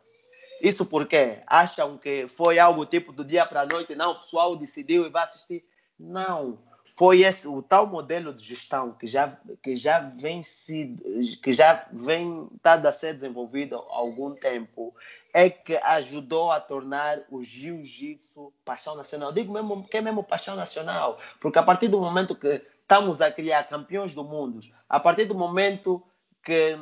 Isso 0.63 0.85
porque 0.87 1.39
acham 1.47 1.97
que 1.99 2.27
foi 2.29 2.59
algo 2.59 2.85
tipo 2.87 3.13
do 3.13 3.25
dia 3.25 3.47
para 3.47 3.63
a 3.63 3.67
noite, 3.67 3.95
não, 3.95 4.13
o 4.13 4.17
pessoal 4.17 4.57
decidiu 4.57 5.07
e 5.07 5.11
vai 5.11 5.25
assistir. 5.25 5.65
Não, 5.99 6.59
foi 6.97 7.23
esse 7.23 7.47
o 7.47 7.63
tal 7.63 7.87
modelo 7.87 8.35
de 8.35 8.45
gestão 8.45 8.93
que 8.93 9.07
já 9.07 9.39
que 9.63 9.77
já 9.77 10.01
vem 10.01 10.43
se 10.43 10.97
que 11.43 11.53
já 11.53 11.87
vem 11.93 12.49
estado 12.57 12.87
a 12.87 12.93
ser 12.93 13.15
desenvolvido 13.15 13.77
há 13.77 13.97
algum 13.97 14.35
tempo 14.35 14.95
é 15.33 15.49
que 15.49 15.77
ajudou 15.77 16.51
a 16.51 16.61
tornar 16.61 17.21
o 17.31 17.43
jiu-jitsu 17.43 18.53
paixão 18.65 18.97
nacional. 18.97 19.33
Digo 19.33 19.53
mesmo 19.53 19.87
que 19.87 19.97
é 19.97 20.01
mesmo 20.01 20.25
paixão 20.25 20.57
nacional, 20.57 21.19
porque 21.41 21.59
a 21.59 21.63
partir 21.63 21.87
do 21.87 22.01
momento 22.01 22.35
que 22.35 22.63
estamos 22.81 23.21
a 23.21 23.31
criar 23.31 23.69
campeões 23.69 24.15
do 24.15 24.25
mundo 24.25 24.61
a 24.89 24.99
partir 24.99 25.27
do 25.27 25.35
momento 25.35 26.03
que 26.43 26.77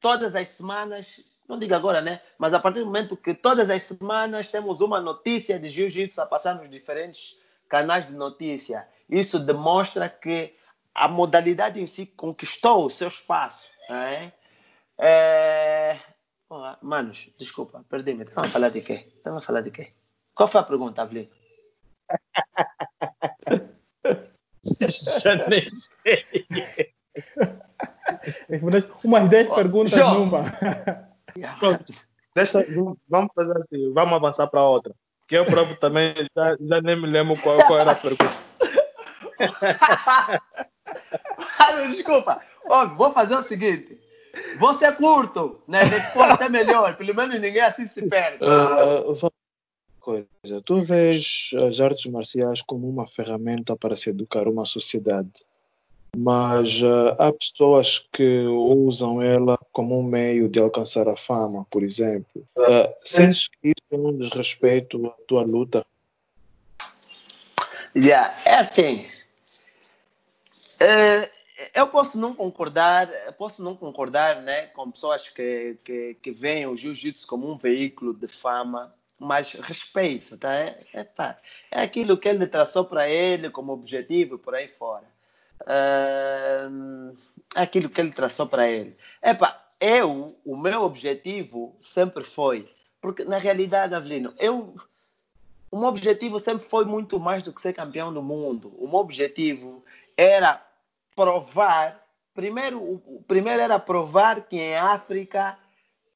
todas 0.00 0.34
as 0.34 0.48
semanas, 0.48 1.24
não 1.48 1.58
digo 1.58 1.74
agora, 1.74 2.00
né? 2.00 2.20
Mas 2.38 2.54
a 2.54 2.60
partir 2.60 2.80
do 2.80 2.86
momento 2.86 3.16
que 3.16 3.34
todas 3.34 3.70
as 3.70 3.82
semanas 3.82 4.48
temos 4.48 4.80
uma 4.80 5.00
notícia 5.00 5.58
de 5.58 5.68
jiu-jitsu 5.68 6.20
a 6.20 6.26
passar 6.26 6.54
nos 6.54 6.68
diferentes 6.70 7.38
canais 7.68 8.06
de 8.06 8.12
notícia. 8.12 8.88
Isso 9.08 9.38
demonstra 9.38 10.08
que 10.08 10.54
a 10.94 11.08
modalidade 11.08 11.80
em 11.80 11.86
si 11.86 12.06
conquistou 12.06 12.86
o 12.86 12.90
seu 12.90 13.08
espaço. 13.08 13.66
Né? 13.90 14.32
É... 14.98 15.98
Oh, 16.48 16.62
manos, 16.82 17.28
desculpa, 17.38 17.84
perdi-me. 17.88 18.24
Estava 18.24 18.46
a 18.46 18.50
falar 18.50 18.68
de 18.68 18.80
quê? 18.80 19.06
Estava 19.16 19.38
a 19.38 19.42
falar 19.42 19.60
de 19.60 19.70
quê? 19.70 19.92
Qual 20.34 20.48
foi 20.48 20.60
a 20.60 20.64
pergunta, 20.64 21.02
Avelino? 21.02 21.28
Já 25.22 25.46
nem 25.48 25.68
sei. 25.70 26.46
Umas 29.04 29.28
10 29.28 29.50
perguntas 29.50 29.92
João. 29.92 30.26
numa. 30.26 30.42
Deixa, 32.34 32.66
vamos 33.08 33.30
fazer 33.34 33.56
assim, 33.56 33.92
vamos 33.92 34.14
avançar 34.14 34.46
para 34.48 34.62
outra. 34.62 34.94
Que 35.26 35.36
eu 35.36 35.46
próprio 35.46 35.78
também 35.78 36.12
já, 36.36 36.56
já 36.60 36.82
nem 36.82 37.00
me 37.00 37.06
lembro 37.06 37.40
qual, 37.40 37.56
qual 37.66 37.78
era 37.78 37.92
a 37.92 37.94
pergunta. 37.94 38.34
Desculpa. 41.90 42.40
Ó, 42.66 42.86
vou 42.94 43.12
fazer 43.12 43.36
o 43.36 43.42
seguinte. 43.42 43.98
Vou 44.58 44.74
ser 44.74 44.96
curto, 44.96 45.62
né? 45.66 45.84
Depois 45.84 46.38
é 46.40 46.48
melhor. 46.48 46.96
Pelo 46.96 47.14
menos 47.14 47.40
ninguém 47.40 47.62
assim 47.62 47.86
se 47.86 48.02
perde. 48.02 48.44
Uh, 48.44 49.14
coisa. 50.04 50.60
Tu 50.64 50.82
vês 50.82 51.50
as 51.66 51.80
artes 51.80 52.04
marciais 52.06 52.60
como 52.60 52.88
uma 52.88 53.06
ferramenta 53.06 53.74
para 53.74 53.96
se 53.96 54.10
educar 54.10 54.46
uma 54.46 54.66
sociedade, 54.66 55.32
mas 56.16 56.80
uh, 56.82 57.16
há 57.18 57.32
pessoas 57.32 58.06
que 58.12 58.46
usam 58.46 59.22
ela 59.22 59.58
como 59.72 59.98
um 59.98 60.02
meio 60.02 60.48
de 60.48 60.60
alcançar 60.60 61.08
a 61.08 61.16
fama, 61.16 61.66
por 61.70 61.82
exemplo. 61.82 62.46
Uh, 62.56 62.94
sentes 63.00 63.48
que 63.48 63.68
isso 63.68 63.84
é 63.90 63.96
um 63.96 64.16
desrespeito 64.16 65.06
à 65.06 65.10
tua 65.26 65.42
luta? 65.42 65.84
Yeah, 67.96 68.34
é 68.44 68.56
assim. 68.56 69.06
Uh, 70.80 71.30
eu 71.74 71.86
posso 71.86 72.18
não 72.18 72.34
concordar, 72.34 73.08
posso 73.38 73.62
não 73.62 73.76
concordar, 73.76 74.42
né, 74.42 74.66
com 74.68 74.90
pessoas 74.90 75.28
que 75.28 75.78
que, 75.84 76.16
que 76.20 76.30
veem 76.30 76.66
o 76.66 76.76
jiu-jitsu 76.76 77.26
como 77.26 77.50
um 77.50 77.56
veículo 77.56 78.12
de 78.12 78.26
fama 78.26 78.90
mas 79.18 79.52
respeito, 79.52 80.36
tá? 80.36 80.52
É, 80.54 80.84
é, 80.92 81.06
é 81.70 81.82
aquilo 81.82 82.18
que 82.18 82.28
ele 82.28 82.46
traçou 82.46 82.84
para 82.84 83.08
ele 83.08 83.48
como 83.50 83.72
objetivo 83.72 84.38
por 84.38 84.54
aí 84.54 84.68
fora. 84.68 85.13
Uh, 85.62 87.16
aquilo 87.54 87.88
que 87.88 88.00
ele 88.00 88.12
traçou 88.12 88.46
para 88.46 88.68
ele. 88.68 88.94
Pá, 89.38 89.64
eu, 89.80 90.36
o 90.44 90.56
meu 90.56 90.82
objetivo 90.82 91.76
sempre 91.80 92.24
foi, 92.24 92.68
porque 93.00 93.24
na 93.24 93.38
realidade, 93.38 93.94
Avelino, 93.94 94.32
eu, 94.38 94.74
o 95.70 95.78
meu 95.78 95.88
objetivo 95.88 96.38
sempre 96.38 96.64
foi 96.64 96.84
muito 96.84 97.18
mais 97.18 97.42
do 97.42 97.52
que 97.52 97.60
ser 97.60 97.72
campeão 97.72 98.12
do 98.12 98.22
mundo. 98.22 98.74
O 98.78 98.86
meu 98.86 98.98
objetivo 98.98 99.84
era 100.16 100.64
provar, 101.14 102.04
primeiro, 102.32 102.80
o 102.80 103.22
primeiro 103.26 103.60
era 103.60 103.78
provar 103.78 104.42
que 104.42 104.56
em 104.56 104.76
África 104.76 105.58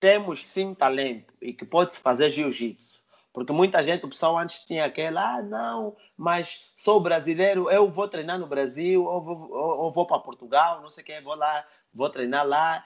temos 0.01 0.47
sim 0.47 0.74
talento 0.74 1.34
e 1.41 1.53
que 1.53 1.64
pode-se 1.64 1.99
fazer 1.99 2.30
jiu-jitsu. 2.30 2.98
Porque 3.39 3.53
muita 3.53 3.84
gente, 3.84 4.05
o 4.05 4.09
pessoal 4.09 4.36
antes 4.36 4.64
tinha 4.64 4.84
aquela, 4.84 5.36
ah, 5.36 5.43
não, 5.43 5.95
mas 6.16 6.72
sou 6.76 7.01
brasileiro, 7.01 7.70
eu 7.70 7.89
vou 7.89 8.09
treinar 8.09 8.36
no 8.36 8.49
Brasil, 8.49 9.05
ou 9.05 9.22
vou, 9.22 9.51
ou, 9.53 9.78
ou 9.78 9.93
vou 9.93 10.07
para 10.07 10.18
Portugal, 10.18 10.82
não 10.82 10.91
sei 10.91 11.05
o 11.05 11.07
que, 11.07 11.20
vou 11.20 11.36
lá, 11.36 11.64
vou 11.95 12.11
treinar 12.11 12.45
lá 12.45 12.84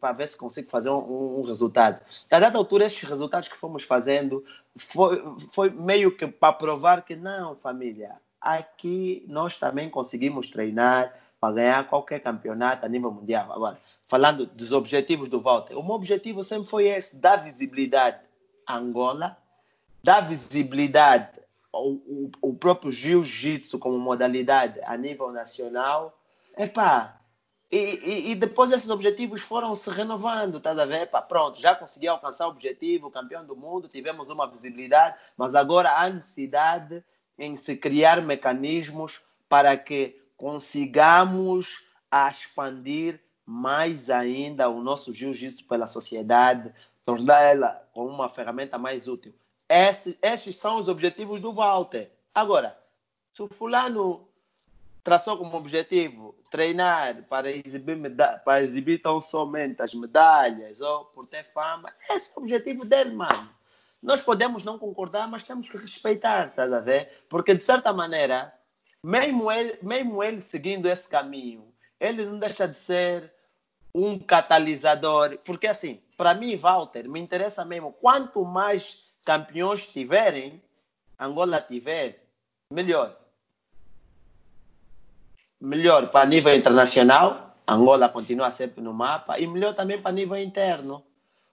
para 0.00 0.12
ver 0.12 0.28
se 0.28 0.38
consigo 0.38 0.70
fazer 0.70 0.88
um, 0.88 1.40
um, 1.40 1.42
resultado. 1.42 2.00
A 2.30 2.40
dada 2.40 2.56
altura, 2.56 2.86
esses 2.86 3.02
resultados 3.02 3.46
que 3.46 3.58
fomos 3.58 3.82
fazendo 3.82 4.42
foi, 4.74 5.22
foi 5.52 5.68
meio 5.68 6.16
que 6.16 6.26
para 6.26 6.54
provar 6.54 7.02
que 7.02 7.14
não, 7.14 7.54
família, 7.54 8.16
aqui 8.40 9.22
nós 9.28 9.58
também 9.58 9.90
conseguimos 9.90 10.48
treinar, 10.48 11.12
para 11.38 11.54
ganhar 11.54 11.88
qualquer 11.88 12.20
campeonato 12.20 12.86
a 12.86 12.88
nível 12.88 13.10
mundial. 13.10 13.52
Agora, 13.52 13.78
falando 14.06 14.46
dos 14.46 14.72
objetivos 14.72 15.28
do 15.28 15.40
Walter, 15.40 15.74
o 15.76 15.82
meu 15.82 15.94
objetivo 15.94 16.42
sempre 16.42 16.68
foi 16.68 16.88
esse: 16.88 17.16
dar 17.16 17.36
visibilidade 17.36 18.18
à 18.66 18.76
Angola, 18.76 19.36
dar 20.02 20.22
visibilidade 20.22 21.40
ao, 21.72 21.98
ao 22.42 22.54
próprio 22.54 22.90
jiu-jitsu 22.90 23.78
como 23.78 23.98
modalidade 23.98 24.80
a 24.84 24.96
nível 24.96 25.30
nacional. 25.30 26.18
Epá, 26.56 27.20
e, 27.70 27.76
e, 27.76 28.30
e, 28.32 28.34
depois 28.34 28.72
esses 28.72 28.90
objetivos 28.90 29.40
foram 29.40 29.74
se 29.76 29.88
renovando, 29.90 30.60
tá 30.60 30.72
a 30.72 30.84
ver? 30.84 31.02
Epá, 31.02 31.22
pronto, 31.22 31.60
já 31.60 31.74
consegui 31.74 32.08
alcançar 32.08 32.48
o 32.48 32.50
objetivo, 32.50 33.10
campeão 33.10 33.46
do 33.46 33.54
mundo, 33.54 33.88
tivemos 33.88 34.28
uma 34.28 34.48
visibilidade, 34.48 35.16
mas 35.36 35.54
agora 35.54 35.96
há 35.96 36.10
necessidade 36.10 37.04
em 37.38 37.54
se 37.54 37.76
criar 37.76 38.20
mecanismos 38.22 39.20
para 39.48 39.76
que 39.76 40.16
consigamos 40.36 41.78
a 42.10 42.28
expandir 42.28 43.20
mais 43.46 44.10
ainda 44.10 44.68
o 44.68 44.82
nosso 44.82 45.14
jiu-jitsu 45.14 45.64
pela 45.66 45.86
sociedade, 45.86 46.72
torná-la 47.04 47.82
como 47.92 48.08
uma 48.08 48.28
ferramenta 48.28 48.78
mais 48.78 49.06
útil. 49.06 49.34
Esses, 49.70 50.56
são 50.56 50.78
os 50.78 50.88
objetivos 50.88 51.40
do 51.40 51.52
Walter. 51.52 52.10
Agora, 52.34 52.76
se 53.32 53.40
o 53.40 53.46
fulano 53.46 54.28
traçou 55.04 55.38
como 55.38 55.56
objetivo 55.56 56.34
treinar 56.50 57.22
para 57.28 57.52
exibir, 57.52 57.96
para 58.44 58.62
exibir 58.64 59.00
tão 59.00 59.20
somente 59.20 59.80
as 59.80 59.94
medalhas 59.94 60.80
ou 60.80 61.04
por 61.04 61.24
ter 61.28 61.44
fama, 61.44 61.94
esse 62.10 62.30
é 62.30 62.34
o 62.36 62.42
objetivo 62.42 62.84
dele, 62.84 63.14
mano. 63.14 63.48
Nós 64.02 64.20
podemos 64.22 64.64
não 64.64 64.76
concordar, 64.76 65.28
mas 65.28 65.44
temos 65.44 65.68
que 65.68 65.76
respeitar, 65.76 66.48
estás 66.48 66.72
a 66.72 66.80
ver? 66.80 67.24
Porque, 67.28 67.54
de 67.54 67.62
certa 67.62 67.92
maneira, 67.92 68.52
mesmo 69.04 69.52
ele, 69.52 69.78
mesmo 69.82 70.20
ele 70.20 70.40
seguindo 70.40 70.88
esse 70.88 71.08
caminho, 71.08 71.72
ele 72.00 72.26
não 72.26 72.40
deixa 72.40 72.66
de 72.66 72.76
ser 72.76 73.32
um 73.94 74.18
catalisador, 74.18 75.38
porque 75.44 75.66
assim, 75.66 76.00
para 76.16 76.34
mim, 76.34 76.56
Walter, 76.56 77.08
me 77.08 77.20
interessa 77.20 77.64
mesmo, 77.64 77.92
quanto 77.92 78.44
mais 78.44 79.08
campeões 79.24 79.86
tiverem, 79.86 80.62
Angola 81.18 81.60
tiver, 81.60 82.24
melhor. 82.70 83.16
Melhor 85.60 86.08
para 86.08 86.26
nível 86.26 86.54
internacional, 86.54 87.54
Angola 87.68 88.08
continua 88.08 88.50
sempre 88.50 88.82
no 88.82 88.94
mapa, 88.94 89.38
e 89.38 89.46
melhor 89.46 89.74
também 89.74 90.00
para 90.00 90.12
nível 90.12 90.36
interno. 90.36 91.04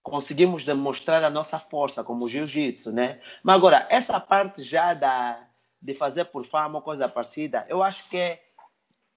Conseguimos 0.02 0.64
demonstrar 0.64 1.24
a 1.24 1.30
nossa 1.30 1.60
força 1.60 2.04
como 2.04 2.30
jiu-jitsu, 2.30 2.94
né? 2.94 3.20
Mas 3.44 3.58
agora, 3.58 3.86
essa 3.90 4.18
parte 4.20 4.64
já 4.64 4.94
da, 4.94 5.46
de 5.82 5.94
fazer 5.94 6.26
por 6.26 6.46
fama, 6.46 6.82
coisa 6.82 7.10
parecida, 7.10 7.66
eu 7.68 7.84
acho 7.84 8.08
que 8.10 8.18
é, 8.18 8.42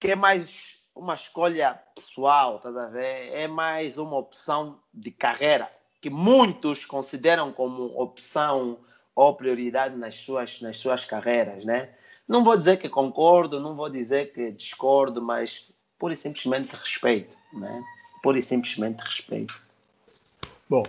que 0.00 0.10
é 0.10 0.16
mais 0.16 0.80
uma 0.92 1.14
escolha 1.14 1.80
pessoal, 1.94 2.58
tá 2.58 2.68
a 2.68 2.86
ver? 2.86 3.32
É 3.32 3.46
mais 3.46 3.96
uma 3.96 4.16
opção 4.16 4.80
de 4.92 5.12
carreira 5.12 5.68
que 6.00 6.08
muitos 6.08 6.86
consideram 6.86 7.52
como 7.52 8.00
opção 8.00 8.78
ou 9.14 9.34
prioridade 9.34 9.96
nas 9.96 10.16
suas, 10.16 10.60
nas 10.60 10.78
suas 10.78 11.04
carreiras, 11.04 11.64
né? 11.64 11.90
Não 12.26 12.42
vou 12.44 12.56
dizer 12.56 12.78
que 12.78 12.88
concordo, 12.88 13.60
não 13.60 13.74
vou 13.74 13.90
dizer 13.90 14.32
que 14.32 14.50
discordo, 14.52 15.20
mas 15.20 15.74
pura 15.98 16.14
e 16.14 16.16
simplesmente 16.16 16.74
respeito, 16.74 17.36
né? 17.52 17.82
Pura 18.22 18.38
e 18.38 18.42
simplesmente 18.42 19.00
respeito. 19.00 19.60
Bom, 20.68 20.82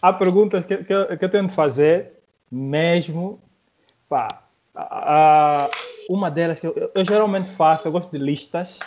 há 0.00 0.12
perguntas 0.12 0.64
que, 0.64 0.78
que, 0.78 1.16
que 1.16 1.24
eu 1.24 1.28
tenho 1.28 1.46
de 1.46 1.52
fazer 1.52 2.12
mesmo, 2.50 3.40
pá, 4.08 4.44
a, 4.74 5.64
a, 5.64 5.70
uma 6.08 6.30
delas 6.30 6.60
que 6.60 6.66
eu, 6.66 6.90
eu 6.94 7.04
geralmente 7.04 7.50
faço, 7.50 7.88
eu 7.88 7.92
gosto 7.92 8.10
de 8.10 8.22
listas, 8.22 8.78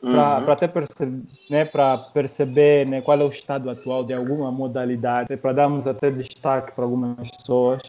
para 0.00 0.44
uhum. 0.44 0.52
até 0.52 0.66
perceber, 0.66 1.22
né, 1.50 1.64
para 1.64 1.98
perceber 1.98 2.86
né, 2.86 3.02
qual 3.02 3.20
é 3.20 3.24
o 3.24 3.28
estado 3.28 3.68
atual 3.68 4.02
de 4.02 4.14
alguma 4.14 4.50
modalidade, 4.50 5.36
para 5.36 5.52
darmos 5.52 5.86
até 5.86 6.10
destaque 6.10 6.72
para 6.72 6.84
algumas 6.84 7.30
pessoas. 7.30 7.82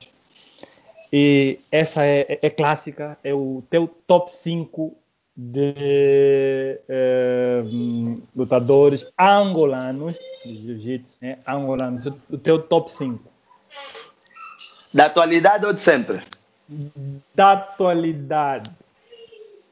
E 1.11 1.59
essa 1.71 2.05
é, 2.05 2.25
é, 2.27 2.39
é, 2.43 2.49
clássica, 2.49 3.17
é 3.23 3.33
o 3.33 3.63
teu 3.69 3.87
top 4.07 4.31
5 4.31 4.95
de 5.35 6.79
eh, 6.87 7.63
lutadores 8.35 9.11
angolanos 9.17 10.17
de 10.45 10.55
jiu-jitsu, 10.55 11.17
né, 11.21 11.37
angolanos, 11.47 12.05
o 12.05 12.37
teu 12.37 12.61
top 12.61 12.91
5. 12.91 13.23
Da 14.93 15.05
atualidade 15.05 15.65
ou 15.65 15.73
de 15.73 15.79
sempre? 15.79 16.21
Da 17.33 17.53
atualidade. 17.53 18.69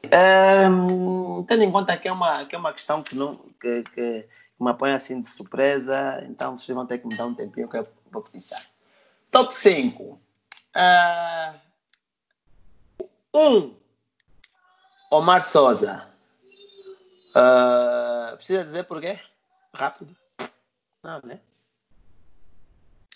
Um, 0.06 1.44
tendo 1.44 1.62
em 1.62 1.70
conta 1.70 1.96
que 1.96 2.08
é 2.08 2.12
uma, 2.12 2.44
que 2.44 2.54
é 2.54 2.58
uma 2.58 2.72
questão 2.72 3.02
que, 3.02 3.14
não, 3.14 3.36
que, 3.60 3.82
que 3.94 4.28
me 4.58 4.70
apanha 4.70 4.96
assim 4.96 5.20
de 5.20 5.28
surpresa, 5.28 6.24
então 6.28 6.56
vocês 6.56 6.74
vão 6.74 6.86
ter 6.86 6.98
que 6.98 7.06
me 7.06 7.16
dar 7.16 7.26
um 7.26 7.34
tempinho 7.34 7.68
que 7.68 7.76
eu 7.76 7.86
vou 8.10 8.22
pensar. 8.22 8.60
Top 9.30 9.54
5. 9.54 10.02
Uh, 10.02 10.18
ah, 10.74 11.54
um, 13.34 13.74
Omar 15.10 15.42
Souza. 15.42 16.08
Uh, 17.30 18.36
precisa 18.36 18.64
dizer 18.64 18.84
porquê? 18.84 19.18
Rápido. 19.72 20.16
Não, 21.02 21.20
né? 21.24 21.40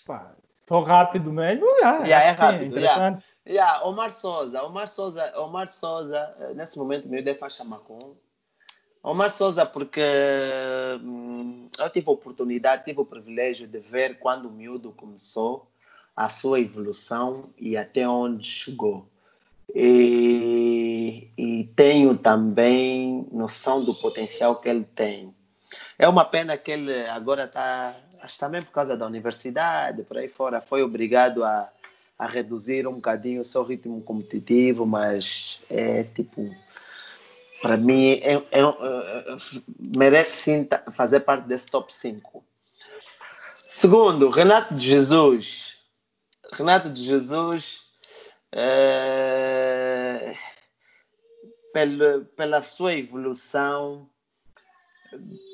Pá, 0.05 0.31
só 0.67 0.81
rápido 0.81 1.31
mesmo, 1.31 1.65
já. 1.79 1.97
Yeah, 1.99 2.25
é 2.25 2.31
rápido. 2.31 2.79
Yeah. 2.79 3.21
Yeah, 3.47 3.85
Omar 3.85 4.11
Souza, 4.11 4.63
Omar 4.63 4.87
Souza, 4.87 5.31
Omar 5.37 5.67
Souza, 5.67 6.35
eh, 6.39 6.53
nesse 6.55 6.79
momento 6.79 7.07
meu 7.07 7.23
deve 7.23 7.37
faixa 7.37 7.63
Macon. 7.63 8.15
Omar 9.03 9.29
Souza, 9.29 9.63
porque 9.67 10.01
hum, 11.03 11.69
eu 11.77 11.89
tive 11.91 12.09
a 12.09 12.13
oportunidade, 12.13 12.85
tive 12.85 13.01
o 13.01 13.05
privilégio 13.05 13.67
de 13.67 13.77
ver 13.77 14.17
quando 14.17 14.47
o 14.47 14.51
miúdo 14.51 14.91
começou 14.91 15.67
a 16.15 16.27
sua 16.27 16.59
evolução 16.59 17.49
e 17.55 17.77
até 17.77 18.07
onde 18.07 18.47
chegou. 18.47 19.07
E, 19.75 21.29
e 21.37 21.65
tenho 21.75 22.17
também 22.17 23.27
noção 23.31 23.83
do 23.83 23.93
potencial 23.93 24.55
que 24.55 24.67
ele 24.67 24.85
tem. 24.95 25.35
É 25.99 26.07
uma 26.07 26.25
pena 26.25 26.57
que 26.57 26.71
ele 26.71 27.05
agora 27.07 27.45
está, 27.45 27.95
acho 28.21 28.39
também 28.39 28.61
por 28.61 28.71
causa 28.71 28.97
da 28.97 29.05
universidade, 29.05 30.01
por 30.01 30.17
aí 30.17 30.29
fora, 30.29 30.61
foi 30.61 30.81
obrigado 30.81 31.43
a 31.43 31.69
a 32.17 32.27
reduzir 32.27 32.87
um 32.87 32.95
bocadinho 32.95 33.41
o 33.41 33.45
seu 33.45 33.63
ritmo 33.63 34.01
competitivo, 34.01 34.85
mas 34.85 35.59
é 35.69 36.03
tipo, 36.03 36.55
para 37.61 37.77
mim, 37.77 38.13
é, 38.21 38.33
é, 38.33 38.61
é, 38.61 39.37
merece 39.79 40.37
sim 40.37 40.67
fazer 40.91 41.21
parte 41.21 41.47
desse 41.47 41.67
top 41.67 41.93
5. 41.93 42.43
Segundo, 43.69 44.29
Renato 44.29 44.73
de 44.73 44.85
Jesus. 44.85 45.75
Renato 46.53 46.89
de 46.89 47.03
Jesus, 47.03 47.81
é, 48.51 50.35
pela, 51.73 52.21
pela 52.37 52.63
sua 52.63 52.93
evolução, 52.93 54.09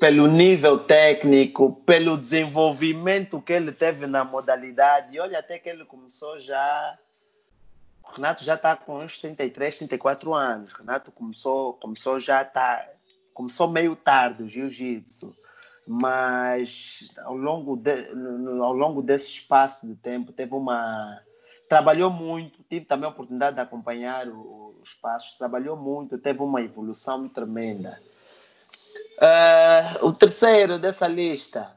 pelo 0.00 0.26
nível 0.26 0.78
técnico, 0.78 1.72
pelo 1.86 2.16
desenvolvimento 2.16 3.40
que 3.40 3.52
ele 3.52 3.72
teve 3.72 4.06
na 4.06 4.24
modalidade. 4.24 5.16
E 5.16 5.20
olha, 5.20 5.38
até 5.38 5.58
que 5.58 5.68
ele 5.68 5.84
começou 5.84 6.38
já. 6.38 6.98
O 8.04 8.16
Renato 8.16 8.44
já 8.44 8.54
está 8.54 8.76
com 8.76 8.98
uns 8.98 9.20
33, 9.20 9.78
34 9.78 10.34
anos. 10.34 10.72
O 10.72 10.78
Renato 10.78 11.10
começou, 11.12 11.74
começou 11.74 12.20
já 12.20 12.44
tá, 12.44 12.86
começou 13.32 13.68
meio 13.68 13.96
tarde 13.96 14.42
o 14.42 14.48
jiu-jitsu, 14.48 15.34
mas 15.86 17.10
ao 17.24 17.36
longo 17.36 17.76
de, 17.76 18.08
ao 18.60 18.72
longo 18.72 19.02
desse 19.02 19.28
espaço 19.28 19.86
de 19.86 19.94
tempo 19.94 20.32
teve 20.32 20.54
uma 20.54 21.20
trabalhou 21.72 22.10
muito, 22.10 22.62
tive 22.68 22.84
também 22.84 23.06
a 23.06 23.10
oportunidade 23.10 23.54
de 23.56 23.62
acompanhar 23.62 24.28
os 24.28 24.92
passos, 24.92 25.36
trabalhou 25.36 25.74
muito, 25.74 26.18
teve 26.18 26.42
uma 26.42 26.60
evolução 26.60 27.26
tremenda. 27.26 27.98
Uh, 29.22 30.06
o 30.06 30.12
terceiro 30.12 30.78
dessa 30.78 31.06
lista, 31.06 31.70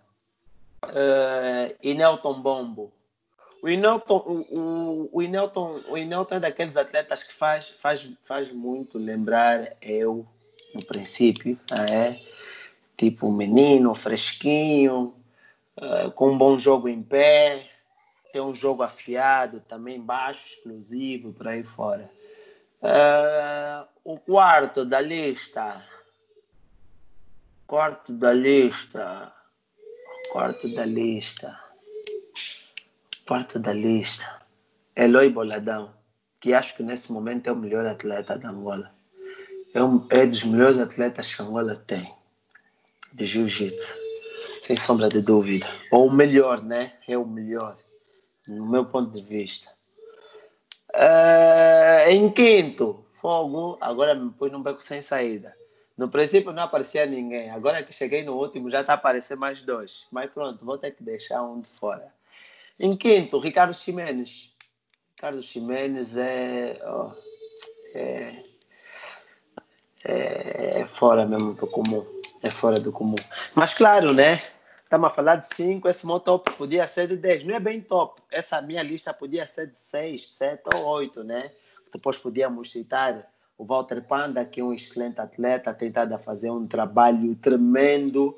uh, 0.84 1.76
Inelton 1.84 2.42
Bombo. 2.42 2.92
O 3.62 3.70
Inelton, 3.70 4.18
o, 4.18 5.10
o, 5.12 5.22
Inelton, 5.22 5.82
o 5.88 5.98
Inelton 5.98 6.36
é 6.36 6.40
daqueles 6.40 6.78
atletas 6.78 7.24
que 7.24 7.34
faz, 7.34 7.70
faz, 7.80 8.08
faz 8.24 8.52
muito 8.52 8.98
lembrar 8.98 9.76
eu, 9.82 10.26
no 10.74 10.86
princípio, 10.86 11.60
é? 11.90 12.20
tipo 12.98 13.32
menino, 13.32 13.96
fresquinho, 13.96 15.14
uh, 15.78 16.12
com 16.12 16.32
um 16.32 16.38
bom 16.38 16.58
jogo 16.58 16.88
em 16.88 17.02
pé, 17.02 17.70
tem 18.32 18.42
um 18.42 18.54
jogo 18.54 18.84
afiado, 18.84 19.62
também 19.62 20.00
baixo, 20.00 20.48
explosivo, 20.48 21.34
por 21.34 21.48
aí 21.48 21.64
fora. 21.64 22.10
Uh, 22.82 23.88
o 24.04 24.20
quarto 24.20 24.86
da 24.86 25.02
lista, 25.02 25.84
Corte 27.68 28.14
da 28.14 28.32
lista. 28.32 29.34
Corte 30.32 30.76
da 30.76 30.86
lista. 30.86 31.60
Corte 33.28 33.58
da 33.58 33.74
lista. 33.74 34.24
Eloy 34.96 35.30
Boladão, 35.30 35.92
que 36.40 36.54
acho 36.54 36.76
que 36.76 36.84
nesse 36.84 37.12
momento 37.12 37.48
é 37.48 37.52
o 37.52 37.56
melhor 37.56 37.88
atleta 37.88 38.38
da 38.38 38.50
Angola. 38.50 38.94
É, 39.74 39.84
um, 39.84 40.08
é 40.12 40.28
dos 40.28 40.44
melhores 40.44 40.78
atletas 40.78 41.34
que 41.34 41.42
a 41.42 41.46
Angola 41.46 41.76
tem 41.76 42.14
de 43.12 43.26
jiu-jitsu. 43.26 43.98
Sem 44.62 44.78
sombra 44.78 45.10
de 45.10 45.22
dúvida. 45.22 45.68
Ou 45.92 46.08
o 46.08 46.14
melhor, 46.14 46.62
né? 46.64 46.94
É 47.08 47.18
o 47.18 47.26
melhor, 47.26 47.78
no 48.48 48.68
meu 48.68 48.86
ponto 48.86 49.12
de 49.12 49.24
vista. 49.24 49.72
Uh, 50.94 52.10
em 52.10 52.32
quinto, 52.32 53.04
fogo. 53.12 53.80
Agora 53.82 54.14
me 54.14 54.30
pôs 54.30 54.52
num 54.52 54.62
beco 54.62 54.84
sem 54.84 55.02
saída. 55.02 55.56
No 55.98 56.10
princípio 56.10 56.52
não 56.52 56.64
aparecia 56.64 57.06
ninguém. 57.06 57.50
Agora 57.50 57.82
que 57.82 57.94
cheguei 57.94 58.24
no 58.24 58.34
último 58.34 58.70
já 58.70 58.82
está 58.82 58.94
aparecendo 58.94 59.40
mais 59.40 59.62
dois. 59.62 60.06
Mas 60.12 60.30
pronto, 60.30 60.66
vou 60.66 60.78
ter 60.78 60.92
que 60.92 61.04
deixar 61.04 61.42
um 61.42 61.62
de 61.62 61.70
fora. 61.70 62.14
Em 62.80 62.96
quinto, 62.98 63.40
Ricardo 63.40 63.74
Ximenes. 63.74 64.52
Ricardo 65.16 65.42
Ximenes 65.42 66.18
é, 66.18 66.78
oh, 66.86 67.12
é, 67.94 68.44
é, 70.04 70.82
é, 70.82 70.86
fora 70.86 71.26
mesmo 71.26 71.54
do 71.54 71.66
comum. 71.66 72.06
É 72.44 72.52
fora 72.52 72.80
do 72.80 72.92
comum. 72.92 73.16
Mas 73.56 73.74
claro, 73.74 74.14
né? 74.14 74.44
Estamos 74.84 75.08
a 75.08 75.10
falar 75.10 75.38
de 75.38 75.48
cinco, 75.56 75.90
esse 75.90 76.06
meu 76.06 76.20
top 76.20 76.52
podia 76.54 76.86
ser 76.86 77.08
de 77.08 77.18
10. 77.18 77.46
Não 77.46 77.56
é 77.56 77.60
bem 77.60 77.82
top. 77.82 78.22
Essa 78.30 78.62
minha 78.62 78.84
lista 78.84 79.14
podia 79.14 79.48
ser 79.48 79.68
de 79.68 79.82
6, 79.82 80.28
7 80.28 80.62
ou 80.76 80.86
8, 80.86 81.24
né? 81.24 81.52
Depois 81.92 82.18
podíamos 82.18 82.72
citar 82.72 83.26
o 83.58 83.66
Walter 83.66 84.02
Panda, 84.02 84.46
que 84.46 84.60
é 84.60 84.64
um 84.64 84.74
excelente 84.74 85.20
atleta, 85.20 85.74
tem 85.74 85.88
estado 85.88 86.14
a 86.14 86.20
fazer 86.20 86.50
um 86.50 86.68
trabalho 86.68 87.36
tremendo 87.36 88.38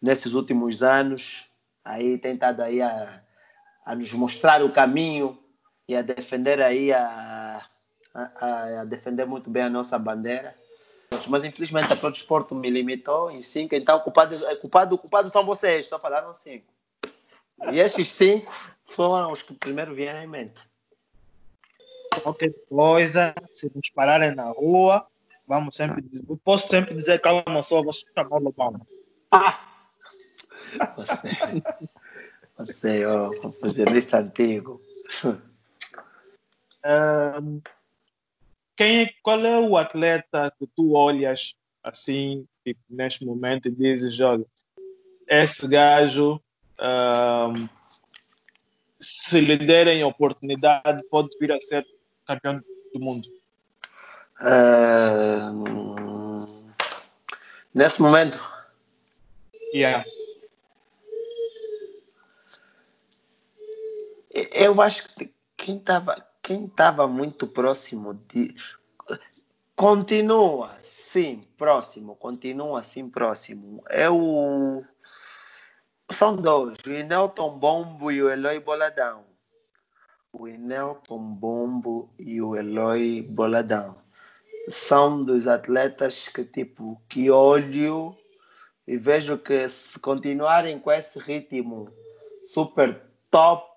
nesses 0.00 0.34
últimos 0.34 0.82
anos. 0.82 1.44
Aí 1.84 2.18
tem 2.18 2.34
estado 2.34 2.62
aí 2.62 2.82
a, 2.82 3.22
a 3.84 3.94
nos 3.94 4.12
mostrar 4.12 4.62
o 4.62 4.72
caminho 4.72 5.38
e 5.88 5.96
a 5.96 6.02
defender 6.02 6.60
aí 6.60 6.92
a, 6.92 7.64
a, 8.14 8.80
a, 8.80 8.84
defender 8.84 9.26
muito 9.26 9.48
bem 9.48 9.62
a 9.62 9.70
nossa 9.70 9.98
bandeira. 9.98 10.54
mas 11.26 11.44
infelizmente 11.44 11.92
a 11.92 11.96
Pro 11.96 12.10
Desporto 12.10 12.54
me 12.54 12.68
limitou 12.68 13.30
em 13.30 13.40
cinco, 13.40 13.74
então 13.74 13.98
culpado, 14.00 14.38
culpado, 14.60 14.98
culpado 14.98 15.30
são 15.30 15.44
vocês, 15.44 15.88
só 15.88 15.98
falaram 15.98 16.34
cinco. 16.34 16.66
E 17.72 17.80
esses 17.80 18.08
cinco 18.10 18.52
foram 18.84 19.32
os 19.32 19.42
que 19.42 19.54
primeiro 19.54 19.94
vieram 19.94 20.22
em 20.22 20.26
mente. 20.26 20.60
Qualquer 22.22 22.52
coisa, 22.68 23.34
se 23.58 23.70
nos 23.74 23.90
pararem 23.90 24.34
na 24.34 24.50
rua, 24.50 25.06
vamos 25.46 25.74
sempre 25.74 26.02
dizer, 26.02 26.24
posso 26.44 26.68
sempre 26.68 26.94
dizer 26.94 27.20
calma 27.20 27.62
só, 27.62 27.82
vou 27.82 27.92
chamar 27.92 28.36
o 28.36 28.44
Lobão. 28.44 28.86
Ah! 29.30 29.64
Você, 32.58 33.04
você, 33.04 33.76
jornalista 33.76 34.18
antigo. 34.18 34.80
Um, 36.84 37.60
quem 38.76 39.02
é, 39.02 39.10
qual 39.22 39.44
é 39.44 39.58
o 39.58 39.76
atleta 39.76 40.54
que 40.56 40.66
tu 40.68 40.92
olhas 40.92 41.56
assim, 41.82 42.46
tipo, 42.64 42.80
neste 42.88 43.26
momento 43.26 43.66
e 43.66 43.72
dizes, 43.72 44.20
olha, 44.20 44.46
esse 45.26 45.66
gajo, 45.66 46.40
um, 46.80 47.68
se 49.00 49.40
lhe 49.40 49.56
derem 49.56 50.04
oportunidade, 50.04 51.02
pode 51.10 51.36
vir 51.40 51.52
a 51.52 51.60
ser 51.60 51.84
campeão 52.24 52.54
do 52.94 53.00
mundo? 53.00 53.26
Uh, 54.40 56.38
nesse 57.74 58.00
momento? 58.00 58.38
Yeah. 59.74 60.04
Eu 64.52 64.80
acho 64.80 65.08
que 65.14 65.34
quem 65.56 65.78
estava 65.78 66.28
quem 66.48 66.64
estava 66.64 67.06
muito 67.06 67.46
próximo 67.46 68.14
de. 68.14 68.54
Continua, 69.76 70.70
sim, 70.82 71.46
próximo, 71.58 72.16
continua 72.16 72.80
assim 72.80 73.06
próximo. 73.10 73.82
É 73.90 74.08
o. 74.08 74.82
São 76.10 76.36
dois, 76.36 76.78
o 76.86 76.90
Inelton 76.90 77.58
Bombo 77.58 78.10
e 78.10 78.22
o 78.22 78.30
Eloy 78.30 78.60
Boladão. 78.60 79.26
O 80.32 80.48
Inelton 80.48 81.18
Bombo 81.18 82.10
e 82.18 82.40
o 82.40 82.56
Eloy 82.56 83.20
Boladão. 83.20 83.96
São 84.68 85.24
dos 85.24 85.46
atletas 85.48 86.28
que, 86.28 86.44
tipo, 86.44 87.00
que 87.08 87.30
olho 87.30 88.16
e 88.86 88.96
vejo 88.96 89.36
que 89.38 89.68
se 89.68 89.98
continuarem 89.98 90.78
com 90.78 90.90
esse 90.90 91.18
ritmo 91.18 91.90
super 92.42 93.00
top, 93.30 93.68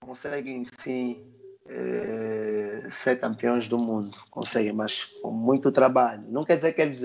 conseguem 0.00 0.64
sim 0.64 1.22
eh, 1.66 2.88
ser 2.90 3.18
campeões 3.18 3.68
do 3.68 3.78
mundo, 3.78 4.10
conseguem, 4.30 4.72
mas 4.72 5.04
com 5.22 5.30
muito 5.30 5.72
trabalho. 5.72 6.22
Não 6.28 6.44
quer 6.44 6.56
dizer 6.56 6.72
que 6.72 6.82
eles 6.82 7.02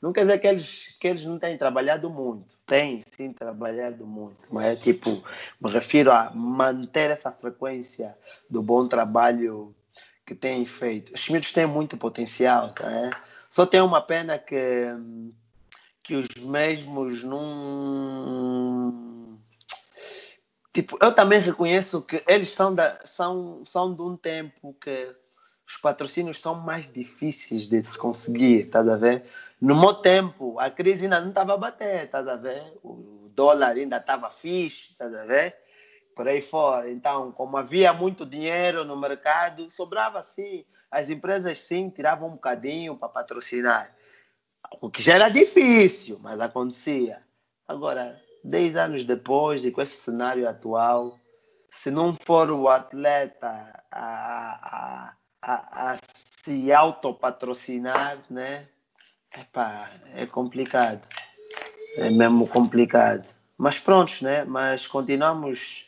não 0.00 0.12
quer 0.12 0.22
dizer 0.22 0.38
que 0.38 0.46
eles, 0.46 0.96
que 0.98 1.08
eles 1.08 1.24
não 1.24 1.38
têm 1.38 1.56
trabalhado 1.56 2.10
muito. 2.10 2.56
Têm 2.66 3.00
sim 3.00 3.32
trabalhado 3.32 4.04
muito, 4.04 4.38
mas 4.50 4.66
é 4.66 4.76
tipo, 4.76 5.22
me 5.60 5.70
refiro 5.70 6.10
a 6.10 6.32
manter 6.34 7.10
essa 7.10 7.30
frequência 7.30 8.16
do 8.50 8.62
bom 8.62 8.88
trabalho 8.88 9.74
que 10.26 10.34
têm 10.34 10.64
feito. 10.66 11.12
Os 11.14 11.28
miúdos 11.28 11.52
têm 11.52 11.66
muito 11.66 11.96
potencial, 11.96 12.72
tá? 12.72 12.90
É? 12.90 13.10
Só 13.50 13.66
tem 13.66 13.80
uma 13.80 14.00
pena 14.00 14.38
que 14.38 14.86
que 16.02 16.16
os 16.16 16.26
mesmos 16.36 17.22
não 17.22 19.02
tipo, 20.72 20.98
eu 21.00 21.14
também 21.14 21.38
reconheço 21.38 22.02
que 22.02 22.22
eles 22.26 22.48
são, 22.48 22.74
da, 22.74 23.04
são, 23.04 23.62
são 23.64 23.94
de 23.94 24.02
um 24.02 24.16
tempo 24.16 24.74
que 24.80 25.14
os 25.66 25.76
patrocínios 25.76 26.40
são 26.40 26.54
mais 26.54 26.90
difíceis 26.90 27.68
de 27.68 27.82
se 27.82 27.96
conseguir, 27.98 28.66
estás 28.66 28.88
a 28.88 28.96
ver? 28.96 29.24
No 29.60 29.78
meu 29.78 29.94
tempo, 29.94 30.58
a 30.58 30.70
crise 30.70 31.04
ainda 31.04 31.20
não 31.20 31.28
estava 31.28 31.54
a 31.54 31.56
bater, 31.56 32.04
estás 32.04 32.26
a 32.26 32.36
ver? 32.36 32.78
O 32.82 33.30
dólar 33.34 33.76
ainda 33.76 33.98
estava 33.98 34.30
fixe, 34.30 34.90
estás 34.90 35.14
a 35.14 35.24
ver? 35.24 35.56
Por 36.14 36.28
aí 36.28 36.42
fora. 36.42 36.90
Então, 36.90 37.32
como 37.32 37.56
havia 37.56 37.92
muito 37.92 38.26
dinheiro 38.26 38.84
no 38.84 38.96
mercado, 38.96 39.70
sobrava 39.70 40.22
sim. 40.22 40.64
As 40.90 41.08
empresas 41.08 41.60
sim 41.60 41.88
tiravam 41.88 42.28
um 42.28 42.32
bocadinho 42.32 42.96
para 42.96 43.08
patrocinar. 43.08 43.94
O 44.80 44.90
que 44.90 45.02
já 45.02 45.14
era 45.14 45.28
difícil, 45.28 46.18
mas 46.22 46.40
acontecia. 46.40 47.22
Agora, 47.66 48.20
10 48.44 48.76
anos 48.76 49.04
depois 49.04 49.64
e 49.64 49.70
com 49.70 49.80
esse 49.80 49.96
cenário 49.96 50.48
atual, 50.48 51.18
se 51.70 51.90
não 51.90 52.14
for 52.14 52.50
o 52.50 52.68
atleta 52.68 53.82
a, 53.90 55.10
a, 55.10 55.12
a, 55.40 55.92
a 55.92 55.98
se 56.44 56.72
autopatrocinar, 56.72 58.18
né? 58.28 58.68
Epá, 59.38 59.90
é 60.14 60.26
complicado. 60.26 61.00
É 61.96 62.10
mesmo 62.10 62.46
complicado. 62.46 63.26
Mas 63.56 63.78
prontos, 63.78 64.20
né? 64.20 64.44
Mas 64.44 64.86
continuamos 64.86 65.86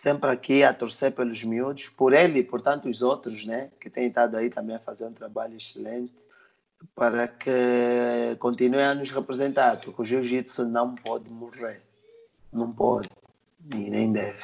sempre 0.00 0.30
aqui 0.30 0.64
a 0.64 0.72
torcer 0.72 1.12
pelos 1.12 1.44
miúdos, 1.44 1.90
por 1.90 2.14
ele 2.14 2.38
e 2.38 2.42
por 2.42 2.62
tantos 2.62 3.02
outros, 3.02 3.44
né? 3.44 3.68
Que 3.78 3.90
têm 3.90 4.06
estado 4.08 4.34
aí 4.34 4.48
também 4.48 4.76
a 4.76 4.78
fazer 4.78 5.04
um 5.04 5.12
trabalho 5.12 5.54
excelente 5.58 6.14
para 6.94 7.28
que 7.28 8.34
continue 8.38 8.80
a 8.80 8.94
nos 8.94 9.10
representar, 9.10 9.78
porque 9.78 10.00
o 10.00 10.04
jiu-jitsu 10.04 10.64
não 10.64 10.94
pode 10.94 11.30
morrer. 11.30 11.82
Não 12.50 12.72
pode. 12.72 13.10
E 13.74 13.90
nem 13.90 14.10
deve. 14.10 14.42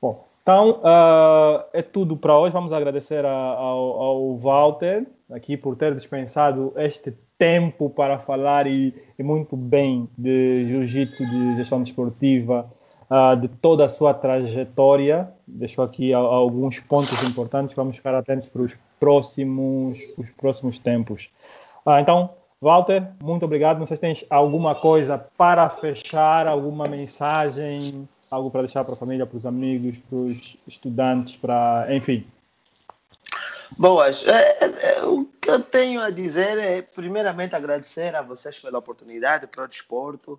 Bom, 0.00 0.26
então 0.42 0.80
uh, 0.80 1.64
é 1.72 1.80
tudo 1.80 2.16
para 2.16 2.36
hoje. 2.36 2.52
Vamos 2.52 2.72
agradecer 2.72 3.24
a, 3.24 3.30
ao, 3.30 4.02
ao, 4.02 4.36
Walter 4.36 5.06
aqui 5.30 5.56
por 5.56 5.76
ter 5.76 5.94
dispensado 5.94 6.72
este 6.74 7.14
tempo 7.38 7.88
para 7.88 8.18
falar 8.18 8.66
e, 8.66 8.92
e 9.16 9.22
muito 9.22 9.56
bem 9.56 10.08
de 10.18 10.66
jiu-jitsu, 10.66 11.24
de 11.24 11.56
gestão 11.56 11.80
desportiva, 11.80 12.68
uh, 13.12 13.36
de 13.36 13.48
toda 13.48 13.84
a 13.84 13.88
sua 13.88 14.14
trajetória. 14.14 15.30
Deixou 15.46 15.84
aqui 15.84 16.14
alguns 16.14 16.80
pontos 16.80 17.22
importantes. 17.22 17.76
Vamos 17.76 17.96
ficar 17.96 18.14
atentos 18.14 18.48
para 18.48 18.62
os 18.62 18.78
próximos, 18.98 19.98
os 20.16 20.30
próximos 20.30 20.78
tempos. 20.78 21.28
Uh, 21.84 21.98
então, 21.98 22.30
Walter, 22.60 23.06
muito 23.22 23.44
obrigado. 23.44 23.78
Não 23.78 23.86
sei 23.86 23.96
se 23.96 24.00
tens 24.00 24.24
alguma 24.30 24.74
coisa 24.74 25.18
para 25.36 25.68
fechar, 25.68 26.46
alguma 26.46 26.84
mensagem, 26.84 28.08
algo 28.30 28.50
para 28.50 28.62
deixar 28.62 28.82
para 28.84 28.94
a 28.94 28.96
família, 28.96 29.26
para 29.26 29.36
os 29.36 29.44
amigos, 29.44 29.98
para 29.98 30.16
os 30.16 30.56
estudantes, 30.66 31.36
para, 31.36 31.86
enfim. 31.90 32.24
Boas. 33.78 34.26
É, 34.26 34.58
é, 34.60 34.98
é, 34.98 35.04
o 35.04 35.24
que 35.24 35.50
eu 35.50 35.62
tenho 35.62 36.00
a 36.00 36.10
dizer 36.10 36.58
é, 36.58 36.82
primeiramente, 36.82 37.54
agradecer 37.54 38.14
a 38.14 38.22
vocês 38.22 38.58
pela 38.58 38.78
oportunidade 38.78 39.46
para 39.46 39.64
o 39.64 39.68
desporto. 39.68 40.38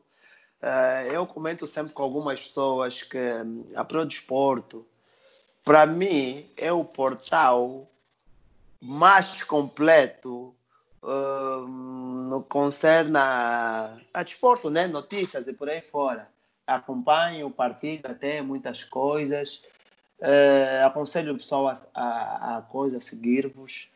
Uh, 0.64 1.12
eu 1.12 1.28
comento 1.28 1.68
sempre 1.68 1.92
com 1.92 2.04
algumas 2.04 2.40
pessoas 2.40 3.04
que 3.04 3.18
hum, 3.18 3.66
a 3.76 3.84
Pro 3.84 4.06
Desporto, 4.06 4.88
para 5.62 5.86
mim, 5.86 6.50
é 6.56 6.72
o 6.72 6.86
portal 6.86 7.86
mais 8.80 9.44
completo 9.44 10.56
uh, 11.02 11.68
no 11.68 12.44
concerne 12.44 13.18
a, 13.18 13.98
a 14.14 14.24
desporto, 14.24 14.70
né? 14.70 14.88
notícias 14.88 15.50
e 15.50 15.54
por 15.54 15.70
aí 15.70 15.82
fora. 15.82 16.30
Acompanho, 16.66 17.52
partilho 17.52 18.04
até 18.06 18.42
muitas 18.42 18.86
coisas. 18.86 19.62
Uh, 20.20 20.86
aconselho 20.86 21.34
o 21.34 21.38
pessoal 21.38 21.68
a, 21.68 21.78
a, 21.94 22.58
a 22.58 22.62
coisa, 22.62 23.00
a 23.00 23.02
seguir-vos. 23.02 23.90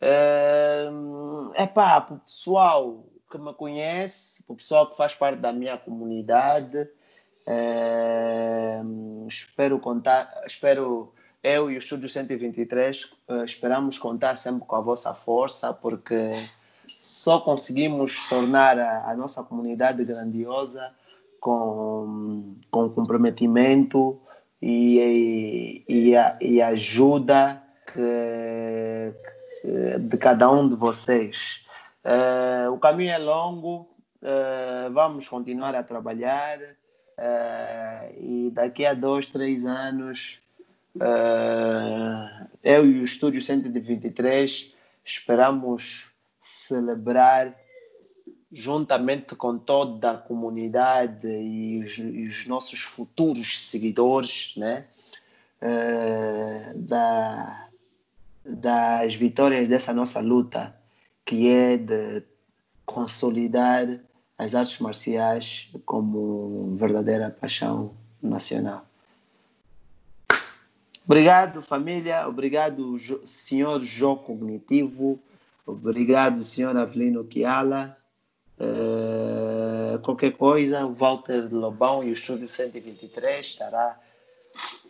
Uh, 0.00 1.52
é 1.54 1.66
pá, 1.66 2.00
para 2.00 2.14
o 2.14 2.20
pessoal 2.20 3.04
que 3.38 3.44
me 3.44 3.52
conhece, 3.52 4.42
para 4.44 4.54
o 4.54 4.56
pessoal 4.56 4.88
que 4.88 4.96
faz 4.96 5.14
parte 5.14 5.40
da 5.40 5.52
minha 5.52 5.76
comunidade, 5.76 6.88
uh, 7.48 9.26
espero 9.28 9.78
contar, 9.80 10.44
espero 10.46 11.12
eu 11.42 11.70
e 11.70 11.74
o 11.74 11.78
Estúdio 11.78 12.08
123 12.08 13.04
uh, 13.28 13.44
esperamos 13.44 13.98
contar 13.98 14.36
sempre 14.36 14.66
com 14.66 14.76
a 14.76 14.80
vossa 14.80 15.12
força, 15.14 15.72
porque 15.72 16.48
só 16.86 17.40
conseguimos 17.40 18.28
tornar 18.28 18.78
a, 18.78 19.10
a 19.10 19.16
nossa 19.16 19.42
comunidade 19.42 20.04
grandiosa 20.04 20.92
com, 21.40 22.54
com 22.70 22.88
comprometimento 22.90 24.20
e, 24.62 25.84
e, 25.88 26.16
a, 26.16 26.38
e 26.40 26.62
ajuda 26.62 27.60
que, 27.92 29.12
que, 29.60 29.98
de 29.98 30.16
cada 30.18 30.50
um 30.50 30.68
de 30.68 30.76
vocês. 30.76 31.63
Uh, 32.04 32.70
o 32.70 32.78
caminho 32.78 33.12
é 33.12 33.18
longo, 33.18 33.88
uh, 34.20 34.92
vamos 34.92 35.26
continuar 35.26 35.74
a 35.74 35.82
trabalhar 35.82 36.60
uh, 36.60 38.20
e 38.20 38.50
daqui 38.52 38.84
a 38.84 38.92
dois, 38.92 39.30
três 39.30 39.64
anos 39.64 40.38
eu 42.62 42.86
e 42.86 43.00
o 43.00 43.04
Estúdio 43.04 43.42
123 43.42 44.72
esperamos 45.04 46.06
celebrar 46.40 47.52
juntamente 48.52 49.34
com 49.34 49.58
toda 49.58 50.12
a 50.12 50.18
comunidade 50.18 51.26
e 51.26 51.82
os, 51.82 51.98
e 51.98 52.24
os 52.24 52.46
nossos 52.46 52.82
futuros 52.82 53.68
seguidores, 53.68 54.54
né? 54.56 54.84
Da, 56.76 57.68
das 58.44 59.16
vitórias 59.16 59.66
dessa 59.66 59.92
nossa 59.92 60.20
luta 60.20 60.72
que 61.24 61.48
é 61.48 61.76
de 61.76 62.22
consolidar 62.84 63.86
as 64.36 64.54
artes 64.54 64.78
marciais 64.78 65.70
como 65.86 66.74
verdadeira 66.76 67.30
paixão 67.30 67.94
nacional. 68.22 68.84
Obrigado, 71.06 71.62
família. 71.62 72.26
Obrigado, 72.26 72.98
senhor 73.24 73.80
Jô 73.80 74.16
Cognitivo. 74.16 75.20
Obrigado, 75.66 76.38
senhor 76.38 76.76
Avelino 76.76 77.24
Kiala. 77.24 77.96
Uh, 78.58 79.98
qualquer 80.00 80.32
coisa, 80.32 80.86
o 80.86 80.92
Walter 80.92 81.52
Lobão 81.52 82.04
e 82.04 82.10
o 82.10 82.12
Estúdio 82.12 82.48
123 82.48 83.44
estará 83.44 83.98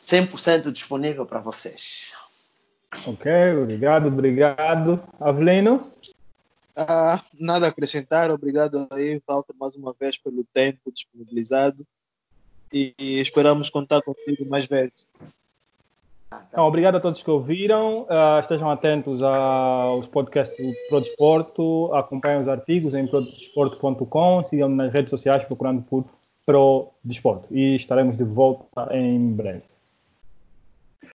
100% 0.01 0.71
disponível 0.71 1.25
para 1.25 1.41
vocês. 1.41 2.13
Ok, 3.07 3.31
obrigado, 3.61 4.07
obrigado. 4.07 5.03
Avelino? 5.19 5.91
Ah, 6.77 7.23
nada 7.39 7.67
a 7.67 7.69
acrescentar. 7.69 8.31
Obrigado 8.31 8.87
aí, 8.91 9.23
Walter, 9.27 9.55
mais 9.59 9.77
uma 9.77 9.95
vez 9.99 10.19
pelo 10.19 10.45
tempo 10.53 10.91
disponibilizado 10.93 11.87
e, 12.73 12.93
e 12.99 13.21
esperamos 13.21 13.71
contar 13.71 14.03
contigo 14.03 14.45
mais 14.49 14.67
vezes. 14.67 15.07
Então, 16.49 16.67
obrigado 16.67 16.97
a 16.97 17.01
todos 17.01 17.23
que 17.23 17.31
ouviram. 17.31 18.03
Uh, 18.03 18.41
estejam 18.41 18.69
atentos 18.69 19.23
aos 19.23 20.09
podcasts 20.09 20.57
do 20.57 20.73
Prodesporto. 20.89 21.95
Acompanhem 21.95 22.41
os 22.41 22.49
artigos 22.49 22.95
em 22.95 23.07
prodesporto.com. 23.07 24.43
Sigam 24.43 24.69
nas 24.69 24.93
redes 24.93 25.11
sociais 25.11 25.45
procurando 25.45 25.83
por 25.83 26.05
Pro 26.45 26.89
Desporto. 27.05 27.47
E 27.53 27.77
estaremos 27.77 28.17
de 28.17 28.25
volta 28.25 28.89
em 28.93 29.33
breve. 29.33 29.74